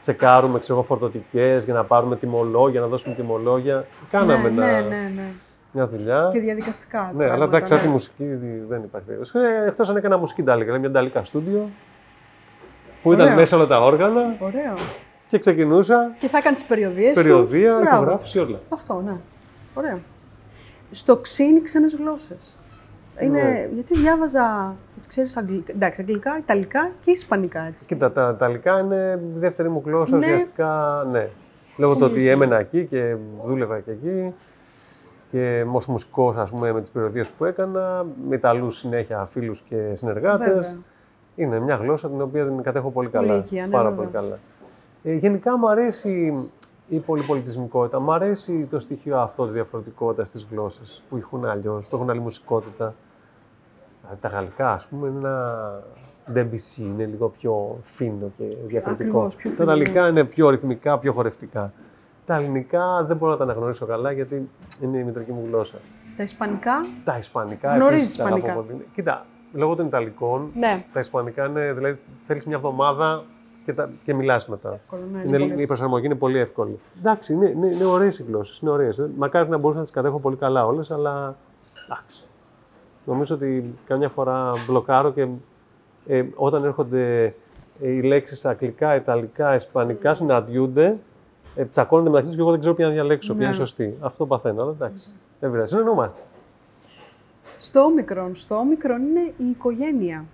τσεκάρουμε 0.00 0.58
ξέρω, 0.58 0.82
φορτωτικές, 0.82 1.64
για 1.64 1.74
να 1.74 1.84
πάρουμε 1.84 2.16
τιμολόγια, 2.16 2.80
να 2.80 2.86
δώσουμε 2.86 3.14
τιμολόγια. 3.14 3.86
Κάναμε 4.10 4.48
ναι, 4.48 4.64
ένα- 4.64 4.80
ναι, 4.80 4.96
ναι, 4.96 5.12
ναι. 5.14 5.28
μια 5.72 5.86
δουλειά. 5.86 6.28
Και 6.32 6.40
διαδικαστικά. 6.40 7.12
Ναι, 7.16 7.24
αλλά 7.24 7.34
πράγματα, 7.36 7.56
εντάξει, 7.56 7.72
σαν 7.72 7.76
ναι. 7.80 7.84
τη 7.86 7.90
μουσική 7.92 8.24
δεν 8.68 8.82
υπάρχει 8.82 9.06
περίπτωση. 9.06 9.38
Εκτός 9.66 9.88
αν 9.88 9.96
έκανα 9.96 10.16
μουσική 10.16 10.42
Ντάλικα, 10.42 10.78
μια 10.78 10.90
Ντάλικα 10.90 11.24
στούντιο 11.24 11.68
που 13.02 13.12
ήταν 13.12 13.24
Ωραίο. 13.24 13.36
μέσα 13.38 13.56
όλα 13.56 13.66
τα 13.66 13.84
όργανα 13.84 14.36
Ωραίο. 14.38 14.74
και 15.28 15.38
ξεκινούσα 15.38 16.14
Και 16.18 16.28
θα 16.28 16.38
έκανες 16.38 16.60
τι 16.60 16.66
περιοδίε. 16.68 17.12
περιοδία, 17.12 17.78
Μπράβο. 17.80 17.94
ηχογράφηση, 17.96 18.38
όλα. 18.38 18.60
Αυτό, 18.68 19.02
ναι. 19.06 19.16
Ωραίο. 19.74 19.98
Στο 20.90 21.16
ξύνη 21.16 21.62
ξένες 21.62 21.94
γλώσσες. 21.94 22.56
Είναι, 23.20 23.42
Ναι. 23.42 23.68
Γιατί 23.74 23.98
διάβαζα 23.98 24.76
ότι 24.98 25.08
ξέρεις 25.08 25.36
αγγλικά, 25.36 25.72
εντάξει, 25.72 26.00
αγγλικά, 26.00 26.38
ιταλικά 26.38 26.90
και 27.00 27.10
ισπανικά 27.10 27.60
έτσι. 27.60 27.86
Κοίτα, 27.86 28.12
τα 28.12 28.32
Ιταλικά 28.36 28.78
είναι 28.78 29.20
η 29.36 29.38
δεύτερη 29.38 29.68
μου 29.68 29.82
γλώσσα 29.84 30.16
Ναι. 30.16 30.24
ουσιαστικά. 30.26 31.06
Ναι. 31.10 31.28
Λόγω 31.76 31.92
του 31.94 32.00
ότι 32.02 32.12
Πολύ 32.14 32.28
έμενα 32.28 32.58
εκεί 32.58 32.86
και 32.86 33.16
δούλευα 33.46 33.78
και 33.80 33.90
εκεί. 33.90 34.34
Και 35.30 35.64
ω 35.72 35.80
μουσικός, 35.88 36.36
ας 36.36 36.50
πούμε, 36.50 36.72
με 36.72 36.80
τις 36.80 36.90
περιοδίες 36.90 37.28
που 37.28 37.44
έκανα, 37.44 38.06
με 38.28 38.34
Ιταλούς 38.34 38.76
συνέχεια 38.76 39.26
φίλους 39.26 39.60
και 39.68 39.76
συνεργάτες. 39.92 40.48
Βέβαια. 40.48 40.76
Είναι 41.36 41.60
μια 41.60 41.74
γλώσσα 41.74 42.08
την 42.08 42.20
οποία 42.20 42.44
την 42.46 42.62
κατέχω 42.62 42.90
πολύ 42.90 43.08
καλά. 43.08 43.36
οικία, 43.36 43.66
ναι, 43.66 43.72
πάρα 43.72 43.88
βέβαια. 43.90 43.96
πολύ 43.96 44.08
καλά. 44.10 44.38
Ε, 45.02 45.12
γενικά 45.14 45.58
μου 45.58 45.68
αρέσει 45.70 46.34
η 46.88 46.98
πολυπολιτισμικότητα. 46.98 48.00
Μου 48.00 48.12
αρέσει 48.12 48.68
το 48.70 48.78
στοιχείο 48.78 49.18
αυτό 49.18 49.44
της 49.44 49.54
διαφορετικότητας 49.54 50.30
της 50.30 50.46
γλώσσας 50.50 51.02
που 51.08 51.16
έχουν 51.16 51.44
αλλιώς, 51.44 51.86
που 51.86 51.96
έχουν 51.96 52.10
άλλη 52.10 52.20
μουσικότητα. 52.20 52.94
Ε, 54.12 54.14
Τα 54.20 54.28
γαλλικά, 54.28 54.72
ας 54.72 54.86
πούμε, 54.86 55.08
είναι 55.08 55.18
ένα 55.18 55.72
Debussy, 56.34 56.78
είναι 56.78 57.04
λίγο 57.04 57.28
πιο 57.28 57.78
φίνο 57.82 58.30
και 58.36 58.44
διαφορετικό. 58.44 58.90
Ακριβώς, 58.92 59.34
πιο 59.36 59.50
τα 59.50 59.56
φίνο, 59.56 59.68
γαλλικά 59.68 60.08
είναι 60.08 60.24
πιο 60.24 60.50
ρυθμικά, 60.50 60.98
πιο 60.98 61.12
χορευτικά. 61.12 61.72
Τα 62.26 62.34
ελληνικά 62.36 63.04
δεν 63.04 63.16
μπορώ 63.16 63.30
να 63.32 63.36
τα 63.38 63.42
αναγνωρίσω 63.44 63.86
καλά 63.86 64.12
γιατί 64.12 64.48
είναι 64.82 64.98
η 64.98 65.02
μητρική 65.04 65.32
μου 65.32 65.44
γλώσσα. 65.48 65.76
Τα 66.16 66.22
ισπανικά; 66.22 66.72
Τα 67.04 67.18
ισπανικά 67.18 67.74
Γνωρίζεις 67.74 68.00
επίσης 68.02 68.16
τα 68.16 68.22
αγαπώ 68.24 68.46
ισπανικά. 68.46 68.62
πολύ. 68.72 68.86
Κοίτα, 68.94 69.26
λόγω 69.52 69.74
των 69.74 69.86
Ιταλικών, 69.86 70.50
Ναι. 70.54 70.84
τα 70.92 71.00
Ισπανικά 71.00 71.46
είναι, 71.46 71.72
δηλαδή 71.72 71.98
θέλεις 72.22 72.46
μια 72.46 72.56
εβδομάδα 72.56 73.22
και, 73.64 73.72
τα, 73.72 73.90
και 74.04 74.14
μιλάς 74.14 74.48
μετά. 74.48 74.72
Εύκολο, 74.74 75.02
ναι, 75.12 75.18
είναι, 75.26 75.36
είναι 75.36 75.48
πολύ 75.48 75.62
η 75.62 75.66
προσαρμογή 75.66 76.06
είναι 76.06 76.14
πολύ 76.14 76.38
εύκολη. 76.38 76.78
Εντάξει, 76.98 77.32
είναι, 77.32 77.48
είναι, 77.48 77.66
είναι 77.66 77.84
ωραίες 77.84 78.18
οι 78.18 78.22
γλώσσες. 78.28 78.58
Είναι 78.58 78.70
ωραίες. 78.70 79.08
Μακάρι 79.16 79.48
να 79.48 79.56
μπορούσα 79.58 79.78
να 79.78 79.84
τις 79.84 79.92
κατέχω 79.92 80.18
πολύ 80.20 80.36
καλά 80.36 80.66
όλες, 80.66 80.90
αλλά 80.90 81.36
εντάξει. 81.84 82.24
Νομίζω 83.04 83.34
ότι 83.34 83.74
καμιά 83.86 84.08
φορά 84.08 84.50
μπλοκάρω 84.68 85.12
και 85.12 85.26
ε, 86.06 86.24
όταν 86.34 86.64
έρχονται 86.64 87.24
ε, 87.82 87.90
οι 87.92 88.02
λέξεις 88.02 88.44
αγγλικά, 88.46 88.94
ιταλικά, 88.94 89.54
ισπανικά 89.54 90.14
συναντιούνται, 90.14 90.96
ε, 91.56 91.64
τσακώνονται 91.64 92.08
μεταξύ 92.08 92.26
τους 92.28 92.36
και 92.36 92.42
εγώ 92.42 92.50
δεν 92.50 92.60
ξέρω 92.60 92.74
ποια 92.74 92.86
να 92.86 92.92
διαλέξω, 92.92 93.32
ποια 93.32 93.42
είναι 93.42 93.50
Ναι. 93.50 93.56
σωστή. 93.56 93.96
Αυτό 94.00 94.26
παθαίνω, 94.26 94.62
αλλά 94.62 94.70
εντάξει. 94.70 95.12
Δεν 95.40 95.50
πειράζει. 95.50 95.70
Συνεννοούμαστε. 95.70 96.20
Στο 97.58 97.80
όμικρον. 97.80 98.34
Στο 98.34 98.54
όμικρον 98.54 99.00
είναι 99.02 99.20
η 99.36 99.44
οικογένεια. 99.50 100.24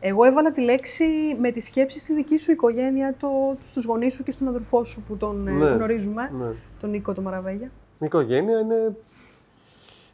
Εγώ 0.00 0.24
έβαλα 0.24 0.50
τη 0.52 0.60
λέξη 0.60 1.04
με 1.40 1.50
τη 1.50 1.60
σκέψη 1.60 1.98
στη 1.98 2.14
δική 2.14 2.36
σου 2.38 2.50
οικογένεια, 2.52 3.14
το, 3.18 3.28
στους 3.60 3.84
γονείς 3.84 4.14
σου 4.14 4.22
και 4.22 4.30
στον 4.30 4.48
αδερφό 4.48 4.84
σου 4.84 5.02
που 5.02 5.16
τον 5.16 5.48
ε, 5.48 5.50
Ναι. 5.50 5.66
γνωρίζουμε, 5.68 6.30
Ναι. 6.38 6.46
τον 6.80 6.90
Νίκο 6.90 7.12
το 7.14 7.20
Μαραβέγια. 7.20 7.70
Η 8.00 8.04
οικογένεια 8.04 8.58
είναι, 8.58 8.96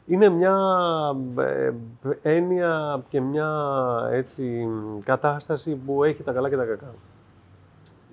είναι 0.06 0.28
μια 0.28 0.56
ε, 1.38 1.70
έννοια 2.22 3.02
και 3.08 3.20
μια 3.20 3.50
έτσι, 4.10 4.68
κατάσταση 5.04 5.74
που 5.74 6.04
έχει 6.04 6.22
τα 6.22 6.32
καλά 6.32 6.48
και 6.48 6.56
τα 6.56 6.64
κακά. 6.64 6.94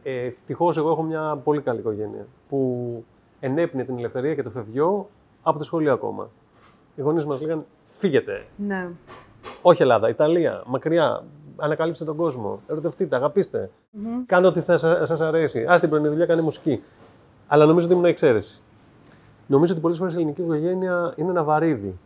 Ε, 0.04 0.26
Ευτυχώς 0.26 0.78
εγώ 0.78 0.90
έχω 0.90 1.04
μια 1.04 1.40
πολύ 1.44 1.62
καλή 1.62 1.80
οικογένεια 1.80 2.26
που 2.50 3.04
ενέπνε 3.40 3.84
την 3.84 3.98
ελευθερία 3.98 4.36
και 4.36 4.44
το 4.44 4.50
φευγιό 4.50 5.10
από 5.42 5.58
το 5.58 5.64
σχολείο 5.64 5.94
ακόμα. 5.94 6.30
Οι 6.96 7.02
γονείς 7.02 7.26
μας 7.26 7.42
λέγανε 7.42 7.66
φύγετε. 7.84 8.46
Ναι. 8.56 8.90
Όχι 9.62 9.82
Ελλάδα, 9.82 10.10
Ιταλία, 10.10 10.64
μακριά. 10.66 11.24
Ανακαλύψτε 11.56 12.06
τον 12.06 12.16
κόσμο. 12.16 12.60
Ερωτευτείτε, 12.68 13.16
αγαπήστε. 13.16 13.70
Κάντε 14.26 14.48
ό,τι 14.48 14.62
θα 14.62 14.78
σας 15.06 15.22
αρέσει. 15.22 15.66
Α 15.72 15.80
την 15.80 15.90
πρωινή 15.90 16.08
δουλειά, 16.08 16.26
κάνε 16.26 16.42
μουσική. 16.42 16.84
Αλλά 17.48 17.66
νομίζω 17.66 17.86
ότι 17.86 17.96
ήμουν 17.96 18.06
εξαίρεση. 18.06 18.62
Νομίζω 19.52 19.74
ότι 19.74 19.82
πολλές 19.82 19.98
φορές 19.98 20.14
η 20.14 20.16
ελληνική 20.16 20.42
οικογένεια 20.42 21.14
είναι 21.16 21.30
ένα 21.30 21.44
βαρύδι. 21.44 21.98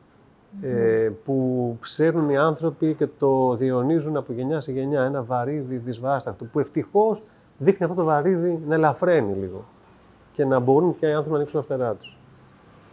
Ε, 0.62 1.12
που 1.24 1.78
ξέρουν 1.80 2.30
οι 2.30 2.38
άνθρωποι 2.38 2.94
και 2.94 3.08
το 3.20 3.54
διονύζουν 3.56 4.18
από 4.18 4.34
γενιά 4.34 4.60
σε 4.60 4.72
γενιά. 4.72 5.02
Ένα 5.02 5.24
βαρύδι 5.24 5.78
δυσβάσταχτο 5.78 6.46
που 6.46 6.60
ευτυχώς 6.60 7.24
δείχνει 7.58 7.86
αυτό 7.86 7.96
το 7.96 8.04
βαρύδι 8.04 8.62
να 8.68 8.76
ελαφραίνει 8.76 9.34
λίγο 9.34 9.66
και 10.34 10.46
να 10.46 10.60
μπορούν 10.60 10.96
και 11.00 11.06
οι 11.06 11.10
άνθρωποι 11.10 11.30
να 11.30 11.36
ανοίξουν 11.36 11.60
τα 11.60 11.66
φτερά 11.66 11.94
τους. 11.94 12.18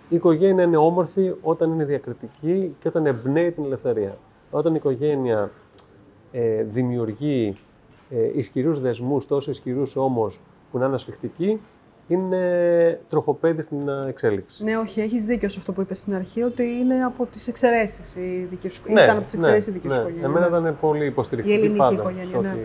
Η 0.09 0.15
οικογένεια 0.17 0.65
είναι 0.65 0.77
όμορφη 0.77 1.35
όταν 1.43 1.73
είναι 1.73 1.85
διακριτική 1.85 2.77
και 2.81 2.88
όταν 2.88 3.07
εμπνέει 3.07 3.53
την 3.53 3.65
ελευθερία. 3.65 4.17
Όταν 4.51 4.73
η 4.73 4.77
οικογένεια 4.79 5.51
ε, 6.33 6.62
δημιουργεί 6.62 7.57
ε, 8.11 8.38
ισχυρούς 8.38 8.81
δεσμούς, 8.81 9.27
τόσο 9.27 9.51
ισχυρούς 9.51 9.97
όμως 9.97 10.41
που 10.71 10.79
να 10.79 10.85
είναι 10.85 10.95
ασφιχτικοί, 10.95 11.61
είναι 12.12 13.01
τροχοπέδι 13.09 13.62
στην 13.62 13.88
ε, 13.88 14.09
εξέλιξη. 14.09 14.64
Ναι, 14.64 14.77
όχι, 14.77 15.01
έχεις 15.01 15.25
δίκιο 15.25 15.48
σε 15.48 15.59
αυτό 15.59 15.72
που 15.72 15.81
είπες 15.81 15.98
στην 15.98 16.14
αρχή, 16.14 16.42
ότι 16.42 16.62
είναι 16.62 17.05
από 17.05 17.27
τις 17.27 17.48
εξαιρέσεις 17.48 18.14
η 18.16 18.46
δική 18.51 18.68
σου 18.68 18.83
Ναι, 18.87 19.03
Ήταν 19.03 19.16
από 19.16 19.25
τις 19.25 19.35
εξαιρέσεις 19.35 19.66
ναι, 19.72 19.77
η 19.77 19.81
δική 19.81 19.92
σου 19.94 20.01
ναι. 20.01 20.09
οικογένεια. 20.09 20.29
Εμένα 20.29 20.48
ναι. 20.48 20.59
ήταν 20.59 20.77
πολύ 20.81 21.07
υποστηρικτική 21.07 21.57
Η 21.57 21.61
ελληνική 21.61 21.79
πάντα. 21.79 21.94
οικογένεια, 22.01 22.27
σε 22.29 22.37
ό,τι- 22.37 22.46
ναι. 22.46 22.57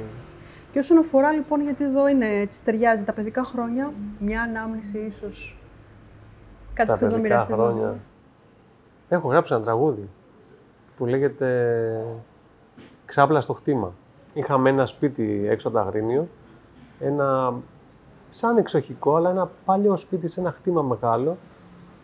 Και 0.72 0.80
όσον 0.80 0.98
αφορά 0.98 1.32
λοιπόν, 1.32 1.62
γιατί 1.62 1.84
εδώ 1.84 2.08
είναι, 2.08 2.28
έτσι 2.30 2.64
ταιριάζει 2.64 3.04
τα 3.06 3.14
παιδικά 3.14 3.44
χρόνια, 3.44 3.94
μια 4.20 4.42
ανάμνηση 4.42 4.98
ίσως. 4.98 5.60
Κάτι 6.74 6.88
τα 6.88 6.94
που 6.94 7.00
θες 7.00 7.10
να 7.10 7.16
παιδικά 7.16 7.34
μοιραστείς 7.34 7.58
μαζί 7.58 7.78
χρόνια. 7.78 7.96
μας. 7.98 8.12
Έχω 9.10 9.28
γράψει 9.28 9.54
ένα 9.54 9.64
τραγούδι 9.64 10.10
που 10.98 11.06
λέγεται 11.06 12.04
«Ξάπλα 13.06 13.42
στο 13.42 13.54
χτήμα». 13.54 13.94
Είχαμε 14.34 14.70
ένα 14.70 14.86
σπίτι 14.86 15.46
έξω 15.50 15.68
από 15.68 15.78
το 15.78 15.84
Αγρίνιο, 15.84 16.28
ένα 17.00 17.54
σαν 18.38 18.58
εξοχικό, 18.58 19.16
αλλά 19.16 19.30
ένα 19.30 19.50
παλιό 19.66 19.98
σπίτι 19.98 20.28
σε 20.28 20.40
ένα 20.40 20.52
χτήμα 20.52 20.82
μεγάλο, 20.82 21.38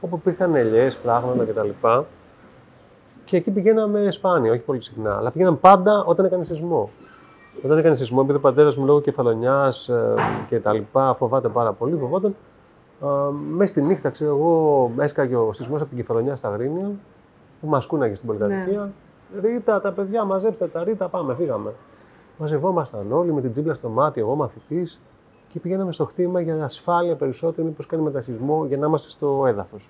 όπου 0.01 0.15
υπήρχαν 0.15 0.55
ελιές, 0.55 0.97
πράγματα 0.97 1.45
κτλ. 1.45 1.69
Και 3.25 3.37
εκεί 3.37 3.51
πηγαίναμε 3.51 4.11
σπάνια, 4.11 4.51
όχι 4.51 4.61
πολύ 4.61 4.81
συχνά, 4.81 5.17
αλλά 5.17 5.31
πηγαίναμε 5.31 5.57
πάντα 5.57 6.03
όταν 6.03 6.25
έκανε 6.25 6.43
σεισμό. 6.43 6.89
Όταν 7.63 7.77
έκανε 7.77 7.95
σεισμό, 7.95 8.19
επειδή 8.23 8.37
ο 8.37 8.41
πατέρας 8.41 8.77
μου 8.77 8.85
λόγω 8.85 9.01
κεφαλονιάς 9.01 9.91
και 10.47 10.59
τα 10.59 10.73
λοιπά 10.73 11.13
φοβάται 11.13 11.47
πάρα 11.47 11.71
πολύ, 11.71 11.97
φοβόταν. 11.97 12.35
Μέσα 13.49 13.71
στη 13.71 13.81
νύχτα, 13.81 14.09
ξέρω 14.09 14.35
εγώ, 14.35 14.91
έσκαγε 14.97 15.35
ο 15.35 15.53
σεισμός 15.53 15.81
από 15.81 15.89
την 15.89 15.99
κεφαλονιά 15.99 16.35
στα 16.35 16.47
Αγρίνια, 16.47 16.91
που 17.61 17.67
μας 17.67 17.85
κούναγε 17.85 18.15
στην 18.15 18.27
πολυκατοικία. 18.27 18.91
Ρίτα, 19.41 19.81
τα 19.81 19.91
παιδιά, 19.91 20.23
μαζέψτε 20.23 20.67
τα, 20.67 20.83
Ρίτα, 20.83 21.07
πάμε, 21.07 21.35
φύγαμε. 21.35 21.73
Μαζευόμασταν 22.37 23.11
όλοι 23.11 23.33
με 23.33 23.41
την 23.41 23.51
τσίμπλα 23.51 23.73
στο 23.73 23.89
μάτι, 23.89 24.19
εγώ 24.19 24.35
μαθητής, 24.35 24.99
και 25.53 25.59
πηγαίναμε 25.59 25.91
στο 25.91 26.05
χτήμα 26.05 26.41
για 26.41 26.63
ασφάλεια 26.63 27.15
περισσότερο, 27.15 27.67
μήπως 27.67 27.85
κάνει 27.85 28.03
μετασυσμό, 28.03 28.65
για 28.65 28.77
να 28.77 28.87
είμαστε 28.87 29.09
στο 29.09 29.43
έδαφος. 29.47 29.89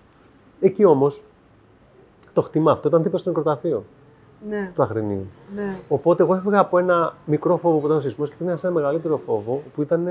Εκεί 0.59 0.85
όμως, 0.85 1.23
το 2.33 2.41
χτήμα 2.41 2.71
αυτό 2.71 2.87
ήταν 2.87 3.03
δίπλα 3.03 3.17
στο 3.17 3.29
νεκροταφείο 3.29 3.83
Ναι, 4.49 4.71
του 4.75 4.83
Αγρινίου. 4.83 5.25
ναι. 5.55 5.77
Οπότε 5.89 6.23
εγώ 6.23 6.35
έφυγα 6.35 6.59
από 6.59 6.77
ένα 6.77 7.13
μικρό 7.25 7.57
φόβο 7.57 7.77
που 7.77 7.85
ήταν 7.85 7.97
ο 7.97 7.99
σεισμός 7.99 8.29
και 8.29 8.35
πήγα 8.39 8.55
σε 8.55 8.67
ένα 8.67 8.75
μεγαλύτερο 8.75 9.17
φόβο 9.17 9.61
που 9.73 9.81
ήταν 9.81 10.07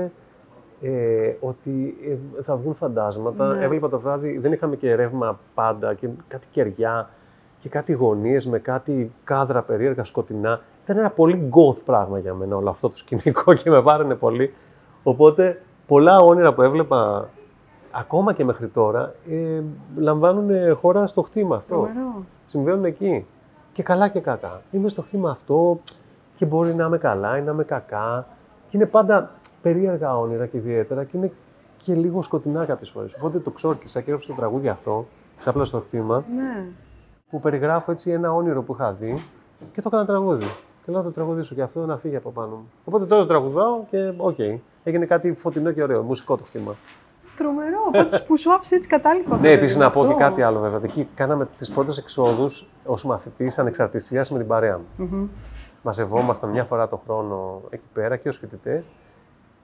ε, 0.81 1.33
ότι 1.39 1.97
ε, 2.37 2.41
θα 2.41 2.55
βγουν 2.55 2.75
φαντάσματα. 2.75 3.53
Ναι. 3.53 3.63
Έβλεπα 3.63 3.89
το 3.89 3.99
βράδυ, 3.99 4.37
δεν 4.37 4.51
είχαμε 4.51 4.75
και 4.75 4.95
ρεύμα 4.95 5.39
πάντα 5.53 5.93
και 5.93 6.07
κάτι 6.27 6.47
κεριά 6.51 7.09
και 7.59 7.69
κάτι 7.69 7.93
γωνίες 7.93 8.47
με 8.47 8.59
κάτι 8.59 9.11
κάδρα 9.23 9.61
περίεργα 9.63 10.03
σκοτεινά. 10.03 10.59
Ήταν 10.83 10.97
ένα 10.97 11.09
πολύ 11.09 11.49
goth 11.51 11.83
πράγμα 11.85 12.19
για 12.19 12.33
μένα 12.33 12.55
όλο 12.55 12.69
αυτό 12.69 12.89
το 12.89 12.97
σκηνικό 12.97 13.53
και 13.53 13.69
με 13.69 13.79
βάραινε 13.79 14.15
πολύ. 14.15 14.53
Οπότε 15.03 15.61
πολλά 15.87 16.19
όνειρα 16.19 16.53
που 16.53 16.61
έβλεπα 16.61 17.29
ακόμα 17.91 18.33
και 18.33 18.43
μέχρι 18.43 18.67
τώρα 18.67 19.13
ε, 19.29 19.61
λαμβάνουν 19.95 20.75
χώρα 20.75 21.05
στο 21.05 21.21
χτήμα 21.21 21.55
αυτό 21.55 21.75
Τρομερό. 21.75 22.23
συμβαίνουν 22.45 22.85
εκεί. 22.85 23.25
Και 23.73 23.83
καλά 23.83 24.07
και 24.07 24.19
κακά. 24.19 24.61
Είμαι 24.71 24.89
στο 24.89 25.01
χτήμα 25.01 25.29
αυτό 25.31 25.79
και 26.35 26.45
μπορεί 26.45 26.73
να 26.75 26.85
είμαι 26.85 26.97
καλά 26.97 27.37
ή 27.37 27.41
να 27.41 27.51
είμαι 27.51 27.63
κακά. 27.63 28.27
Και 28.67 28.77
είναι 28.77 28.85
πάντα 28.85 29.31
περίεργα 29.61 30.17
όνειρα 30.17 30.45
και 30.45 30.57
ιδιαίτερα 30.57 31.03
και 31.03 31.17
είναι 31.17 31.31
και 31.77 31.93
λίγο 31.95 32.21
σκοτεινά 32.21 32.65
κάποιες 32.65 32.89
φορές. 32.89 33.15
Οπότε 33.15 33.39
το 33.39 33.51
ξόρκισα 33.51 33.99
και 33.99 34.05
έγραψα 34.05 34.29
το 34.33 34.35
τραγούδι 34.39 34.67
αυτό, 34.67 35.05
ξάπλα 35.37 35.65
στο 35.65 35.79
χτήμα, 35.79 36.23
Ναι. 36.35 36.65
που 37.29 37.39
περιγράφω 37.39 37.91
έτσι 37.91 38.11
ένα 38.11 38.33
όνειρο 38.33 38.61
που 38.63 38.73
είχα 38.73 38.91
δει 38.93 39.13
και 39.71 39.81
το 39.81 39.87
έκανα 39.91 40.05
τραγούδι. 40.05 40.45
Και 40.85 40.91
λέω 40.91 40.97
να 40.99 41.05
το 41.05 41.11
τραγουδήσω 41.11 41.55
και 41.55 41.61
αυτό 41.61 41.85
να 41.85 41.97
φύγει 41.97 42.15
από 42.15 42.29
πάνω 42.29 42.55
μου. 42.55 42.71
Οπότε 42.85 43.05
τώρα 43.05 43.21
το 43.21 43.27
τραγουδάω 43.27 43.83
και 43.89 44.13
οκ. 44.17 44.39
Έγινε 44.83 45.05
κάτι 45.05 45.33
φωτεινό 45.33 45.71
και 45.71 45.83
ωραίο, 45.83 46.01
μουσικό 46.01 46.37
το 46.37 46.43
χτήμα. 46.43 46.75
Τρομερό. 47.35 47.77
Οπότε 47.87 48.19
που 48.27 48.37
σου 48.37 48.53
άφησε 48.53 48.75
έτσι 48.75 48.89
κατάλοιπα. 48.89 49.37
Ναι, 49.37 49.51
επίσης 49.51 49.75
να 49.75 49.89
πω 49.89 50.01
αυτό. 50.01 50.13
και 50.13 50.19
κάτι 50.19 50.41
άλλο 50.41 50.59
βέβαια. 50.59 50.79
Εκεί 50.83 51.07
κάναμε 51.15 51.47
τις 51.57 51.71
πρώτες 51.71 51.97
εξόδους 51.97 52.67
ως 52.85 53.05
μαθητής 53.05 53.59
ανεξαρτησίας 53.59 54.31
με 54.31 54.37
την 54.37 54.47
παρέα 54.47 54.77
μου. 54.77 55.07
Μμμ. 55.07 55.27
Μαζευόμασταν 55.81 56.49
μια 56.49 56.63
φορά 56.63 56.89
το 56.89 57.01
χρόνο 57.05 57.61
εκεί 57.69 57.85
πέρα 57.93 58.17
και 58.17 58.29
ως 58.29 58.37
φοιτητέ. 58.37 58.83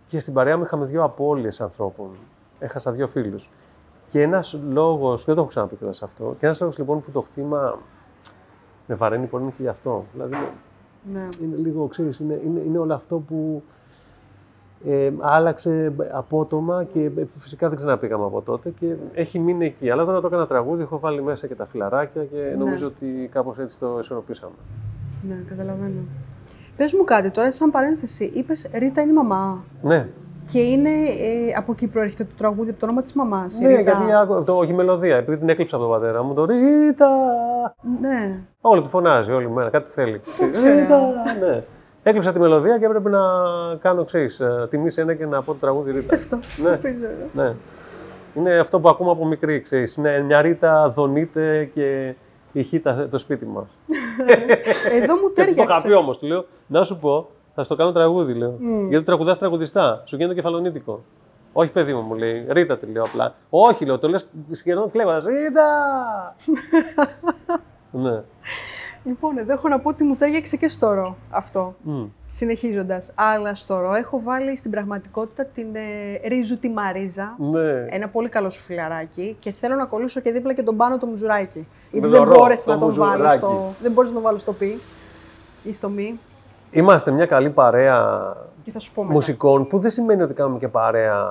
Και 0.05 0.19
στην 0.19 0.33
παρέα 0.33 0.57
μου 0.57 0.63
είχαμε 0.63 0.85
δύο 0.85 1.03
απώλειες 1.03 1.61
ανθρώπων. 1.61 2.09
Έχασα 2.59 2.91
δύο 2.91 3.07
φίλους. 3.07 3.49
Και 4.09 4.21
ένας 4.21 4.59
λόγος, 4.69 5.25
δεν 5.25 5.35
το 5.35 5.41
έχω 5.41 5.49
ξαναπεί 5.49 5.75
κιόλας 5.75 6.03
αυτό, 6.03 6.35
και 6.37 6.45
ένας 6.45 6.59
λόγος 6.59 6.77
λοιπόν 6.77 7.01
που 7.01 7.11
το 7.11 7.21
χτήμα 7.21 7.77
με 8.87 8.95
βαραίνει 8.95 9.25
πολύ 9.25 9.43
είναι 9.43 9.51
και 9.55 9.61
γι' 9.61 9.67
αυτό. 9.67 10.05
Δηλαδή 10.13 10.35
Ναι. 11.13 11.27
είναι 11.43 11.55
λίγο, 11.55 11.87
ξέρεις, 11.87 12.19
είναι, 12.19 12.41
είναι, 12.45 12.59
είναι 12.59 12.77
όλο 12.77 12.93
αυτό 12.93 13.17
που 13.17 13.63
ε, 14.85 15.11
άλλαξε 15.19 15.93
απότομα 16.11 16.83
και 16.83 17.11
φυσικά 17.27 17.67
δεν 17.67 17.77
ξαναπήγαμε 17.77 18.25
από 18.25 18.41
τότε 18.41 18.69
και 18.69 18.95
έχει 19.13 19.39
μείνει 19.39 19.65
εκεί. 19.65 19.89
Αλλά 19.89 20.05
τώρα 20.05 20.21
το 20.21 20.27
έκανα 20.27 20.47
τραγούδι, 20.47 20.81
έχω 20.81 20.99
βάλει 20.99 21.21
μέσα 21.21 21.47
και 21.47 21.55
τα 21.55 21.65
φιλαράκια 21.65 22.23
και 22.23 22.55
νομίζω 22.57 22.87
ότι 22.87 23.29
κάπως 23.31 23.57
έτσι 23.57 23.79
το 23.79 23.97
ισορροπήσαμε. 23.99 24.53
Ναι, 25.21 25.43
καταλαβαίνω. 25.47 26.01
Πες 26.77 26.93
μου 26.93 27.03
κάτι 27.03 27.31
τώρα, 27.31 27.51
σαν 27.51 27.71
παρένθεση. 27.71 28.31
Είπες 28.33 28.69
Ρίτα 28.73 29.01
είναι 29.01 29.11
η 29.11 29.13
μαμά. 29.13 29.63
Ναι, 29.81 30.09
Και 30.51 30.59
είναι 30.59 30.89
ε, 30.89 31.53
από 31.57 31.71
εκεί 31.71 31.87
προέρχεται 31.87 32.23
το 32.23 32.29
τραγούδι, 32.37 32.69
από 32.69 32.79
το 32.79 32.85
όνομα 32.85 33.01
της 33.01 33.13
μαμάς. 33.13 33.59
η 33.59 33.63
ναι 33.63 33.75
Ρίτα. 33.75 33.81
γιατί 33.91 34.13
άκου- 34.13 34.45
το, 34.45 34.57
όχι 34.57 34.71
η 34.71 34.73
μελωδία, 34.73 35.15
επειδή 35.15 35.37
την 35.37 35.49
έκλειψα 35.49 35.75
από 35.75 35.85
τον 35.85 35.93
πατέρα 35.93 36.23
μου, 36.23 36.33
το 36.33 36.45
Ρίτα. 36.45 37.09
Ναι. 38.01 38.39
Όλη 38.61 38.81
τη 38.81 38.87
φωνάζει, 38.87 39.31
όλη 39.31 39.49
μέρα, 39.49 39.69
κάτι 39.69 39.91
θέλει. 39.91 40.21
ξέρω. 40.51 40.75
Ρίτα, 40.79 40.99
ναι. 41.39 41.63
Έκλειψα 42.03 42.31
τη 42.31 42.39
μελωδία 42.39 42.77
και 42.77 42.85
έπρεπε 42.85 43.09
να 43.09 43.19
κάνω, 43.81 44.03
ξέρεις, 44.03 44.39
ε, 44.39 44.67
τιμή 44.69 44.89
σε 44.89 45.01
ένα 45.01 45.13
και 45.13 45.25
να 45.25 45.41
πω 45.41 45.51
το 45.51 45.57
τραγούδι 45.59 45.91
Ρίτα. 45.91 46.01
Στεφτό. 46.01 46.39
Ναι. 46.63 46.69
Απίστευτο. 46.73 47.15
Ναι. 47.33 47.53
Είναι 48.35 48.59
αυτό 48.59 48.79
που 48.79 48.89
ακούμε 48.89 49.11
από 49.11 49.25
μικρή, 49.25 49.61
ξέρεις. 49.61 49.95
Είναι 49.95 50.21
μια 50.21 50.41
ρίτα 50.41 50.89
δονείται 50.89 51.69
και 51.73 52.13
ηχεί 52.51 52.79
τα- 52.79 53.07
το 53.11 53.17
σπίτι 53.17 53.45
μας. 53.45 53.67
Εδώ 55.01 55.13
μου 55.15 55.21
Και 55.21 55.27
του 55.27 55.33
το 55.35 55.41
είχα 55.41 55.55
τέριαξε. 55.55 55.87
πει 55.87 55.93
όμως, 55.93 56.19
του 56.19 56.27
λέω, 56.27 56.45
να 56.67 56.83
σου 56.83 56.99
πω, 56.99 57.29
θα 57.59 57.65
στο 57.65 57.75
κάνω 57.75 57.91
τραγούδι, 57.91 58.33
λέω. 58.33 58.55
Μμ. 58.59 58.89
Γιατί 58.89 59.05
τραγουδάς 59.05 59.37
τραγουδιστά, 59.37 60.03
σου 60.05 60.15
γίνεται 60.15 60.35
κεφαλονίτικο. 60.35 61.03
Όχι, 61.53 61.71
παιδί 61.71 61.93
μου, 61.93 62.01
μου 62.01 62.13
λέει. 62.15 62.45
Ρίτα 62.49 62.77
τη 62.77 62.85
λέω 62.85 63.03
απλά. 63.03 63.35
Όχι, 63.49 63.85
λέω, 63.85 63.99
το 63.99 64.07
λες 64.09 64.29
σχεδόν 64.51 64.91
κλέβας. 64.91 65.23
Ρίτα! 65.23 65.65
ναι. 68.03 68.21
Λοιπόν, 69.03 69.37
εδώ 69.37 69.53
έχω 69.53 69.67
να 69.67 69.79
πω 69.79 69.89
ότι 69.89 70.03
μου 70.03 70.15
τέριαξε 70.15 70.57
και 70.57 70.67
στο 70.67 70.93
ρο 70.93 71.17
αυτό. 71.29 71.75
Μμ. 71.81 72.05
Συνεχίζοντας. 72.29 73.11
Αλλά 73.15 73.55
στο 73.55 73.79
ρο 73.79 73.93
έχω 73.93 74.21
βάλει 74.23 74.57
στην 74.57 74.71
πραγματικότητα 74.71 75.45
την 75.45 75.67
ε, 75.75 76.27
Ρίζου 76.27 76.59
τη 76.59 76.69
Μαρίζα. 76.69 77.35
Ναι. 77.37 77.85
Ένα 77.89 78.07
πολύ 78.07 78.29
καλό 78.29 78.49
σου 78.49 78.61
φιλαράκι 78.61 79.35
και 79.39 79.51
θέλω 79.51 79.75
να 79.75 79.85
κολλήσω 79.85 80.19
και 80.19 80.31
δίπλα 80.31 80.53
και 80.53 80.63
τον 80.63 80.77
πάνω 80.77 80.97
το 80.97 81.05
μουζουράκι. 81.05 81.67
Γιατί 81.91 82.07
Με 82.07 82.11
δεν 82.11 82.23
το 82.23 82.29
ρο, 82.29 82.35
μπόρεσα 82.39 82.65
το 82.65 82.71
να 82.73 82.79
τον 82.79 82.93
βάλω 82.93 83.11
μουζουράκι. 83.11 83.37
στο. 83.37 83.73
Δεν 83.81 83.91
μπόρεσα 83.91 84.13
να 84.13 84.17
τον 84.19 84.27
βάλω 84.27 84.37
στο 84.39 84.53
πι 84.53 84.79
ή 85.63 85.73
στο 85.73 85.89
μη. 85.89 86.19
Είμαστε 86.71 87.11
μια 87.11 87.25
καλή 87.25 87.49
παρέα 87.49 88.33
Και 88.63 88.71
θα 88.71 88.79
σου 88.79 88.93
πω 88.93 89.01
μετά. 89.01 89.13
μουσικών 89.13 89.67
που 89.67 89.79
δεν 89.79 89.91
σημαίνει 89.91 90.21
ότι 90.21 90.33
κάνουμε 90.33 90.59
και 90.59 90.67
παρέα 90.67 91.27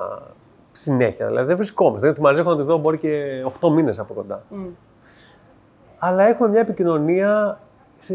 συνέχεια. 0.71 1.27
Δηλαδή 1.27 1.47
δεν 1.47 1.55
βρισκόμαστε. 1.55 1.99
Δηλαδή, 1.99 2.15
τη 2.17 2.23
Μαρίζα 2.23 2.41
έχω 2.41 2.51
να 2.51 2.57
τη 2.57 2.63
δω 2.63 2.77
μπορεί 2.77 2.97
και 2.97 3.43
8 3.61 3.69
μήνες 3.71 3.99
από 3.99 4.13
κοντά. 4.13 4.41
Μμ. 4.49 4.65
Αλλά 5.99 6.23
έχουμε 6.23 6.49
μια 6.49 6.59
επικοινωνία 6.59 7.59
σε, 7.95 8.13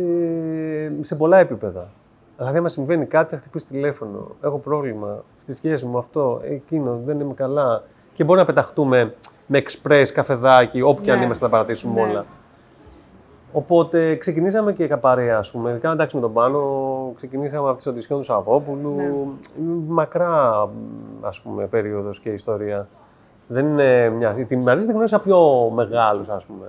σε 1.00 1.14
πολλά 1.16 1.38
επίπεδα. 1.38 1.88
Δηλαδή, 2.36 2.58
άμα 2.58 2.68
συμβαίνει 2.68 3.06
κάτι, 3.06 3.30
θα 3.34 3.40
χτυπήσει 3.40 3.66
τηλέφωνο. 3.66 4.26
Έχω 4.42 4.58
πρόβλημα 4.58 5.24
στη 5.36 5.54
σχέση 5.54 5.86
μου, 5.86 5.98
αυτό, 5.98 6.40
εκείνο, 6.44 7.00
δεν 7.04 7.20
είμαι 7.20 7.34
καλά. 7.34 7.82
Και 8.14 8.24
μπορεί 8.24 8.38
να 8.38 8.44
πεταχτούμε 8.46 9.14
με 9.46 9.62
express, 9.66 10.04
καφεδάκι, 10.14 10.82
όπου 10.82 11.02
και 11.02 11.10
αν 11.12 11.18
Ναι. 11.18 11.24
είμαστε 11.24 11.44
να 11.44 11.50
παρατήσουμε 11.50 12.00
Ναι. 12.02 12.10
όλα. 12.10 12.24
Οπότε 13.56 14.16
ξεκινήσαμε 14.16 14.72
και 14.72 14.96
παρέα, 14.96 15.38
ας 15.38 15.50
πούμε. 15.50 15.70
Κάναμε 15.70 15.94
εντάξει 15.94 16.16
με 16.16 16.22
τον 16.22 16.32
Πάνο, 16.32 17.12
ξεκινήσαμε 17.16 17.68
από 17.68 17.82
τι 17.82 17.88
οντισιόν 17.88 18.18
του 18.18 18.24
Σαββόπουλου. 18.24 18.94
Ναι. 18.96 19.12
Μακρά, 19.88 20.68
ας 21.20 21.40
πούμε, 21.40 21.66
περίοδος 21.66 22.20
και 22.20 22.30
ιστορία. 22.30 22.88
Δεν 23.46 23.66
είναι 23.66 24.08
μια... 24.08 24.30
Την 24.30 24.62
Μαρίζα 24.62 24.84
την 24.84 24.94
γνώρισα 24.94 25.20
πιο 25.20 25.70
μεγάλους, 25.74 26.28
ας 26.28 26.44
πούμε. 26.44 26.66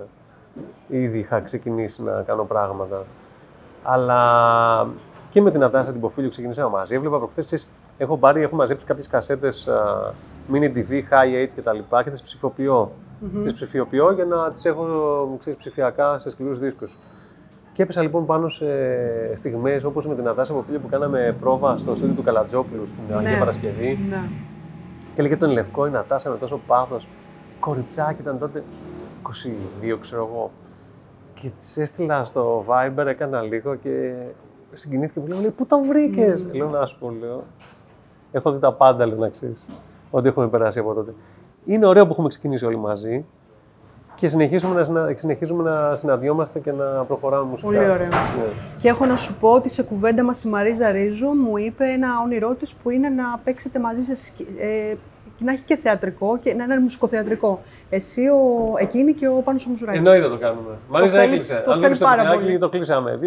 Ήδη 0.88 1.18
είχα 1.18 1.40
ξεκινήσει 1.40 2.02
να 2.02 2.22
κάνω 2.22 2.44
πράγματα. 2.44 3.04
Αλλά 3.82 4.88
και 5.30 5.40
με 5.42 5.50
την 5.50 5.62
Ατάσα 5.62 5.92
την 5.92 6.00
Ποφίλιο 6.00 6.30
ξεκινήσαμε 6.30 6.70
μαζί. 6.70 6.94
Έβλεπα 6.94 7.18
προχθές, 7.18 7.44
ξέρεις, 7.44 7.68
έχω 7.98 8.16
πάρει, 8.16 8.42
έχω 8.42 8.56
μαζέψει 8.56 8.86
κάποιες 8.86 9.06
κασέτες 9.06 9.68
α, 9.68 10.12
Mini 10.52 10.76
DV, 10.76 10.90
High 10.90 11.44
8 11.44 11.48
και 11.54 11.62
τα 11.62 11.72
λοιπά 11.72 12.02
και 12.02 12.10
τις 12.10 12.22
ψηφιοποιώ. 13.20 13.42
Τις 13.42 13.54
ψηφιοποιώ 13.54 14.12
για 14.12 14.24
να 14.24 14.50
τις 14.50 14.64
έχω 14.64 15.36
ξέρεις, 15.38 15.58
ψηφιακά 15.58 16.18
σε 16.18 16.30
σκληρούς 16.30 16.58
δίσκους. 16.58 16.98
Και 17.72 17.82
έπεσα 17.82 18.02
λοιπόν 18.02 18.26
πάνω 18.26 18.48
σε 18.48 18.66
στιγμές 19.34 19.84
όπως 19.84 20.06
με 20.06 20.14
την 20.14 20.28
Ατάσα 20.28 20.52
Ποφίλιο 20.52 20.80
που 20.80 20.88
κάναμε 20.88 21.36
πρόβα 21.40 21.76
στο 21.76 21.94
στούντιο 21.94 22.14
του 22.14 22.22
Καλατζόπουλου 22.22 22.86
στην 22.86 23.02
Αγία 23.16 23.30
Ναι. 23.30 23.38
Παρασκευή. 23.38 23.98
Ναι. 24.08 24.28
Και 24.98 25.20
έλεγε 25.20 25.36
τον 25.36 25.50
Λευκό 25.50 25.86
η 25.86 25.90
Νατάσα 25.90 26.30
με 26.30 26.36
τόσο 26.36 26.60
πάθος. 26.66 27.08
Κοριτσάκι 27.60 28.20
ήταν 28.20 28.38
τότε 28.38 28.62
22, 29.22 29.96
ξέρω 30.00 30.28
εγώ. 30.30 30.50
Και 31.34 31.50
της 31.58 31.76
έστειλα 31.76 32.24
στο 32.24 32.64
Viber, 32.68 33.06
έκανα 33.06 33.40
λίγο 33.42 33.74
και 33.74 34.12
συγκινήθηκε 34.72 35.20
που 35.20 35.40
λέει: 35.40 35.50
Πού 35.50 35.66
τα 35.66 35.80
βρήκες, 35.88 36.46
Λέω 36.52 36.68
να 36.68 36.86
σου 36.86 36.98
πω, 36.98 37.10
λέω. 37.20 37.44
Έχω 38.32 38.50
δει 38.52 38.58
τα 38.58 38.72
πάντα, 38.72 39.06
λέω 39.06 39.18
να 39.18 39.28
ξέρεις. 39.28 39.66
Ό,τι 40.10 40.28
έχουμε 40.28 40.48
περάσει 40.48 40.78
από 40.78 40.94
τότε. 40.94 41.14
Είναι 41.66 41.86
ωραίο 41.86 42.04
που 42.06 42.12
έχουμε 42.12 42.28
ξεκινήσει 42.28 42.64
όλοι 42.66 42.76
μαζί 42.76 43.24
και 44.14 44.28
συνεχίζουμε 44.28 44.74
να, 44.74 44.84
συνα... 44.84 45.12
συνεχίζουμε 45.14 45.70
να 45.70 45.96
συναντιόμαστε 45.96 46.58
και 46.58 46.72
να 46.72 46.84
προχωράμε 46.84 47.44
μουσικά. 47.44 47.68
Πολύ 47.70 47.90
ωραίο. 47.90 48.06
Ναι. 48.06 48.16
Και 48.78 48.88
έχω 48.88 49.04
να 49.06 49.16
σου 49.16 49.34
πω 49.40 49.48
ότι 49.52 49.68
σε 49.70 49.82
κουβέντα 49.82 50.22
μας 50.24 50.44
η 50.44 50.48
Μαρίζα 50.48 50.90
Ρίζου 50.90 51.28
μου 51.28 51.56
είπε 51.56 51.84
ένα 51.84 52.08
όνειρό 52.24 52.54
της 52.54 52.74
που 52.74 52.90
είναι 52.90 53.08
να 53.08 53.40
παίξετε 53.44 53.78
μαζί 53.78 54.02
σε 54.02 54.14
σκη- 54.14 54.48
ε, 54.60 54.94
και 55.38 55.44
να 55.44 55.52
έχει 55.52 55.64
και 55.64 55.76
θεατρικό 55.76 56.38
και 56.38 56.54
να 56.54 56.64
είναι 56.64 56.78
μουσικοθεατρικό. 56.80 57.60
Εσύ, 57.90 58.20
ο, 58.26 58.72
εκείνη 58.78 59.12
και 59.12 59.28
ο 59.28 59.32
Πάνος 59.44 59.66
ο 59.66 59.68
Μουζουράκης. 59.70 59.98
Εννοείται 60.00 60.28
το 60.28 60.38
κάνουμε. 60.38 60.70
Μάλιστα 60.88 61.18
θέλει- 61.18 61.32
έκλεισε. 61.32 61.60
το 61.64 61.70
Αν 61.70 61.78
θέλει 61.80 61.88
δεν 61.92 61.98
το 61.98 62.04
πάρα 62.04 62.22
βιντεάκι, 62.22 62.42
πολύ. 62.44 62.58
το 62.58 62.68
κλείσαμε. 62.68 63.18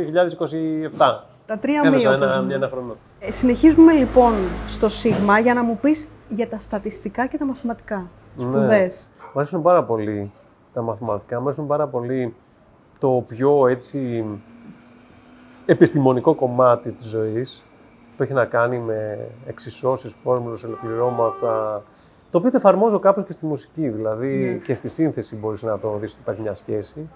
2027. 0.98 1.24
Τα 1.46 1.58
τρία 1.58 1.82
Έδωσα 1.86 2.08
μία. 2.10 2.18
ένα, 2.18 2.26
όπως 2.26 2.40
μου. 2.40 2.46
μια, 2.46 2.56
ένα 2.56 2.68
χρόνο. 2.68 2.96
Ε, 3.20 3.32
συνεχίζουμε 3.32 3.94
λοιπόν 3.94 4.34
στο 4.68 4.88
Σίγμα 4.88 5.40
για 5.40 5.54
να 5.54 5.64
μου 5.64 5.78
πεις 5.82 6.08
για 6.30 6.48
τα 6.50 6.58
στατιστικά 6.58 7.26
και 7.28 7.38
τα 7.38 7.46
μαθηματικά. 7.46 8.10
Σπουδές. 8.38 9.10
Μου 9.22 9.40
αρέσουν 9.40 9.62
πάρα 9.62 9.84
πολύ 9.84 10.32
τα 10.74 10.82
μαθηματικά, 10.82 11.40
μου 11.40 11.46
αρέσουν 11.46 11.68
πάρα 11.68 11.88
πολύ 11.88 12.36
το 13.00 13.24
πιο 13.28 13.68
έτσι 13.68 14.26
επιστημονικό 15.66 16.36
κομμάτι 16.36 16.92
της 16.92 17.10
ζωής 17.10 17.64
που 18.18 18.24
έχει 18.24 18.34
να 18.34 18.46
κάνει 18.46 18.80
με 18.80 19.30
εξισώσεις, 19.46 20.14
φόρμουλες, 20.24 20.64
ολοκληρώματα, 20.64 21.84
το 22.30 22.38
οποίο 22.38 22.52
το 22.52 22.58
εφαρμόζω 22.58 23.00
κάπως 23.00 23.24
και 23.24 23.32
στη 23.32 23.46
μουσική, 23.46 23.90
δηλαδή 23.90 24.62
και 24.64 24.74
στη 24.74 24.88
σύνθεση 24.88 25.36
μπορείς 25.36 25.64
να 25.64 25.80
το 25.80 25.98
δεις 26.00 26.12
ότι 26.12 26.22
υπάρχει 26.22 26.42
μια 26.42 26.54
σχέση, 26.54 27.10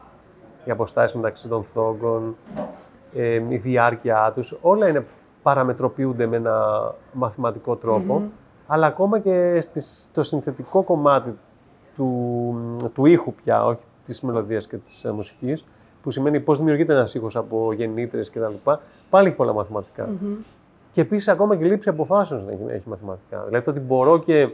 οι 0.65 0.71
αποστάσεις 0.71 1.15
μεταξύ 1.15 1.47
των 1.47 1.63
θόγκων, 1.63 2.35
ε, 3.13 3.41
η 3.49 3.57
διάρκεια 3.57 4.31
τους, 4.35 4.57
όλα 4.61 4.87
είναι 4.87 5.05
παραμετροποιούνται 5.43 6.25
με 6.27 6.35
ένα 6.35 6.93
μαθηματικό 7.11 7.75
τρόπο, 7.75 8.21
αλλά 8.67 8.85
ακόμα 8.87 9.19
και 9.19 9.61
στις, 9.61 10.07
στο 10.11 10.23
συνθετικό 10.23 10.81
κομμάτι 10.83 11.37
του, 11.95 12.55
του 12.93 13.05
ήχου 13.05 13.33
πια, 13.33 13.65
όχι 13.65 13.81
της 14.03 14.21
μελωδίας 14.21 14.67
και 14.67 14.77
της 14.77 15.03
ε, 15.03 15.11
μουσικής, 15.11 15.65
που 16.03 16.11
σημαίνει 16.11 16.39
πώς 16.39 16.57
δημιουργείται 16.57 16.93
ένας 16.93 17.13
ήχος 17.13 17.35
από 17.35 17.73
γεννήτρες 17.73 18.29
και 18.29 18.39
τα 18.39 18.49
λοιπά, 18.49 18.79
πάλι 19.09 19.27
έχει 19.27 19.35
πολλά 19.35 19.53
μαθηματικά. 19.53 20.09
Και 20.91 21.01
επίσης 21.01 21.27
ακόμα 21.27 21.55
και 21.55 21.63
η 21.65 21.67
λήψη 21.67 21.89
αποφάσεων 21.89 22.49
έχει, 22.49 22.61
έχει 22.67 22.89
μαθηματικά. 22.89 23.43
Δηλαδή 23.47 23.65
το 23.65 23.71
ότι 23.71 23.79
μπορώ 23.79 24.19
και 24.19 24.49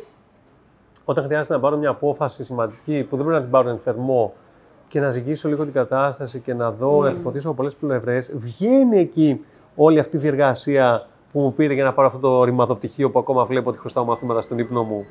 όταν 1.05 1.23
χρειάζεται 1.23 1.53
να 1.53 1.59
πάρω 1.59 1.77
μια 1.77 1.89
απόφαση 1.89 2.43
σημαντική 2.43 3.07
που 3.09 3.15
δεν 3.15 3.25
πρέπει 3.25 3.39
να 3.39 3.41
την 3.41 3.51
πάρω 3.51 3.69
εν 3.69 3.77
θερμό 3.77 4.33
και 4.87 4.99
να 4.99 5.09
ζυγίσω 5.09 5.49
λίγο 5.49 5.63
την 5.63 5.73
κατάσταση 5.73 6.39
και 6.39 6.53
να 6.53 6.71
δω, 6.71 7.03
να 7.03 7.11
τη 7.11 7.19
φωτίσω 7.19 7.47
από 7.47 7.57
πολλές 7.57 7.75
πλευρές, 7.75 8.33
βγαίνει 8.35 8.99
εκεί 8.99 9.45
όλη 9.75 9.99
αυτή 9.99 10.17
η 10.17 10.19
διεργασία 10.19 11.07
που 11.31 11.39
μου 11.39 11.53
πήρε 11.53 11.73
για 11.73 11.83
να 11.83 11.93
πάρω 11.93 12.07
αυτό 12.07 12.19
το 12.19 12.43
ρημαδοπτυχίο 12.43 13.09
που 13.11 13.19
ακόμα 13.19 13.45
βλέπω 13.45 13.69
ότι 13.69 13.77
χρωστάω 13.79 14.05
μαθήματα 14.05 14.41
στον 14.41 14.59
ύπνο 14.59 14.83
μου. 14.83 15.05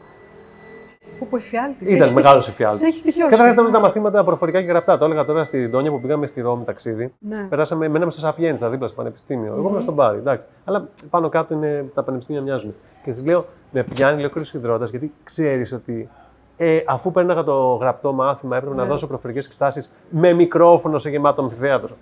Που 1.19 1.27
πω 1.29 1.37
εφιάλτης. 1.37 1.89
Ήταν 1.89 2.01
Έχεις 2.03 2.15
μεγάλος 2.15 2.43
στοιχ- 2.43 2.55
εφιάλτης. 2.57 2.81
Σε 2.81 2.87
έχεις 2.87 3.01
στοιχειώσει. 3.01 3.31
Καταρχάς 3.31 3.53
ήταν 3.55 3.73
τα 3.73 3.81
μαθήματα 3.81 4.25
προφορικά 4.25 4.61
και 4.61 4.67
γραπτά. 4.67 4.99
Το 4.99 5.05
έλεγα 5.05 5.25
τώρα 5.25 5.45
στην 5.45 5.71
Τόνια 5.71 5.91
που 5.91 6.01
πήγαμε 6.01 6.27
στη 6.27 6.41
Ρώμη 6.41 6.65
ταξίδι. 6.65 7.13
Ναι. 7.19 7.47
Περάσαμε, 7.49 7.89
μέναμε 7.89 8.11
στο 8.11 8.21
Σαπιέντζα 8.21 8.71
δίπλα 8.71 8.87
στο 8.87 8.97
πανεπιστήμιο. 8.97 9.55
Εγώ 9.57 9.69
ήμουν 9.69 9.81
στον 9.81 9.95
Πάρη, 9.95 10.19
εντάξει. 10.19 10.45
Αλλά 10.65 10.89
πάνω 11.11 11.29
κάτω 11.29 11.55
είναι, 11.55 11.85
τα 11.95 12.03
πανεπιστήμια 12.03 12.43
μοιάζουν. 12.43 12.75
Και 13.05 13.11
της 13.11 13.25
λέω, 13.25 13.47
με 13.71 13.83
πιάνει 13.83 14.21
λέω 14.21 14.31
κρύο 14.31 14.45
υδρότα, 14.55 14.85
γιατί 14.85 15.13
ξέρεις 15.25 15.73
ότι 15.73 16.09
ε, 16.57 16.79
αφού 16.87 17.11
πέρναγα 17.13 17.45
το 17.45 17.75
γραπτό 17.81 18.13
μάθημα, 18.13 18.57
έπρεπε 18.57 18.75
να 18.75 18.85
δώσω 18.85 19.07
προφορικές 19.07 19.45
εξετάσει 19.47 19.85
με 20.11 20.33
μικρόφωνο 20.33 20.99
σε 20.99 21.11
γεμάτο 21.11 21.43
αμφιθέατρο. 21.43 21.97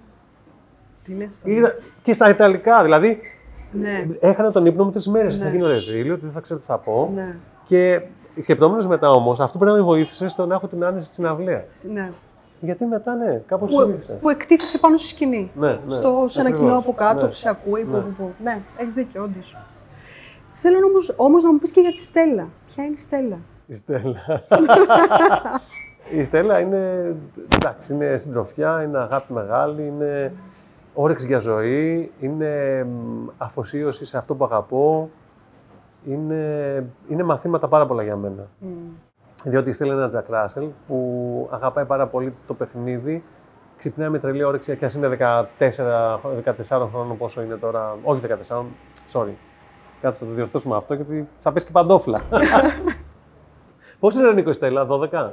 Τι 1.03 1.15
λες 1.15 1.43
τώρα. 1.43 1.57
Είδα- 1.57 1.75
Και 2.03 2.13
στα 2.13 2.29
Ιταλικά, 2.29 2.83
δηλαδή. 2.83 3.21
Ναι. 3.73 4.07
Έχανα 4.21 4.51
τον 4.51 4.67
ύπνο 4.67 4.85
μου 4.85 4.91
τρεις 4.91 5.09
μέρες. 5.09 5.37
Θα 5.37 5.49
γίνω 5.49 5.67
ρεζίλιο, 5.67 6.15
ότι 6.15 6.25
δεν 6.25 6.33
θα 6.35 6.41
ξέρω 6.41 6.59
τι 6.61 6.65
θα 6.67 6.79
πω. 6.79 7.11
Ναι. 7.15 7.37
Και 7.65 8.03
σκεπτόμενος 8.41 8.87
μετά 8.87 9.11
όμως, 9.11 9.41
αυτό 9.41 9.59
πρέπει 9.59 9.73
να 9.73 9.79
με 9.81 9.85
βοήθησε 9.87 10.29
στο 10.29 10.47
να 10.47 10.55
έχω 10.55 10.67
την 10.67 10.85
άνεση 10.85 11.09
τη 11.09 11.15
συναυλία. 11.15 11.63
ναι. 11.93 12.11
Γιατί 12.61 12.85
μετά, 12.85 13.15
ναι, 13.15 13.43
κάπως 13.47 13.73
Που, 13.75 13.81
συνήθισε. 13.81 14.13
που 14.21 14.29
εκτίθεσαι 14.29 14.79
πάνω 14.79 14.97
στη 14.97 15.07
σκηνή. 15.09 15.51
Ναι, 15.55 15.69
ναι, 15.69 15.79
στο, 15.95 16.25
σε 16.27 16.41
ένα 16.41 16.49
ακριβώς. 16.49 16.71
κοινό 16.71 16.79
από 16.81 16.93
κάτω 16.95 17.21
Ναι. 17.23 17.27
που 17.29 17.35
σε 17.35 17.49
ακούει. 17.49 17.85
Που, 17.85 17.91
Ναι. 17.97 17.99
που, 18.03 18.13
που. 18.19 18.31
ναι 18.43 18.61
έχεις 18.77 18.95
δίκιο, 18.95 19.23
όντως. 19.23 19.57
Θέλω 20.53 20.77
όμως, 20.89 21.15
όμως 21.17 21.43
να 21.43 21.53
μου 21.53 21.59
πεις 21.59 21.71
και 21.71 21.81
για 21.81 21.93
τη 21.93 22.01
Στέλλα. 22.01 22.49
Ποια 22.67 22.85
είναι 22.85 22.93
η 22.97 22.99
Στέλλα; 22.99 23.39
Η 23.67 23.75
Στέλλα. 23.75 24.43
η 26.21 26.25
Στέλλα 26.25 26.61
είναι, 26.61 27.15
εντάξει, 27.55 27.95
είναι 27.95 28.17
συντροφιά, 28.17 28.83
είναι 28.83 28.99
αγάπη 28.99 29.33
μεγάλη, 29.33 29.87
είναι 29.87 30.33
όρεξη 30.97 31.27
για 31.27 31.39
ζωή, 31.39 32.13
είναι 32.21 32.85
μ, 32.85 33.29
αφοσίωση 33.39 34.05
σε 34.05 34.17
αυτό 34.19 34.35
που 34.35 34.45
αγαπώ. 34.45 35.11
Είναι, 36.09 36.85
είναι 37.09 37.23
μαθήματα 37.23 37.69
πάρα 37.69 37.87
πολλά 37.87 38.03
για 38.03 38.17
μένα. 38.17 38.49
Διότι 39.45 39.71
η 39.71 39.73
Στέλλα 39.73 39.93
είναι 39.93 40.01
ένα 40.01 40.09
Τζακ 40.09 40.29
Ράσελ 40.29 40.69
που 40.87 41.49
αγαπάει 41.51 41.85
πάρα 41.85 42.07
πολύ 42.07 42.35
το 42.47 42.55
παιχνίδι. 42.55 43.25
Ξυπνάει 43.77 44.09
με 44.09 44.19
τρελή 44.19 44.43
όρεξη 44.43 44.77
και 44.77 44.85
ας 44.85 44.95
είναι 44.95 45.17
14, 45.59 45.69
14 46.69 46.89
χρόνων 46.93 47.17
πόσο 47.17 47.43
είναι 47.43 47.57
τώρα. 47.57 47.97
Όχι 48.03 48.27
14, 48.49 48.65
sorry. 49.13 49.35
Κάτσε 50.01 50.25
να 50.25 50.31
το 50.31 50.37
διορθώσουμε 50.37 50.77
αυτό 50.77 50.95
γιατί 50.95 51.29
θα 51.39 51.53
πέσει 51.53 51.67
και 51.67 51.73
παντόφλα. 51.73 52.21
Πώς 54.01 54.15
είναι 54.15 54.29
ο 54.29 54.33
Νίκο 54.33 54.51
η 54.51 54.53
Στέλλα, 54.53 54.87
12. 54.91 55.31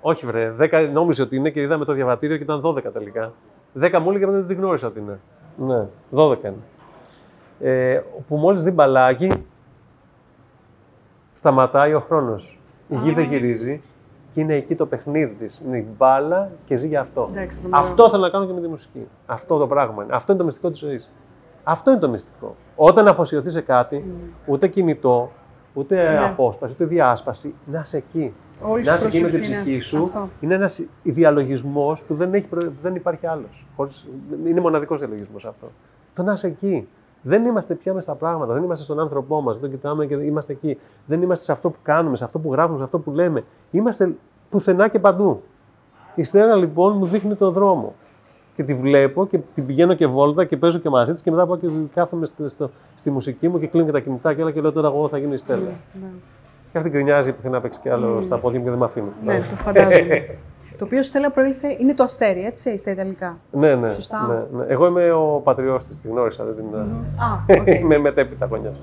Όχι, 0.00 0.26
βρε. 0.26 0.54
10 0.58 0.88
νόμιζε 0.92 1.22
ότι 1.22 1.36
είναι 1.36 1.50
και 1.50 1.60
είδαμε 1.60 1.84
το 1.84 1.92
διαβατήριο 1.92 2.36
και 2.36 2.42
ήταν 2.42 2.62
12 2.64 2.92
τελικά. 2.92 3.32
10 3.80 3.98
μου 4.02 4.10
έλεγε 4.10 4.24
αλλά 4.24 4.34
δεν 4.34 4.46
την 4.46 4.56
γνώρισα 4.56 4.86
ότι 4.86 4.98
είναι. 4.98 5.18
Ναι, 5.56 5.86
12 6.14 6.36
είναι. 6.44 6.54
Ε, 7.60 8.02
που 8.28 8.36
μόλις 8.36 8.62
δει 8.62 8.70
μπαλάκι, 8.70 9.44
σταματάει 11.34 11.94
ο 11.94 12.00
χρόνος. 12.00 12.60
Η 12.88 12.96
γη 12.96 13.12
δεν 13.12 13.24
γυρίζει 13.24 13.82
και 14.32 14.40
είναι 14.40 14.54
εκεί 14.54 14.74
το 14.74 14.86
παιχνίδι 14.86 15.34
της. 15.34 15.62
Είναι 15.66 15.76
η 15.76 15.86
μπάλα 15.96 16.50
και 16.64 16.74
ζει 16.74 16.88
για 16.88 17.00
αυτό. 17.00 17.28
Εντάξει, 17.32 17.60
τρομερό. 17.60 17.82
αυτό 17.82 18.10
θέλω 18.10 18.22
να 18.22 18.30
κάνω 18.30 18.46
και 18.46 18.52
με 18.52 18.60
τη 18.60 18.68
μουσική. 18.68 19.08
Αυτό 19.26 19.58
το 19.58 19.66
πράγμα 19.66 20.04
είναι. 20.04 20.14
Αυτό 20.14 20.32
είναι 20.32 20.40
το 20.40 20.46
μυστικό 20.46 20.70
της 20.70 20.78
ζωής. 20.78 21.12
Αυτό 21.64 21.90
είναι 21.90 22.00
το 22.00 22.08
μυστικό. 22.08 22.54
Όταν 22.76 23.08
αφοσιωθεί 23.08 23.50
σε 23.50 23.60
κάτι, 23.60 24.04
ούτε 24.46 24.68
κινητό, 24.68 25.30
ούτε 25.78 26.18
απόσπαση, 26.24 26.72
ούτε 26.72 26.84
διάσπαση. 26.84 27.54
Να 27.66 27.80
είσαι 27.80 27.96
εκεί. 27.96 28.34
Όλη 28.62 28.84
να 28.84 28.96
σου 28.96 29.06
είσαι 29.06 29.16
εκεί 29.16 29.24
με 29.24 29.30
την 29.30 29.38
προσοχή, 29.38 29.56
ναι. 29.56 29.60
ψυχή 29.62 29.78
σου. 29.80 30.02
Αυτό. 30.02 30.28
Είναι 30.40 30.54
ένας 30.54 30.82
διαλογισμό 31.02 31.96
που 32.06 32.14
δεν, 32.14 32.34
έχει, 32.34 32.46
προ- 32.46 32.72
δεν 32.82 32.94
υπάρχει 32.94 33.26
άλλος. 33.26 33.66
Είναι 34.46 34.60
μοναδικός 34.60 34.98
διαλογισμό 35.00 35.36
αυτό. 35.36 35.70
Το 36.14 36.22
να 36.22 36.32
είσαι 36.32 36.46
εκεί. 36.46 36.88
Δεν 37.22 37.44
είμαστε 37.44 37.74
πια 37.74 37.94
μες 37.94 38.02
στα 38.02 38.14
πράγματα, 38.14 38.52
δεν 38.52 38.62
είμαστε 38.62 38.84
στον 38.84 39.00
άνθρωπό 39.00 39.40
μας, 39.40 39.58
δεν 39.58 39.70
το 39.70 39.76
κοιτάμε 39.76 40.06
και 40.06 40.14
είμαστε 40.14 40.52
εκεί. 40.52 40.78
Δεν 41.06 41.22
είμαστε 41.22 41.44
σε 41.44 41.52
αυτό 41.52 41.70
που 41.70 41.78
κάνουμε, 41.82 42.16
σε 42.16 42.24
αυτό 42.24 42.38
που 42.38 42.52
γράφουμε, 42.52 42.76
σε 42.78 42.84
αυτό 42.84 42.98
που 42.98 43.10
λέμε. 43.10 43.44
Είμαστε 43.70 44.14
πουθενά 44.50 44.88
και 44.88 44.98
παντού. 44.98 45.42
Η 46.14 46.22
Στέλλα 46.22 46.54
λοιπόν 46.54 46.96
μου 46.96 47.06
δείχνει 47.06 47.34
τον 47.34 47.52
δρόμο. 47.52 47.94
Και 48.58 48.64
τη 48.64 48.74
βλέπω 48.74 49.26
και 49.26 49.38
την 49.54 49.66
πηγαίνω 49.66 49.94
και 49.94 50.06
βόλτα 50.06 50.44
και 50.44 50.56
παίζω 50.56 50.78
και 50.78 50.88
μαζί 50.88 51.12
της 51.12 51.22
και 51.22 51.30
μετά 51.30 51.46
πάω 51.46 51.56
και 51.56 51.66
κάθομαι 51.94 52.26
στο, 52.26 52.48
στο- 52.48 52.70
στη 52.94 53.10
μουσική 53.10 53.48
μου 53.48 53.58
και 53.60 53.66
κλείνω 53.66 53.86
και 53.86 53.92
τα 53.92 54.00
κινητά 54.00 54.34
και 54.34 54.42
όλα 54.42 54.50
και 54.50 54.60
λέω 54.60 54.72
τώρα 54.72 54.88
εγώ 54.88 55.08
θα 55.08 55.18
γίνω 55.18 55.32
η 55.32 55.36
Στέλλα. 55.36 55.60
Ναι. 55.92 56.08
Και 56.72 56.78
αυτή 56.78 56.90
γκρινιάζει 56.90 57.32
που 57.32 57.40
θέλει 57.40 57.52
να 57.52 57.60
παίξει 57.60 57.80
κι 57.80 57.88
άλλο 57.88 58.22
στα 58.22 58.38
πόδια 58.38 58.58
μου 58.58 58.64
και 58.64 58.70
δεν 58.70 58.78
με 58.78 58.84
αφήνει. 58.84 59.08
Ναι, 59.24 59.38
το 59.38 59.56
φαντάζομαι. 59.56 60.26
το 60.78 60.84
οποίο 60.84 61.02
Στέλλα 61.02 61.30
προήλθε, 61.30 61.76
είναι 61.78 61.94
το 61.94 62.02
αστέρι, 62.02 62.44
έτσι, 62.44 62.78
στα 62.78 62.90
Ιταλικά. 62.90 63.38
Ναι, 63.50 63.74
ναι, 63.74 63.92
Σωστά. 63.92 64.46
ναι, 64.52 64.58
ναι. 64.58 64.64
Εγώ 64.68 64.86
είμαι 64.86 65.12
ο 65.12 65.40
πατριός 65.44 65.84
της, 65.84 66.00
τη 66.00 66.08
γνώρισα, 66.08 66.44
δεν 66.44 66.54
την... 66.54 66.78
Α, 66.78 67.44
οκ. 67.60 67.66
Είμαι 67.80 67.98
μετέπειτα 67.98 68.46
γονιάς. 68.46 68.76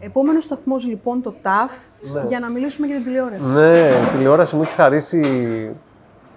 Επόμενος 0.00 0.44
σταθμός 0.44 0.86
λοιπόν 0.86 1.22
το 1.22 1.34
ΤΑΦ 1.42 1.72
Ναι. 2.14 2.22
για 2.28 2.40
να 2.40 2.50
μιλήσουμε 2.50 2.86
για 2.86 2.96
την 2.96 3.04
τηλεόραση. 3.04 3.42
Ναι, 3.54 3.78
η 3.78 4.16
τηλεόραση 4.16 4.56
μου 4.56 4.62
έχει 4.62 4.72
χαρίσει 4.74 5.20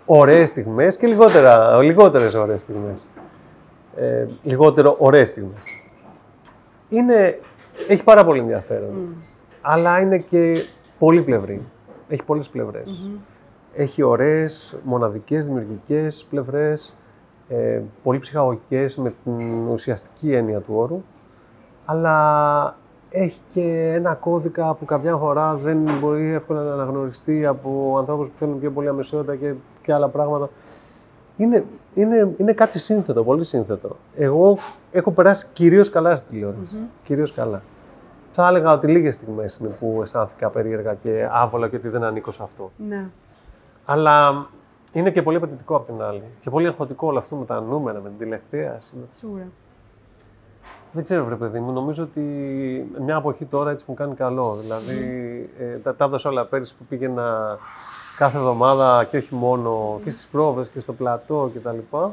ωραίες 0.05 0.49
στιγμές 0.49 0.97
και 0.97 1.07
λιγότερα, 1.07 1.81
λιγότερες 1.81 2.33
ωραίες 2.33 2.61
στιγμές. 2.61 3.05
Ε, 3.95 4.25
λιγότερο 4.43 4.95
ωραίες 4.99 5.29
στιγμές. 5.29 5.63
Είναι, 6.89 7.39
έχει 7.87 8.03
πάρα 8.03 8.23
πολύ 8.23 8.39
ενδιαφέρον, 8.39 9.15
αλλά 9.61 9.99
είναι 9.99 10.17
και 10.17 10.53
πολύ 10.99 11.21
πλευρή. 11.21 11.61
Έχει 12.07 12.23
πολλές 12.23 12.49
πλευρές. 12.49 13.09
Έχει 13.75 14.03
ωραίες, 14.03 14.79
μοναδικές, 14.83 15.45
δημιουργικές 15.45 16.27
πλευρές, 16.29 16.97
ε, 17.47 17.81
πολύ 18.03 18.19
ψυχαγωγικές 18.19 18.97
με 18.97 19.13
την 19.23 19.67
ουσιαστική 19.67 20.33
έννοια 20.33 20.59
του 20.59 20.73
όρου, 20.75 21.03
αλλά 21.85 22.77
έχει 23.09 23.39
και 23.49 23.93
ένα 23.95 24.13
κώδικα 24.13 24.73
που 24.73 24.85
καμιά 24.85 25.15
φορά 25.15 25.55
δεν 25.55 25.89
μπορεί 25.99 26.33
εύκολα 26.33 26.63
να 26.63 26.73
αναγνωριστεί 26.73 27.45
από 27.45 27.95
ανθρώπους 27.99 28.29
που 28.29 28.37
θέλουν 28.37 28.59
πιο 28.59 28.71
πολύ 28.71 28.87
αμεσότητα 28.87 29.35
και, 29.35 29.53
και 29.81 29.93
άλλα 29.93 30.07
πράγματα. 30.07 30.49
Είναι, 31.37 31.65
είναι, 31.93 32.33
είναι 32.37 32.53
κάτι 32.53 32.79
σύνθετο, 32.79 33.23
πολύ 33.23 33.43
σύνθετο. 33.43 33.95
Εγώ 34.15 34.57
έχω 34.91 35.11
περάσει 35.11 35.47
κυρίως 35.53 35.89
καλά 35.89 36.15
στη 36.15 36.29
τηλεόραση. 36.29 36.79
Κυρίως 37.03 37.33
καλά. 37.33 37.61
Θα 38.31 38.47
έλεγα 38.47 38.71
ότι 38.73 38.87
λίγες 38.87 39.15
στιγμές 39.15 39.57
είναι 39.57 39.69
που 39.79 39.99
αισθάνθηκα 40.01 40.49
περίεργα 40.49 40.93
και 40.93 41.27
άβολα 41.31 41.69
και 41.69 41.75
ότι 41.75 41.87
δεν 41.89 42.03
ανήκω 42.03 42.31
σε 42.31 42.43
αυτό. 42.43 42.71
Ναι. 42.87 43.05
Αλλά 43.85 44.45
είναι 44.93 45.11
και 45.11 45.21
πολύ 45.21 45.37
απαιτητικό 45.37 45.75
απ' 45.75 45.85
την 45.85 46.01
άλλη. 46.01 46.23
Και 46.41 46.49
πολύ 46.49 46.67
αγχωτικό 46.67 47.07
όλο 47.07 47.17
αυτό 47.17 47.35
με 47.35 47.45
τα 47.45 47.61
νούμερα, 47.61 47.99
με 47.99 48.09
την 48.09 48.17
τηλεχθίαση. 48.17 48.95
με- 48.95 49.05
Σίγουρα. 49.11 49.47
Δεν 50.93 51.03
ξέρω, 51.03 51.25
βρε 51.25 51.35
παιδί 51.35 51.59
μου. 51.59 51.71
Νομίζω 51.71 52.03
ότι 52.03 52.21
μια 53.05 53.15
εποχή 53.15 53.45
τώρα 53.45 53.71
έτσι 53.71 53.85
μου 53.87 53.93
κάνει 53.93 54.15
καλό. 54.15 54.55
Δηλαδή, 54.55 54.99
ε, 55.59 55.75
τα, 55.77 55.95
τα 55.95 56.05
έδωσα 56.05 56.29
όλα 56.29 56.45
πέρυσι 56.45 56.75
που 56.77 56.83
πήγαινα 56.89 57.57
κάθε 58.21 58.37
εβδομάδα 58.37 59.07
και 59.09 59.17
όχι 59.17 59.35
μόνο 59.35 59.99
και 60.03 60.09
στις 60.09 60.27
πρόβες 60.27 60.69
και 60.69 60.79
στο 60.79 60.93
πλατό 60.93 61.49
και 61.53 61.59
τα 61.59 61.71
λοιπά. 61.73 62.11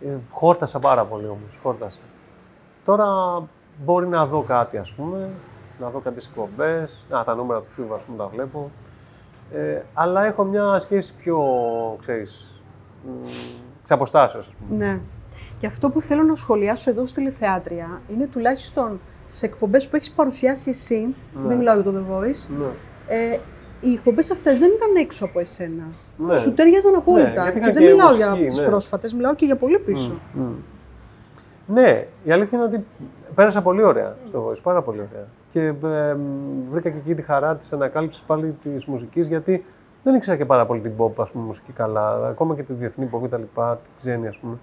Ε, 0.00 0.08
χόρτασα 0.30 0.78
πάρα 0.78 1.04
πολύ 1.04 1.24
όμως, 1.26 1.58
χόρτασα. 1.62 2.00
Τώρα 2.84 3.06
μπορεί 3.84 4.06
να 4.06 4.26
δω 4.26 4.42
κάτι 4.42 4.76
ας 4.78 4.92
πούμε, 4.92 5.30
να 5.80 5.88
δω 5.88 5.98
κάποιες 5.98 6.26
εκπομπές, 6.26 7.04
να, 7.10 7.24
τα 7.24 7.34
νούμερα 7.34 7.60
του 7.60 7.70
φίλου 7.74 7.94
ας 7.94 8.02
πούμε 8.02 8.18
τα 8.18 8.26
βλέπω. 8.26 8.70
Ε, 9.52 9.82
αλλά 9.94 10.24
έχω 10.24 10.44
μια 10.44 10.78
σχέση 10.78 11.14
πιο, 11.14 11.38
ξέρεις, 12.00 12.60
μ, 13.04 13.26
εξ 13.80 13.90
αποστάσεως 13.90 14.46
ας 14.46 14.54
πούμε. 14.68 14.84
Ναι. 14.86 15.00
Και 15.58 15.66
αυτό 15.66 15.90
που 15.90 16.00
θέλω 16.00 16.22
να 16.22 16.34
σχολιάσω 16.34 16.90
εδώ 16.90 17.06
στη 17.06 17.20
Λιθεάτρια 17.20 18.00
είναι 18.12 18.26
τουλάχιστον 18.26 19.00
σε 19.28 19.46
εκπομπές 19.46 19.88
που 19.88 19.96
έχεις 19.96 20.10
παρουσιάσει 20.10 20.70
εσύ, 20.70 21.14
Ναι. 21.34 21.48
δεν 21.48 21.56
μιλάω 21.56 21.74
για 21.80 21.92
το 21.92 21.98
The 21.98 22.12
Voice, 22.12 22.46
Ναι. 22.58 22.66
ε, 23.08 23.38
οι 23.80 23.92
εκπομπές 23.92 24.30
αυτές 24.30 24.58
δεν 24.58 24.70
ήταν 24.76 24.96
έξω 24.96 25.24
από 25.24 25.40
εσένα. 25.40 25.84
Ναι. 26.16 26.36
Σου 26.36 26.54
τέριαζαν 26.54 26.94
απόλυτα. 26.94 27.42
γιατί 27.42 27.52
και 27.52 27.58
είχαν 27.58 27.72
δεν 27.72 27.82
και 27.82 27.90
μιλάω 27.90 28.06
μουσική, 28.06 28.38
για 28.38 28.46
τις 28.48 28.60
ναι. 28.60 28.66
πρόσφατες, 28.66 29.14
μιλάω 29.14 29.34
και 29.34 29.44
για 29.44 29.56
πολύ 29.56 29.78
πίσω. 29.78 30.20
Μμ. 30.32 30.52
Ναι, 31.66 32.06
η 32.24 32.32
αλήθεια 32.32 32.58
είναι 32.58 32.66
ότι 32.66 32.84
πέρασα 33.34 33.62
πολύ 33.62 33.82
ωραία 33.82 34.16
στο 34.28 34.48
Voice, 34.48 34.62
πάρα 34.62 34.82
πολύ 34.82 34.98
ωραία. 34.98 35.26
Και 35.50 35.60
ε, 35.60 36.14
μ, 36.14 36.70
βρήκα 36.70 36.90
και 36.90 36.96
εκεί 36.98 37.14
τη 37.14 37.22
χαρά 37.22 37.56
της 37.56 37.72
ανακάλυψης 37.72 38.22
πάλι 38.22 38.56
της 38.62 38.84
μουσικής, 38.84 39.26
γιατί 39.26 39.64
δεν 40.02 40.14
ήξερα 40.14 40.36
και 40.36 40.44
πάρα 40.44 40.66
πολύ 40.66 40.80
την 40.80 40.92
pop 40.98 41.10
ας 41.16 41.30
πούμε, 41.30 41.44
μουσική 41.44 41.72
καλά, 41.72 42.26
ακόμα 42.28 42.54
και 42.54 42.62
τη 42.62 42.72
διεθνή 42.72 43.08
pop 43.12 43.20
και 43.20 43.28
τα 43.28 43.38
λοιπά, 43.38 43.80
την 43.82 43.92
ξένη 43.98 44.26
ας 44.26 44.38
πούμε. 44.38 44.56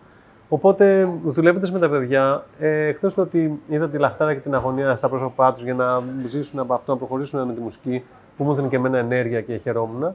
Οπότε, 0.49 1.09
δουλεύοντας 1.25 1.71
με 1.71 1.79
τα 1.79 1.89
παιδιά, 1.89 2.45
ε, 2.59 2.85
εκτός 2.85 3.13
του 3.13 3.21
ότι 3.25 3.59
είδα 3.67 3.89
τη 3.89 3.97
λαχτάρα 3.97 4.33
και 4.33 4.39
την 4.39 4.55
αγωνία 4.55 4.95
στα 4.95 5.09
πρόσωπά 5.09 5.53
τους 5.53 5.63
για 5.63 5.73
να 5.73 6.03
ζήσουν 6.25 6.59
από 6.59 6.73
αυτό, 6.73 6.91
να 6.91 6.97
προχωρήσουν 6.97 7.47
με 7.47 7.53
τη 7.53 7.61
μουσική, 7.61 8.03
που 8.37 8.43
μου 8.43 8.51
έδινε 8.51 8.67
και 8.67 8.75
εμένα 8.75 8.97
ενέργεια 8.97 9.41
και 9.41 9.57
χαιρόμουν, 9.57 10.13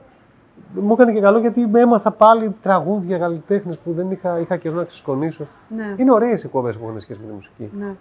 μου 0.75 0.93
έκανε 0.93 1.13
και 1.13 1.21
καλό 1.21 1.39
γιατί 1.39 1.67
με 1.67 1.81
έμαθα 1.81 2.11
πάλι 2.11 2.55
τραγούδια, 2.63 3.19
καλλιτέχνες 3.19 3.79
που 3.79 3.93
δεν 3.93 4.11
είχα, 4.11 4.39
είχα 4.39 4.57
καιρό 4.57 4.75
να 4.75 4.85
ξεσκονίσω. 4.85 5.47
Ναι. 5.77 5.95
Είναι 5.97 6.13
ωραίες 6.13 6.43
οι 6.43 6.47
εκπομπέ 6.47 6.73
που 6.73 6.79
έχουν 6.87 7.01
σχέση 7.01 7.21
με 7.21 7.27
τη 7.27 7.33
μουσική. 7.33 7.71
ναι. 7.79 7.95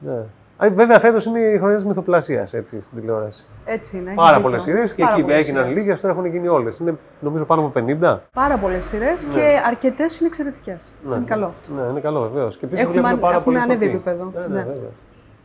Ναι. 0.00 0.18
Α, 0.64 0.70
Βέβαια, 0.70 0.98
φέτος 0.98 1.24
είναι 1.24 1.38
η 1.38 1.58
χρονιά 1.58 1.76
της 1.76 1.84
μυθοπλασίας 1.86 2.54
έτσι, 2.54 2.80
στην 2.82 2.98
τηλεόραση. 3.00 3.46
Έτσι 3.64 3.96
είναι. 3.96 4.04
έχεις 4.04 4.16
Πάρα 4.16 4.28
δίκιο. 4.28 4.42
πολλές 4.48 4.62
σειρές 4.62 4.94
και 4.94 5.02
Πάρα 5.02 5.14
εκεί 5.14 5.22
πολλές 5.22 5.44
έγιναν 5.44 5.62
σειρές. 5.64 5.78
λίγες, 5.78 6.00
τώρα 6.00 6.14
έχουν 6.14 6.26
γίνει 6.26 6.48
όλες. 6.48 6.78
Είναι 6.78 6.94
νομίζω 7.20 7.44
πάνω 7.44 7.60
από 7.60 7.70
50. 7.70 8.18
Πάρα 8.32 8.56
πολλές 8.58 8.84
σειρές 8.84 9.24
και 9.24 9.60
αρκετές 9.66 10.18
είναι 10.18 10.28
εξαιρετικές. 10.28 10.92
Ναι. 11.08 11.14
Είναι 11.16 11.24
καλό 11.24 11.46
αυτό. 11.46 11.74
Ναι, 11.74 11.82
είναι 11.90 12.00
καλό 12.00 12.20
βεβαίως. 12.20 12.56
Και 12.58 12.64
επίσης 12.64 12.84
Έχουμε 12.84 13.00
βλέπουμε 13.00 13.14
αν- 13.14 13.20
πάρα 13.20 13.36
έχουμε 13.36 13.44
πολύ 13.58 13.58
ανέβει 13.72 13.84
ηθοποιοί. 13.84 14.02
επίπεδο. 14.06 14.32
Ναι, 14.40 14.46
ναι, 14.54 14.54
Ναι. 14.64 14.72
βέβαια. 14.72 14.90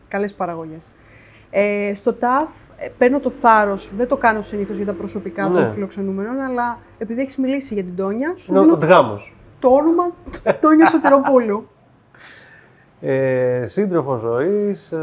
Καλές 0.08 0.34
παραγωγές. 0.34 0.92
Ε, 1.56 1.92
στο 1.96 2.14
ΤΑΦ 2.14 2.52
ε, 2.78 2.88
παίρνω 2.98 3.20
το 3.20 3.30
θάρρος, 3.30 3.96
δεν 3.96 4.08
το 4.08 4.18
κάνω 4.18 4.42
συνήθως 4.42 4.78
για 4.78 4.86
τα 4.86 4.94
προσωπικά 4.94 5.48
Ναι. 5.50 5.54
των 5.56 5.68
φιλοξενούμενων, 5.68 6.40
αλλά 6.40 6.78
επειδή 6.98 7.22
έχεις 7.22 7.38
μιλήσει 7.38 7.74
για 7.74 7.84
την 7.84 7.96
Τόνια, 7.96 8.34
σου 8.36 8.52
Είναι 8.52 8.60
ο 8.60 8.64
δίνω 8.64 8.78
Ντγάμος. 8.78 9.36
το 9.60 9.68
όνομα 9.70 10.04
Τόνια 10.60 10.86
Σωτηροπούλου. 10.86 11.68
Ε, 13.02 13.64
σύντροφος 13.66 14.20
ζωής. 14.20 14.94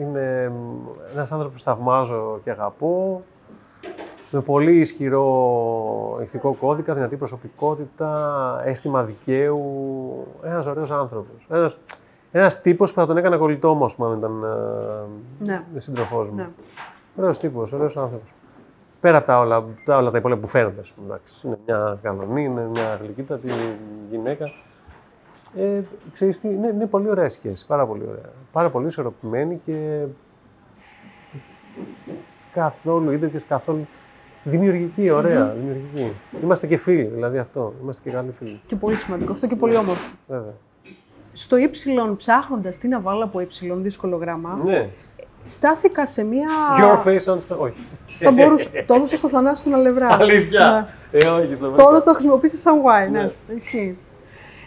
είναι 0.00 0.52
ένας 1.12 1.32
άνθρωπος 1.32 1.62
που 1.62 1.64
θαυμάζω 1.70 2.40
και 2.44 2.50
αγαπώ. 2.50 3.22
Με 4.30 4.40
πολύ 4.40 4.78
ισχυρό 4.78 6.18
ηθικό 6.22 6.52
κώδικα, 6.60 6.94
δυνατή 6.94 7.16
προσωπικότητα, 7.16 8.62
αίσθημα 8.64 9.02
δικαίου. 9.02 10.26
Ένας 10.42 10.66
ωραίος 10.66 10.90
άνθρωπος. 10.90 11.46
Ένας 12.38 12.52
ένας 12.52 12.62
τύπος 12.62 12.92
που 12.92 13.00
θα 13.00 13.06
τον 13.06 13.16
έκανα 13.16 13.36
κολλητό 13.36 13.74
μου, 13.74 13.84
ας 13.84 13.94
πούμε, 13.94 14.08
αν 14.08 14.18
ήταν 14.18 14.32
Ναι. 15.38 15.62
ε, 15.74 15.78
σύντροφός 15.78 16.28
μου. 16.30 16.36
Ναι. 16.36 16.48
Ωραίος 17.16 17.38
τύπος, 17.38 17.72
ωραίος 17.72 17.96
άνθρωπος. 17.96 18.32
Πέρα 19.00 19.16
από 19.16 19.26
τα 19.26 19.38
όλα, 19.38 19.64
τα 19.84 19.96
όλα 19.96 20.10
τα 20.10 20.18
υπόλοιπα 20.18 20.40
που 20.40 20.46
φαίνονται, 20.46 20.80
ας 20.80 20.92
πούμε, 20.92 21.06
εντάξει. 21.06 21.46
Είναι 21.46 21.58
μια 21.66 21.98
καλονή, 22.02 22.44
είναι 22.44 22.68
μια 22.72 22.98
γλυκύτατη 23.02 23.48
γυναίκα. 24.10 24.44
Ε, 25.56 25.80
ξέρεις 26.12 26.40
τι, 26.40 26.48
είναι, 26.48 26.66
είναι 26.68 26.86
πολύ 26.86 27.08
ωραία 27.08 27.28
σχέση, 27.28 27.66
πάρα 27.66 27.86
πολύ 27.86 28.02
ωραία. 28.08 28.30
Πάρα 28.52 28.70
πολύ 28.70 28.86
ισορροπημένη 28.86 29.60
και 29.64 30.04
καθόλου 32.52 33.10
ίδρυκες, 33.12 33.44
καθόλου 33.46 33.86
δημιουργική, 34.44 35.10
ωραία, 35.10 35.48
δημιουργική. 35.48 36.12
Είμαστε 36.42 36.66
και 36.66 36.76
φίλοι, 36.76 37.04
δηλαδή 37.04 37.38
αυτό, 37.38 37.72
είμαστε 37.82 38.08
και 38.10 38.16
καλοί 38.16 38.32
φίλοι, 38.32 38.60
Και 38.66 38.76
πολύ 38.76 38.96
σημαντικό. 38.96 39.32
Αυτό 39.32 39.46
και 39.46 39.56
πολύ 39.56 39.76
όμορφο. 39.76 40.10
βέβαια. 40.28 40.52
Στο 41.38 41.56
ύψιλον, 41.56 42.16
ψάχνοντας 42.16 42.78
την 42.78 42.94
αβάλα 42.94 43.24
από 43.24 43.40
ύψιλον, 43.40 43.82
δύσκολο 43.82 44.16
γράμμα, 44.16 44.60
Ναι. 44.64 44.88
στάθηκα 45.44 46.06
σε 46.06 46.24
μία. 46.24 46.48
Your 46.80 47.06
face 47.06 47.32
on 47.34 47.36
stage. 47.36 47.58
Όχι. 47.58 47.86
Θα 48.20 48.30
μπορούσα. 48.30 48.68
το 48.86 48.94
έδωσα 48.94 49.16
στο 49.16 49.28
Θανάση 49.28 49.64
τον 49.64 49.74
Αλευρά. 49.74 50.08
Αλήθεια. 50.20 50.88
Ναι. 51.12 51.18
Ε, 51.18 51.26
όχι, 51.26 51.46
το 51.56 51.64
Το 51.66 51.70
βρήκα. 51.72 51.82
έδωσα, 51.88 52.04
το 52.04 52.12
χρησιμοποίησα 52.12 52.56
σαν 52.56 52.74
wine. 52.80 53.10
Ναι, 53.10 53.20
Ναι. 53.20 53.54
ισχύει. 53.56 53.96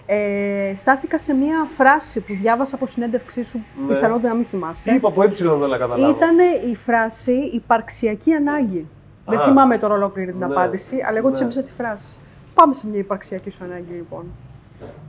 Ε, 0.05 0.71
στάθηκα 0.75 1.17
σε 1.17 1.33
μία 1.33 1.65
φράση 1.67 2.19
που 2.21 2.33
διάβασα 2.41 2.75
από 2.75 2.85
συνέντευξή 2.87 3.43
σου, 3.43 3.63
Ναι. 3.87 3.93
πιθανότητα 3.93 4.27
να 4.27 4.33
μην 4.35 4.43
Τι 4.43 4.49
θυμάσαι. 4.49 4.91
είπα 4.93 5.07
από 5.07 5.23
ύψιλον 5.23 5.59
δεν 5.59 5.69
la 5.69 5.77
καταλάβω. 5.77 6.09
Ήταν 6.15 6.35
η 6.71 6.75
φράση 6.75 7.31
υπαρξιακή 7.31 8.33
ανάγκη. 8.33 8.87
Δεν 9.25 9.39
Α. 9.39 9.43
θυμάμαι 9.43 9.77
τώρα 9.77 9.93
ολόκληρη 9.93 10.31
την 10.31 10.39
Ναι. 10.39 10.45
απάντηση, 10.45 11.03
αλλά 11.07 11.17
εγώ 11.17 11.27
Ναι. 11.27 11.33
τσέπισα 11.33 11.63
τη 11.63 11.71
φράση. 11.71 12.17
Πάμε 12.53 12.73
σε 12.73 12.87
μια 12.87 12.99
υπαρξιακή 12.99 13.49
σου 13.49 13.63
ανάγκη, 13.63 13.93
λοιπόν. 13.93 14.25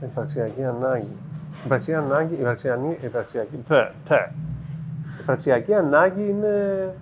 Υπαρξιακή 0.03 0.63
ανάγκη. 0.63 1.07
Υπαρξιακή 1.65 2.05
ανάγκη, 2.05 2.33
υπαρξιακή, 2.33 3.05
υπαρξιακή, 3.05 3.55
τε, 3.67 3.91
τε. 4.07 4.31
Υπαρξιακή 5.21 5.73
ανάγκη 5.73 6.29
είναι 6.29 6.95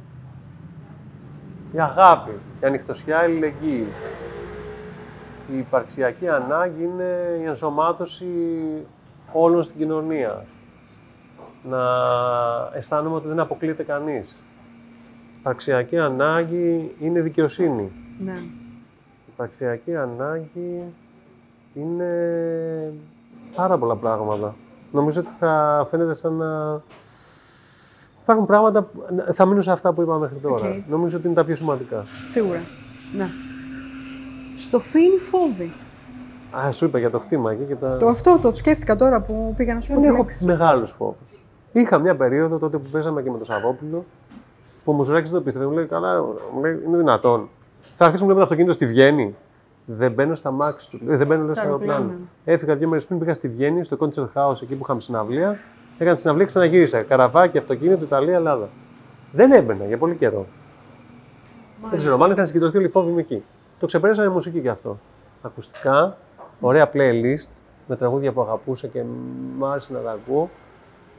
η 1.72 1.80
αγάπη, 1.80 2.32
η 2.62 2.66
ανοιχτοσιά, 2.66 3.22
η 3.22 3.24
αλληλεγγύη. 3.24 3.88
Η 5.54 5.58
υπαρξιακή 5.58 6.30
ανάγκη 6.30 6.84
είναι 6.84 7.38
η 7.42 7.46
ενσωμάτωση 7.46 8.26
όλων 9.32 9.64
στην 9.64 9.78
κοινωνία. 9.78 10.46
να 11.64 11.80
αισθάνομαι 12.74 13.16
ότι 13.16 13.28
δεν 13.28 13.40
αποκλείεται 13.40 13.84
κανείς. 13.84 14.38
Υπαρξιακή 15.40 15.98
ανάγκη 15.98 16.96
είναι 17.00 17.22
δικαιοσύνη. 17.22 17.92
Ναι. 18.20 18.42
Υπαρξιακή 19.28 19.96
ανάγκη 19.96 20.84
είναι 21.74 22.14
πάρα 23.56 23.78
πολλά 23.78 23.96
πράγματα. 23.96 24.56
Νομίζω 24.92 25.20
ότι 25.22 25.30
θα 25.32 25.86
φαίνεται 25.90 26.14
σαν 26.14 26.34
να... 26.34 26.82
Υπάρχουν 28.24 28.46
πράγματα, 28.46 28.82
που- 28.82 29.04
θα 29.34 29.46
μείνω 29.46 29.62
σε 29.62 29.72
αυτά 29.72 29.94
που 29.94 30.02
είπαμε 30.02 30.20
μέχρι 30.20 30.38
τώρα. 30.38 30.68
Οκ. 30.70 30.88
Νομίζω 30.90 31.18
ότι 31.18 31.26
είναι 31.26 31.36
τα 31.36 31.44
πιο 31.46 31.56
σημαντικά. 31.56 32.04
Σίγουρα. 32.28 32.60
Ναι. 33.18 33.28
Στο 34.58 34.80
Φι, 34.80 35.18
οι 35.18 35.30
φόβοι. 35.30 35.72
Α, 36.58 36.72
σου 36.72 36.86
είπα 36.86 37.00
για 37.00 37.10
το 37.10 37.20
χτήμα 37.20 37.52
εκεί 37.52 37.64
και 37.64 37.76
τα... 37.76 37.98
Το 37.98 38.08
αυτό 38.08 38.40
το 38.42 38.52
σκέφτηκα 38.52 38.96
τώρα 38.96 39.22
που 39.22 39.54
πήγα 39.58 39.74
να 39.74 39.80
σου 39.80 39.88
πω 39.88 39.94
Δεν 39.94 40.04
τη 40.04 40.08
έχω 40.10 40.18
λέξη. 40.18 40.46
μεγάλους 40.46 40.92
φόβους. 40.92 41.44
Είχα 41.72 41.98
μια 41.98 42.16
περίοδο 42.16 42.58
τότε 42.58 42.78
που 42.78 42.90
παίζαμε 42.90 43.22
και 43.22 43.32
με 43.32 43.38
το 43.38 43.44
Σαββόπουλο 43.44 44.06
που 44.84 44.92
ο 44.92 44.96
Μουζουράκης 44.96 45.30
δεν 45.30 45.38
το 45.40 45.44
πίστευε. 45.46 45.66
Μου 45.66 45.72
λέει: 45.72 45.86
Καλά, 45.86 46.22
μου 46.22 46.62
λέει, 46.62 46.84
είναι 46.88 46.98
δυνατόν. 46.98 47.50
Θα 47.82 48.06
έρθεις 48.06 48.20
μου 48.22 48.28
λέει, 48.28 48.36
με 48.36 48.40
το 48.42 48.44
αυτοκίνητο 48.44 48.74
στη 48.74 48.86
Βιέννη. 48.86 49.36
Δεν 49.92 50.12
μπαίνω 50.12 50.36
στα 50.36 50.52
μάξι 50.52 50.90
του. 50.90 51.00
Ε, 51.10 51.16
δεν 51.18 51.28
μπαίνω 51.28 51.44
λέω, 51.44 51.54
Στα 51.54 51.62
στο 51.64 51.72
αεροπλάνο. 51.72 52.00
αεροπλάνα. 52.00 52.28
Έφυγα 52.46 52.76
δύο 52.76 52.88
μέρες 52.88 53.06
πριν, 53.06 53.20
πήγα 53.20 53.34
στη 53.34 53.48
Βιέννη, 53.48 53.84
στο 53.84 53.98
Concert 54.00 54.28
House, 54.34 54.62
εκεί 54.62 54.76
που 54.76 54.80
είχαμε 54.82 55.00
συναυλία. 55.02 55.58
Έκανα 55.98 56.14
τη 56.16 56.22
συναυλία 56.22 56.46
και 56.46 56.52
ξαναγύρισα. 56.52 57.02
Καραβάκι, 57.02 57.58
αυτοκίνητο, 57.58 58.04
Ιταλία, 58.04 58.36
Ελλάδα. 58.36 58.70
Δεν 59.32 59.52
έμπαινα 59.52 59.86
για 59.86 59.98
πολύ 59.98 60.16
καιρό. 60.16 60.46
Δεν 61.90 62.00
ξέρω, 62.00 62.18
μάλλον 62.18 62.34
είχαν 62.34 62.46
συγκεντρωθεί 62.48 62.78
όλοι 62.78 62.86
οι 62.86 62.90
φόβοι 62.90 63.12
μου 63.12 63.20
εκεί. 63.20 63.44
Το 63.80 63.86
ξεπέρασα 63.86 64.22
με 64.22 64.30
μουσική 64.30 64.60
και 64.60 64.70
αυτό. 64.70 64.98
Ακουστικά, 65.42 66.18
ωραία 66.60 66.90
playlist 66.94 67.50
με 67.88 67.96
τραγούδια 67.96 68.32
που 68.32 68.42
αγαπούσα 68.42 68.88
και 68.88 69.04
μ' 69.58 69.66
άρεσε 69.66 69.94
να 69.94 70.00
τα 70.00 70.12
ακούω. 70.12 70.50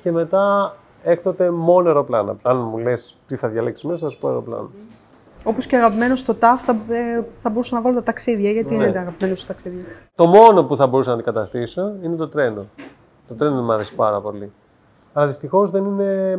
Και 0.02 0.12
μετά 0.12 0.74
έκτοτε 1.02 1.50
μόνο 1.50 1.86
αεροπλάνα. 1.88 2.36
Αν 2.42 2.56
μου 2.56 2.78
λες 2.78 3.16
τι 3.26 3.36
θα 3.36 3.48
διαλέξεις 3.48 3.84
μέσα, 3.84 3.98
θα 4.04 4.08
σου 4.08 4.18
πω 4.18 4.28
αεροπλάνο. 4.28 4.70
Όπως 5.44 5.66
και 5.66 5.76
αγαπημένος 5.76 6.18
στο 6.18 6.34
ΤΑΦ 6.34 6.62
θα, 6.62 6.72
ε, 6.88 7.24
θα 7.38 7.50
μπορούσα 7.50 7.74
να 7.74 7.80
βάλω 7.82 7.94
τα 7.94 8.02
ταξίδια. 8.02 8.50
Γιατί 8.50 8.76
Ναι. 8.76 8.82
είναι 8.82 8.92
τα 8.92 9.00
αγαπημένο 9.00 9.34
σου 9.36 9.46
ταξίδια. 9.46 9.84
Το 10.14 10.26
μόνο 10.26 10.64
που 10.64 10.76
θα 10.76 10.86
μπορούσα 10.86 11.08
να 11.08 11.14
αντικαταστήσω 11.14 11.92
είναι 12.02 12.16
το 12.16 12.28
τρένο. 12.28 12.66
Το 13.28 13.34
τρένο 13.34 13.62
μου 13.62 13.72
αρέσει 13.72 13.94
πάρα 13.94 14.20
πολύ. 14.20 14.52
Αλλά 15.12 15.26
δυστυχώς 15.26 15.70
δεν 15.70 15.84
είναι. 15.84 16.38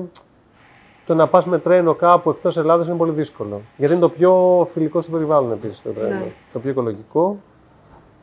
Το 1.06 1.16
να 1.16 1.28
πας 1.28 1.46
με 1.46 1.60
τρένο 1.60 1.94
κάπου 1.94 2.30
εκτός 2.30 2.58
Ελλάδας 2.58 2.88
είναι 2.88 2.98
πολύ 2.98 3.12
δύσκολο. 3.12 3.62
Γιατί 3.78 3.94
είναι 3.94 4.02
το 4.02 4.10
πιο 4.10 4.68
φιλικό 4.72 5.02
στο 5.02 5.12
περιβάλλον 5.12 5.52
επίσης 5.52 5.82
το 5.82 5.90
τρένο. 5.90 6.10
Ναι. 6.16 6.32
Το 6.54 6.60
πιο 6.60 6.70
οικολογικό. 6.70 7.38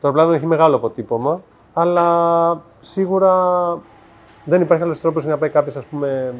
Το 0.01 0.07
αεροπλάνο 0.07 0.33
έχει 0.33 0.45
μεγάλο 0.45 0.75
αποτύπωμα. 0.75 1.41
Αλλά 1.73 2.61
σίγουρα 2.79 3.33
δεν 4.45 4.61
υπάρχει 4.61 4.83
άλλος 4.83 4.99
τρόπος 4.99 5.23
για 5.23 5.31
να 5.31 5.37
πάει 5.37 5.49
κάποιος, 5.49 5.75
ας 5.75 5.85
πούμε, 5.85 6.33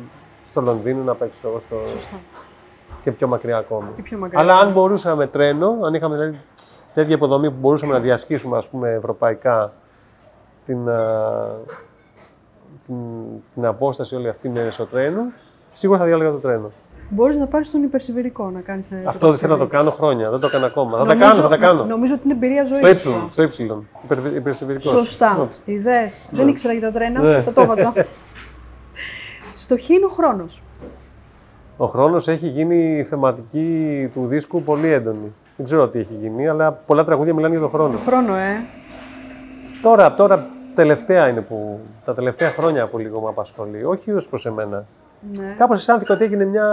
στο 0.50 0.62
Λονδίνο 0.62 1.04
να 1.04 1.14
πάει 1.16 1.30
ξέρω, 1.30 1.48
εγώ, 1.50 1.60
στο... 1.60 1.88
Σωστά. 1.88 2.16
Και 3.04 3.12
πιο 3.12 3.28
μακριά 3.28 3.58
ακόμη. 3.58 3.88
Και 3.96 4.02
πιο 4.02 4.18
μακριά. 4.18 4.40
Αλλά 4.40 4.54
αν 4.58 4.72
μπορούσαμε 4.72 5.16
με 5.16 5.28
τρένο, 5.28 5.78
αν 5.86 5.94
είχαμε 5.94 6.16
δηλαδή 6.16 6.38
τέτοια 6.94 7.16
υποδομή 7.16 7.50
που 7.50 7.58
μπορούσαμε 7.60 7.94
να 7.94 8.00
διασχίσουμε 8.00 8.58
ας 8.58 8.70
πούμε, 8.70 8.90
ευρωπαϊκά 8.90 9.72
την, 10.66 10.90
α, 10.90 11.00
την, 12.86 12.96
την 13.54 13.66
απόσταση 13.66 14.16
όλη 14.16 14.30
αυτή 14.30 14.50
μέσω 14.50 14.86
τρένου, 14.86 15.22
σίγουρα 15.74 16.00
θα 16.00 16.06
διάλεγα 16.06 16.32
το 16.32 16.38
τρένο. 16.38 16.72
Μπορείς 17.12 17.38
να 17.38 17.48
πάρεις 17.48 17.72
τον 17.72 17.84
υπερσιβηρικό 17.84 18.50
να 18.50 18.60
κάνεις. 18.60 18.92
Αυτό 19.06 19.30
δεν 19.30 19.40
θέλω 19.40 19.54
να 19.54 19.60
το 19.60 19.68
κάνω 19.68 19.92
χρόνια, 19.92 20.30
δεν 20.30 20.40
το 20.40 20.48
έκανα 20.48 20.66
ακόμα. 20.66 20.98
Θα 20.98 21.06
τα 21.06 21.16
κάνω, 21.16 21.34
θα 21.34 21.48
τα 21.48 21.58
κάνω. 21.58 21.84
Νομίζω 21.86 22.14
ότι 22.14 22.22
είναι 22.24 22.34
εμπειρία 22.34 22.64
ζωής. 22.66 22.80
Στο 22.82 22.90
ύψιλον, 22.90 23.30
στο 23.32 23.44
ύψιλον. 23.44 23.88
Υπερ- 24.04 24.36
υπερσιβηρικός. 24.36 24.92
Σωστά. 24.92 25.38
Όντως. 25.40 25.60
Ιδέες. 25.66 26.30
Δεν 26.34 26.48
ήξερα 26.48 26.74
για 26.74 26.82
τα 26.82 26.92
τρένα. 26.92 27.22
Ναι. 27.22 27.42
Θα 27.42 27.52
το 27.52 27.62
έβαζα. 27.62 27.94
Στο 29.56 29.78
χ 29.78 29.90
είναι 29.90 30.06
ο 30.06 30.10
χρόνος. 30.10 30.64
Ο 31.82 31.86
χρόνος 31.86 32.28
έχει 32.28 32.48
γίνει 32.48 32.98
η 32.98 33.04
θεματική 33.04 34.10
του 34.14 34.26
δίσκου 34.28 34.64
πολύ 34.64 34.88
έντονη. 34.88 35.34
Δεν 35.58 35.66
ξέρω 35.66 35.88
τι 35.88 36.00
έχει 36.00 36.14
γίνει, 36.22 36.48
αλλά 36.48 36.72
πολλά 36.72 37.04
τραγούδια 37.04 37.34
μιλάνε 37.34 37.54
για 37.54 37.62
τον 37.62 37.70
χρόνο. 37.70 37.92
Το 37.92 37.98
χρόνο, 37.98 38.36
ε. 38.36 38.56
Τώρα, 39.82 40.16
τώρα 40.16 40.46
τελευταία 40.76 41.28
είναι 41.28 41.42
που, 41.42 41.80
τα 42.06 42.14
τελευταία 42.14 42.50
χρόνια 42.50 42.88
που 42.88 42.98
λίγο 42.98 43.20
με 43.20 43.28
απασχολεί, 43.30 43.84
όχι 43.84 44.12
ως 44.12 44.28
προς 44.28 44.46
εμένα. 44.46 44.86
Ναι. 45.38 45.56
Κάπως 45.58 45.80
αισθάνθηκα 45.80 46.14
ότι 46.14 46.24
έγινε 46.24 46.46
μια. 46.46 46.68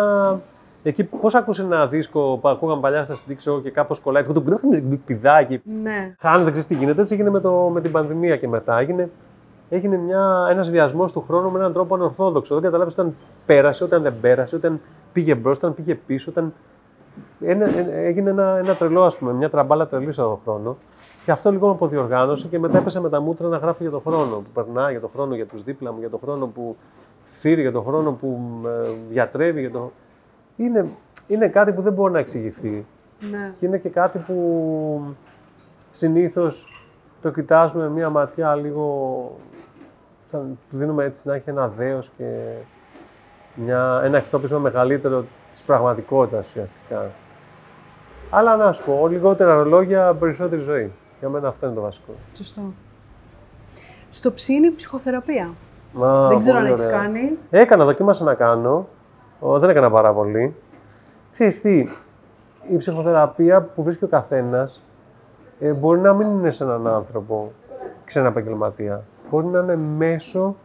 Εκεί, 0.83 1.05
πώς 1.05 1.35
ακούσε 1.35 1.63
ένα 1.63 1.87
δίσκο 1.87 2.39
που 2.41 2.49
ακούγαμε 2.49 2.81
παλιά 2.81 3.05
στα 3.05 3.15
CD, 3.15 3.33
ξέρω 3.37 3.61
και 3.61 3.71
κάπως 3.71 4.01
κολλάει. 4.01 4.23
Το 4.23 4.43
πηδάκι. 5.05 5.61
ναι. 5.83 6.15
Χάνει, 6.19 6.43
δεν 6.43 6.53
ξέρεις 6.53 6.67
τι 6.67 6.75
γίνεται. 6.75 7.01
Έτσι 7.01 7.15
έγινε 7.15 7.31
με, 7.31 7.41
το, 7.41 7.71
με 7.73 7.81
την 7.81 7.91
πανδημία 7.91 8.37
και 8.37 8.49
μετά. 8.49 8.79
Έγινε, 8.79 9.11
έγινε 9.69 9.97
μια, 9.97 10.47
ένας 10.51 10.71
βιασμός 10.71 11.13
του 11.13 11.25
χρόνου 11.29 11.51
με 11.51 11.59
έναν 11.59 11.73
τρόπο 11.73 11.95
ανορθόδοξο. 11.95 12.55
Δεν 12.55 12.63
καταλάβεις 12.63 12.93
όταν 12.93 13.15
πέρασε, 13.47 13.85
όταν 13.85 14.03
δεν 14.03 14.15
πέρασε, 14.21 14.57
όταν 14.57 14.81
πήγε 15.13 15.35
μπρος, 15.35 15.57
όταν 15.57 15.75
πήγε 15.75 15.95
πίσω. 15.95 16.31
Όταν... 16.31 16.53
Ένα, 17.41 17.77
ένα- 17.79 17.93
έγινε 17.93 18.31
ένα, 18.31 18.59
ένα 18.59 18.75
τρελό, 18.75 19.03
ας 19.05 19.19
πούμε, 19.19 19.33
μια 19.33 19.51
τραμπάλα 19.51 19.87
τρελή 19.87 20.13
στον 20.13 20.39
χρόνο. 20.45 20.77
Και 21.25 21.31
αυτό 21.31 21.51
λίγο 21.51 21.67
με 21.67 21.73
αποδιοργάνωσε 21.73 22.49
και 22.49 22.59
μετά 22.59 22.79
έπεσα 22.79 23.01
με 23.01 23.09
τα 23.09 23.21
μούτρα 23.21 23.49
να 23.49 23.57
γράφω 23.57 23.79
για 23.81 23.91
τον 23.91 24.01
χρόνο 24.07 24.37
που 24.37 24.51
περνάει, 24.55 24.91
για 24.91 25.01
τον 25.01 25.11
χρόνο 25.15 25.35
για 25.35 25.47
τους 25.47 25.63
δίπλα 25.63 25.93
μου, 25.93 25.99
για 25.99 26.11
τον 26.11 26.19
χρόνο 26.23 26.47
που 26.47 26.77
φθείρει, 27.25 27.61
για 27.61 27.73
τον 27.73 27.85
χρόνο 27.85 28.13
που 28.13 28.41
ε, 28.67 28.89
γιατρεύει. 29.11 29.61
Για 29.61 29.71
το... 29.71 29.91
είναι, 30.57 30.87
είναι 31.27 31.49
κάτι 31.49 31.73
που 31.73 31.83
δεν 31.83 31.93
μπορεί 31.93 32.13
να 32.13 32.19
εξηγηθεί. 32.19 32.87
ναι. 33.31 33.55
Και 33.61 33.67
είναι 33.67 33.79
και 33.79 33.89
κάτι 33.89 34.19
που 34.19 35.15
συνήθως 35.91 36.71
το 37.23 37.31
κοιτάζουμε 37.31 37.83
με 37.85 37.91
μία 37.91 38.11
ματιά 38.11 38.55
λίγο, 38.55 38.85
σαν, 40.27 40.59
του 40.71 40.77
δίνουμε 40.77 41.05
έτσι 41.05 41.29
να 41.29 41.35
έχει 41.35 41.51
ένα 41.51 41.69
δέος 41.69 42.11
και 42.17 42.25
μια, 43.55 44.01
ένα 44.05 44.17
εκτόπισμα 44.17 44.59
μεγαλύτερο 44.59 45.25
της 45.51 45.63
πραγματικότητας 45.63 46.49
ουσιαστικά. 46.49 47.11
Αλλά 48.31 48.57
να 48.57 48.73
σου 48.73 48.85
πω, 48.85 49.09
λιγότερα 49.09 49.55
ρολόγια, 49.55 50.15
περισσότερη 50.15 50.61
ζωή. 50.61 50.93
Για 51.19 51.29
μένα 51.29 51.49
αυτό 51.49 51.67
είναι 51.67 51.75
το 51.75 51.81
βασικό. 51.81 52.13
Σωστό. 52.33 52.61
Στο 54.11 54.33
ψ 54.33 54.49
είναι 54.49 54.67
η 54.67 54.73
ψυχοθεραπεία. 54.77 55.55
Μα, 55.93 56.29
δεν 56.29 56.39
ξέρω 56.39 56.57
αν 56.57 56.63
πολύ 56.63 56.73
έχεις 56.73 56.87
ωραία. 56.87 56.99
κάνει. 56.99 57.39
Έκανα, 57.51 57.85
δοκίμασα 57.85 58.25
να 58.25 58.35
κάνω. 58.35 58.89
Ο, 59.41 59.59
δεν 59.59 59.71
έκανα 59.71 59.91
πάρα 59.91 60.13
πολύ. 60.13 60.55
Ξέρεις 61.33 61.61
τι, 61.61 61.89
η 62.71 62.77
ψυχοθεραπεία 62.77 63.63
που 63.63 63.83
βρίσκει 63.83 64.05
ο 64.05 64.09
καθένας 64.09 64.83
ε, 65.61 65.73
μπορεί 65.73 66.01
να 66.01 66.13
μην 66.13 66.29
είναι 66.29 66.51
σε 66.51 66.65
έναν 66.65 66.87
άνθρωπο, 66.87 67.53
ξένα 68.05 68.29
επαγγελματία. 68.29 69.05
Μπορεί 69.31 69.47
να 69.47 69.59
είναι 69.59 69.77
μέσω 69.77 70.57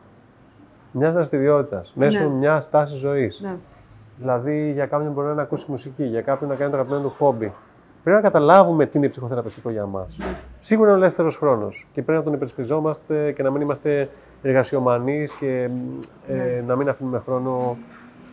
μιας 0.92 1.14
δραστηριότητας, 1.14 1.94
μέσω 1.96 2.20
Ναι. 2.20 2.28
μιας 2.36 2.70
τάσης 2.70 2.98
ζωής. 2.98 3.42
Ναι. 3.42 3.56
Δηλαδή, 4.18 4.72
για 4.72 4.86
κάποιον 4.86 5.12
μπορεί 5.12 5.26
να 5.26 5.32
είναι 5.32 5.36
να 5.42 5.42
ακούσει 5.42 5.66
μουσική, 5.70 6.04
για 6.04 6.22
κάποιον 6.22 6.50
να 6.50 6.56
κάνει 6.56 6.72
το 6.72 6.78
αγαπημένο 6.78 7.04
του 7.04 7.14
χόμπι. 7.18 7.54
Πρέπει 8.04 8.22
να 8.22 8.30
καταλάβουμε 8.30 8.86
τι 8.86 8.98
είναι 8.98 9.08
ψυχοθεραπευτικό 9.08 9.70
για 9.70 9.86
μας. 9.86 10.18
Σίγουρα 10.60 10.90
είναι 10.90 10.98
ο 10.98 11.02
ελεύθερος 11.02 11.38
χρόνος 11.38 11.88
και 11.94 12.02
πρέπει 12.02 12.18
να 12.20 12.24
τον 12.26 12.34
υπερσπιζόμαστε 12.34 13.32
και 13.32 13.44
να 13.44 13.52
μην 13.52 13.62
είμαστε 13.62 14.10
εργασιομανείς 14.42 15.32
και 15.32 15.70
ε, 16.28 16.34
Ναι. 16.34 16.64
να 16.68 16.76
μην 16.76 16.90
αφήνουμε 16.90 17.22
χρόνο 17.26 17.78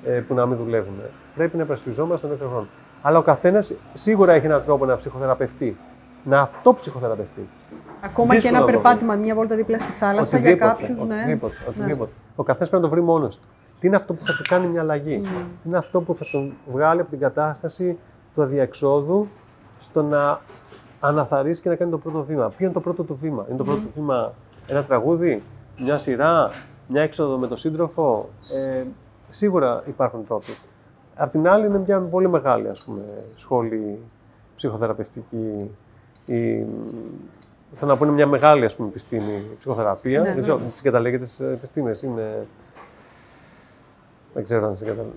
ε, 0.07 0.11
που 0.11 0.35
να 0.35 0.47
μην 0.47 0.57
δουλεύουμε. 0.57 1.03
Πρέπει 1.35 1.57
να 1.57 1.63
υπερσπιζόμαστε 1.63 2.21
τον 2.27 2.29
ελεύθερο 2.29 2.51
χρόνο. 2.51 2.67
Αλλά 3.03 3.19
ο 3.19 3.23
καθένας 3.23 3.75
σίγουρα 3.95 4.33
έχει 4.33 4.47
έναν 4.47 4.63
τρόπο 4.65 4.85
να 4.85 4.97
ψυχοθεραπευτεί. 4.97 5.77
Να 6.25 6.41
αυτοψυχοθεραπευτεί. 6.41 7.49
Ακόμα 8.05 8.35
και 8.35 8.41
Δύσκολο 8.41 8.57
ένα 8.57 8.67
να 8.67 8.73
το 8.73 8.79
περπάτημα 8.79 9.15
μια 9.15 9.35
βόλτα 9.35 9.57
δίπλα 9.57 9.79
στη 9.79 9.93
θάλασσα 9.93 10.39
για 10.39 10.57
κάποιους. 10.57 11.05
Ναι. 11.05 11.17
Οτιδήποτε, 11.17 11.55
οτιδήποτε. 11.69 12.11
Ο 12.37 12.43
καθένας 12.43 12.69
πρέπει 12.69 12.83
να 12.83 12.89
το 12.89 12.95
βρει 12.95 13.05
μόνος 13.05 13.37
του. 13.37 13.47
Τι 13.81 13.87
είναι 13.87 13.97
αυτό 13.97 14.15
που 14.15 14.25
θα 14.25 14.33
του 14.33 14.43
κάνει 14.49 14.67
μια 14.67 14.81
αλλαγή; 14.81 15.21
Τι 15.63 15.69
είναι 15.69 15.77
αυτό 15.77 16.01
που 16.01 16.15
θα 16.15 16.25
τον 16.33 16.53
βγάλει 16.73 17.01
από 17.01 17.11
την 17.11 17.19
κατάσταση 17.19 17.99
του 18.35 18.43
αδιεξόδου 18.43 19.29
στο 19.79 20.03
να 20.03 20.41
αναθαρίσει 21.01 21.63
και 21.63 21.69
να 21.69 21.75
κάνει 21.75 21.91
το 21.91 21.99
πρώτο 21.99 22.25
βήμα; 22.25 22.49
Ποιο 22.49 22.65
είναι 22.65 22.75
το 22.75 22.81
πρώτο 22.81 23.03
του 23.03 23.19
βήμα; 23.21 23.45
Είναι 23.49 23.57
το 23.57 23.65
πρώτο 23.65 23.81
του 23.81 23.91
βήμα 23.95 24.33
ένα 24.67 24.85
τραγούδι, 24.85 25.43
μια 25.79 25.99
σειρά, 25.99 26.51
μια 26.89 27.03
έξοδο 27.03 27.39
με 27.39 27.47
τον 27.47 27.57
σύντροφο; 27.57 28.29
Ε, 28.55 28.85
σίγουρα 29.29 29.83
υπάρχουν 29.87 30.25
τρόποι. 30.25 30.53
Απ' 31.17 31.31
την 31.31 31.49
άλλη 31.49 31.67
είναι 31.67 31.79
μια 31.87 32.01
πολύ 32.01 32.29
μεγάλη 32.29 32.69
ας 32.69 32.85
πούμε, 32.85 33.01
σχόλη 33.35 33.99
ψυχοθεραπευτική 34.57 35.71
ή 36.27 36.67
θέλω 37.73 37.91
να 37.91 37.97
πω 37.97 38.05
είναι 38.05 38.15
μια 38.15 38.27
μεγάλη 38.27 38.65
ας 38.65 38.77
πούμε, 38.77 38.89
επιστήμη 38.89 39.33
η 39.33 39.57
ψυχοθεραπεία. 39.59 40.19
Ναι, 40.19 40.25
δεν 40.25 40.35
ναι. 40.35 40.41
ξέρω, 40.41 40.57
τις 40.57 40.77
συγκαταλέγεται 40.77 41.25
τις 41.25 41.41
επιστήμες. 41.41 42.03
Είναι... 42.03 42.47
Δεν 44.35 44.45
ξέρω 44.45 44.67
αν 44.67 44.77
συγκαταλέγεται. 44.77 45.17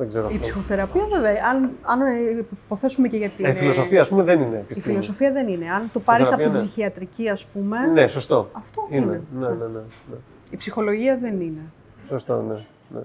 Δεν 0.00 0.08
ξέρω 0.08 0.24
Η 0.24 0.26
αυτό. 0.26 0.40
ψυχοθεραπεία, 0.40 1.06
βέβαια, 1.10 1.32
αν, 1.50 1.70
αν 1.82 2.00
ε, 2.00 2.46
υποθέσουμε 2.64 3.08
και 3.08 3.16
για 3.16 3.28
την. 3.28 3.44
Ε, 3.44 3.48
Η 3.48 3.54
φιλοσοφία, 3.54 4.00
ας 4.00 4.08
πούμε, 4.08 4.22
δεν 4.22 4.40
είναι 4.40 4.56
Η 4.56 4.58
επιστήμη. 4.58 4.86
φιλοσοφία 4.86 5.32
δεν 5.32 5.48
είναι. 5.48 5.70
Αν 5.70 5.90
το 5.92 6.00
πάρεις 6.00 6.32
από 6.32 6.42
την 6.42 6.50
ναι. 6.50 6.56
ψυχιατρική, 6.56 7.28
ας 7.28 7.46
πούμε. 7.46 7.78
Ναι, 7.86 8.08
σωστό. 8.08 8.48
Αυτό 8.52 8.86
είναι. 8.90 9.04
είναι. 9.04 9.22
Ναι, 9.38 9.48
ναι, 9.48 9.54
ναι, 9.54 9.64
ναι. 10.10 10.16
Η 10.50 10.56
ψυχολογία 10.56 11.18
δεν 11.18 11.40
είναι. 11.40 11.60
Σωστό, 12.08 12.44
ναι. 12.48 12.54
Ναι, 12.88 13.00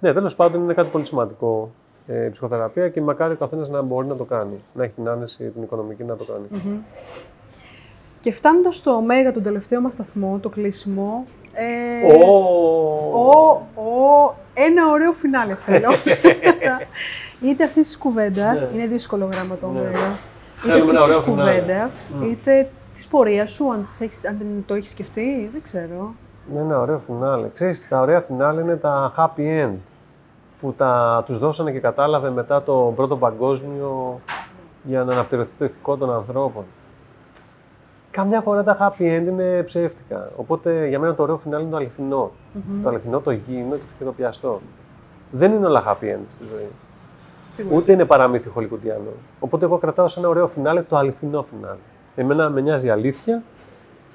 ναι 0.00 0.12
τέλος 0.12 0.36
πάντων 0.36 0.62
είναι 0.62 0.74
κάτι 0.74 0.88
πολύ 0.88 1.04
σημαντικό 1.04 1.70
ε, 2.06 2.24
η 2.24 2.30
ψυχοθεραπεία 2.30 2.88
και 2.88 3.00
μακάρι 3.00 3.32
ο 3.32 3.36
καθένας 3.36 3.68
να 3.68 3.82
μπορεί 3.82 4.06
να 4.06 4.16
το 4.16 4.24
κάνει. 4.24 4.60
Να 4.74 4.84
έχει 4.84 4.92
την 4.92 5.08
άνεση, 5.08 5.44
την 5.44 5.62
οικονομική 5.62 6.04
να 6.04 6.16
το 6.16 6.24
κάνει. 6.24 6.82
Και 8.20 8.32
φτάνοντας 8.32 8.76
στο 8.76 8.90
Ωμέγα, 8.90 9.32
τον 9.32 9.42
τελευταίο 9.42 9.80
μας 9.80 9.92
σταθμό, 9.92 10.38
το 10.42 10.48
κλείσιμο, 10.48 11.26
Ε, 11.52 12.12
Ω. 12.12 12.28
ο, 13.12 13.50
ο, 13.82 14.34
ένα 14.54 14.90
ωραίο 14.92 15.12
φινάλε 15.12 15.54
θέλω. 15.54 15.88
είτε 17.44 17.64
αυτής 17.64 17.82
της 17.86 17.98
κουβέντας, 17.98 18.62
Ναι. 18.62 18.68
είναι 18.74 18.86
δύσκολο 18.86 19.28
γράμμα 19.32 19.56
το 19.56 19.66
Ναι. 19.68 19.78
ωμέγα. 19.80 19.90
Είτε 20.64 20.72
Θέλουμε 20.72 20.90
ένα 20.90 21.00
αυτή 21.00 21.02
ωραίο 21.12 21.18
τη 21.18 21.30
φινάλε. 21.30 21.50
κουβέντας, 21.60 22.08
Μμ. 22.18 22.22
είτε 22.30 22.70
της 22.94 23.06
πορείας 23.08 23.50
σου, 23.50 23.72
αν, 23.72 23.84
τις 23.84 24.00
έχεις, 24.00 24.26
αν 24.26 24.64
το 24.66 24.74
έχεις 24.74 24.90
σκεφτεί, 24.90 25.48
δεν 25.52 25.62
ξέρω. 25.62 26.14
Είναι 26.50 26.60
ένα 26.60 26.80
ωραίο 26.80 27.00
φινάλε. 27.06 27.48
Ξέρεις, 27.54 27.88
τα 27.88 28.00
ωραία 28.00 28.20
φινάλε 28.20 28.60
είναι 28.60 28.76
τα 28.76 29.12
happy 29.16 29.64
end 29.66 29.74
που 30.60 30.72
τα, 30.76 31.22
τους 31.26 31.38
δώσανε 31.38 31.70
και 31.72 31.80
κατάλαβε 31.80 32.30
μετά 32.30 32.62
το 32.62 32.92
πρώτο 32.96 33.16
παγκόσμιο 33.16 34.20
για 34.82 35.04
να 35.04 35.12
αναπτερωθεί 35.12 35.52
το 35.58 35.64
ηθικό 35.64 35.96
των 35.96 36.12
ανθρώπων. 36.12 36.64
Καμιά 38.18 38.40
φορά 38.40 38.62
τα 38.62 38.76
happy 38.80 39.02
end 39.02 39.26
είναι 39.26 39.62
ψεύτικα. 39.62 40.30
Οπότε 40.36 40.86
για 40.86 40.98
μένα 40.98 41.14
το 41.14 41.22
ωραίο 41.22 41.36
φινάλε 41.36 41.62
είναι 41.62 41.70
το 41.70 41.76
αληθινό. 41.76 42.30
Το 42.82 42.88
αληθινό, 42.88 43.20
το 43.20 43.30
υγιεινό 43.30 43.76
και 43.98 44.04
το 44.04 44.12
πιαστό. 44.12 44.60
Δεν 45.30 45.52
είναι 45.52 45.66
όλα 45.66 45.84
happy 45.86 46.04
end 46.04 46.24
στη 46.28 46.44
ζωή. 46.50 46.68
Σίγουρα. 47.48 47.76
Ούτε 47.76 47.92
είναι 47.92 48.04
παραμύθι 48.04 48.48
χολικουντιανό. 48.48 49.12
Οπότε 49.40 49.64
εγώ 49.64 49.78
κρατάω 49.78 50.08
σε 50.08 50.18
ένα 50.18 50.28
ωραίο 50.28 50.48
φινάλε 50.48 50.82
το 50.82 50.96
αληθινό 50.96 51.42
φινάλε. 51.42 51.78
Εμένα 52.14 52.50
με 52.50 52.60
νοιάζει 52.60 52.86
η 52.86 52.90
αλήθεια 52.90 53.42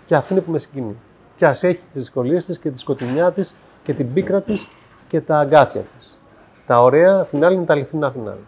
και 0.06 0.16
αυτή 0.16 0.34
είναι 0.34 0.42
που 0.42 0.52
με 0.52 0.60
συγκινεί. 0.60 0.96
Και 1.36 1.46
ας 1.46 1.64
έχει 1.64 1.82
τις 1.92 2.02
δυσκολίες 2.02 2.46
της 2.46 2.60
και 2.60 2.72
τη 2.72 2.80
σκοτεινιά 2.80 3.32
της 3.32 3.56
και 3.84 3.94
την 3.94 4.14
πίκρα 4.14 4.42
της 4.42 4.68
και 5.08 5.22
τα 5.22 5.40
αγκάθια 5.40 5.82
της. 5.98 6.22
Τα 6.68 6.82
ωραία 6.82 7.24
φινάλε 7.24 7.56
είναι 7.56 7.66
τα 7.66 7.74
αληθινά 7.74 8.12
φινάλε. 8.12 8.42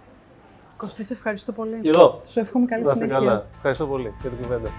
Κωστή, 0.77 1.03
σε 1.03 1.13
ευχαριστώ 1.13 1.51
πολύ. 1.51 1.79
Και 1.81 1.89
εγώ. 1.89 2.21
Σου 2.25 2.39
εύχομαι 2.39 2.65
καλή 2.65 2.83
Να 2.83 2.91
είστε 2.91 3.05
συνέχεια. 3.05 3.27
καλά. 3.27 3.45
Ευχαριστώ 3.55 3.85
πολύ 3.85 4.13
για 4.21 4.29
την 4.29 4.41
κουβέντα. 4.41 4.69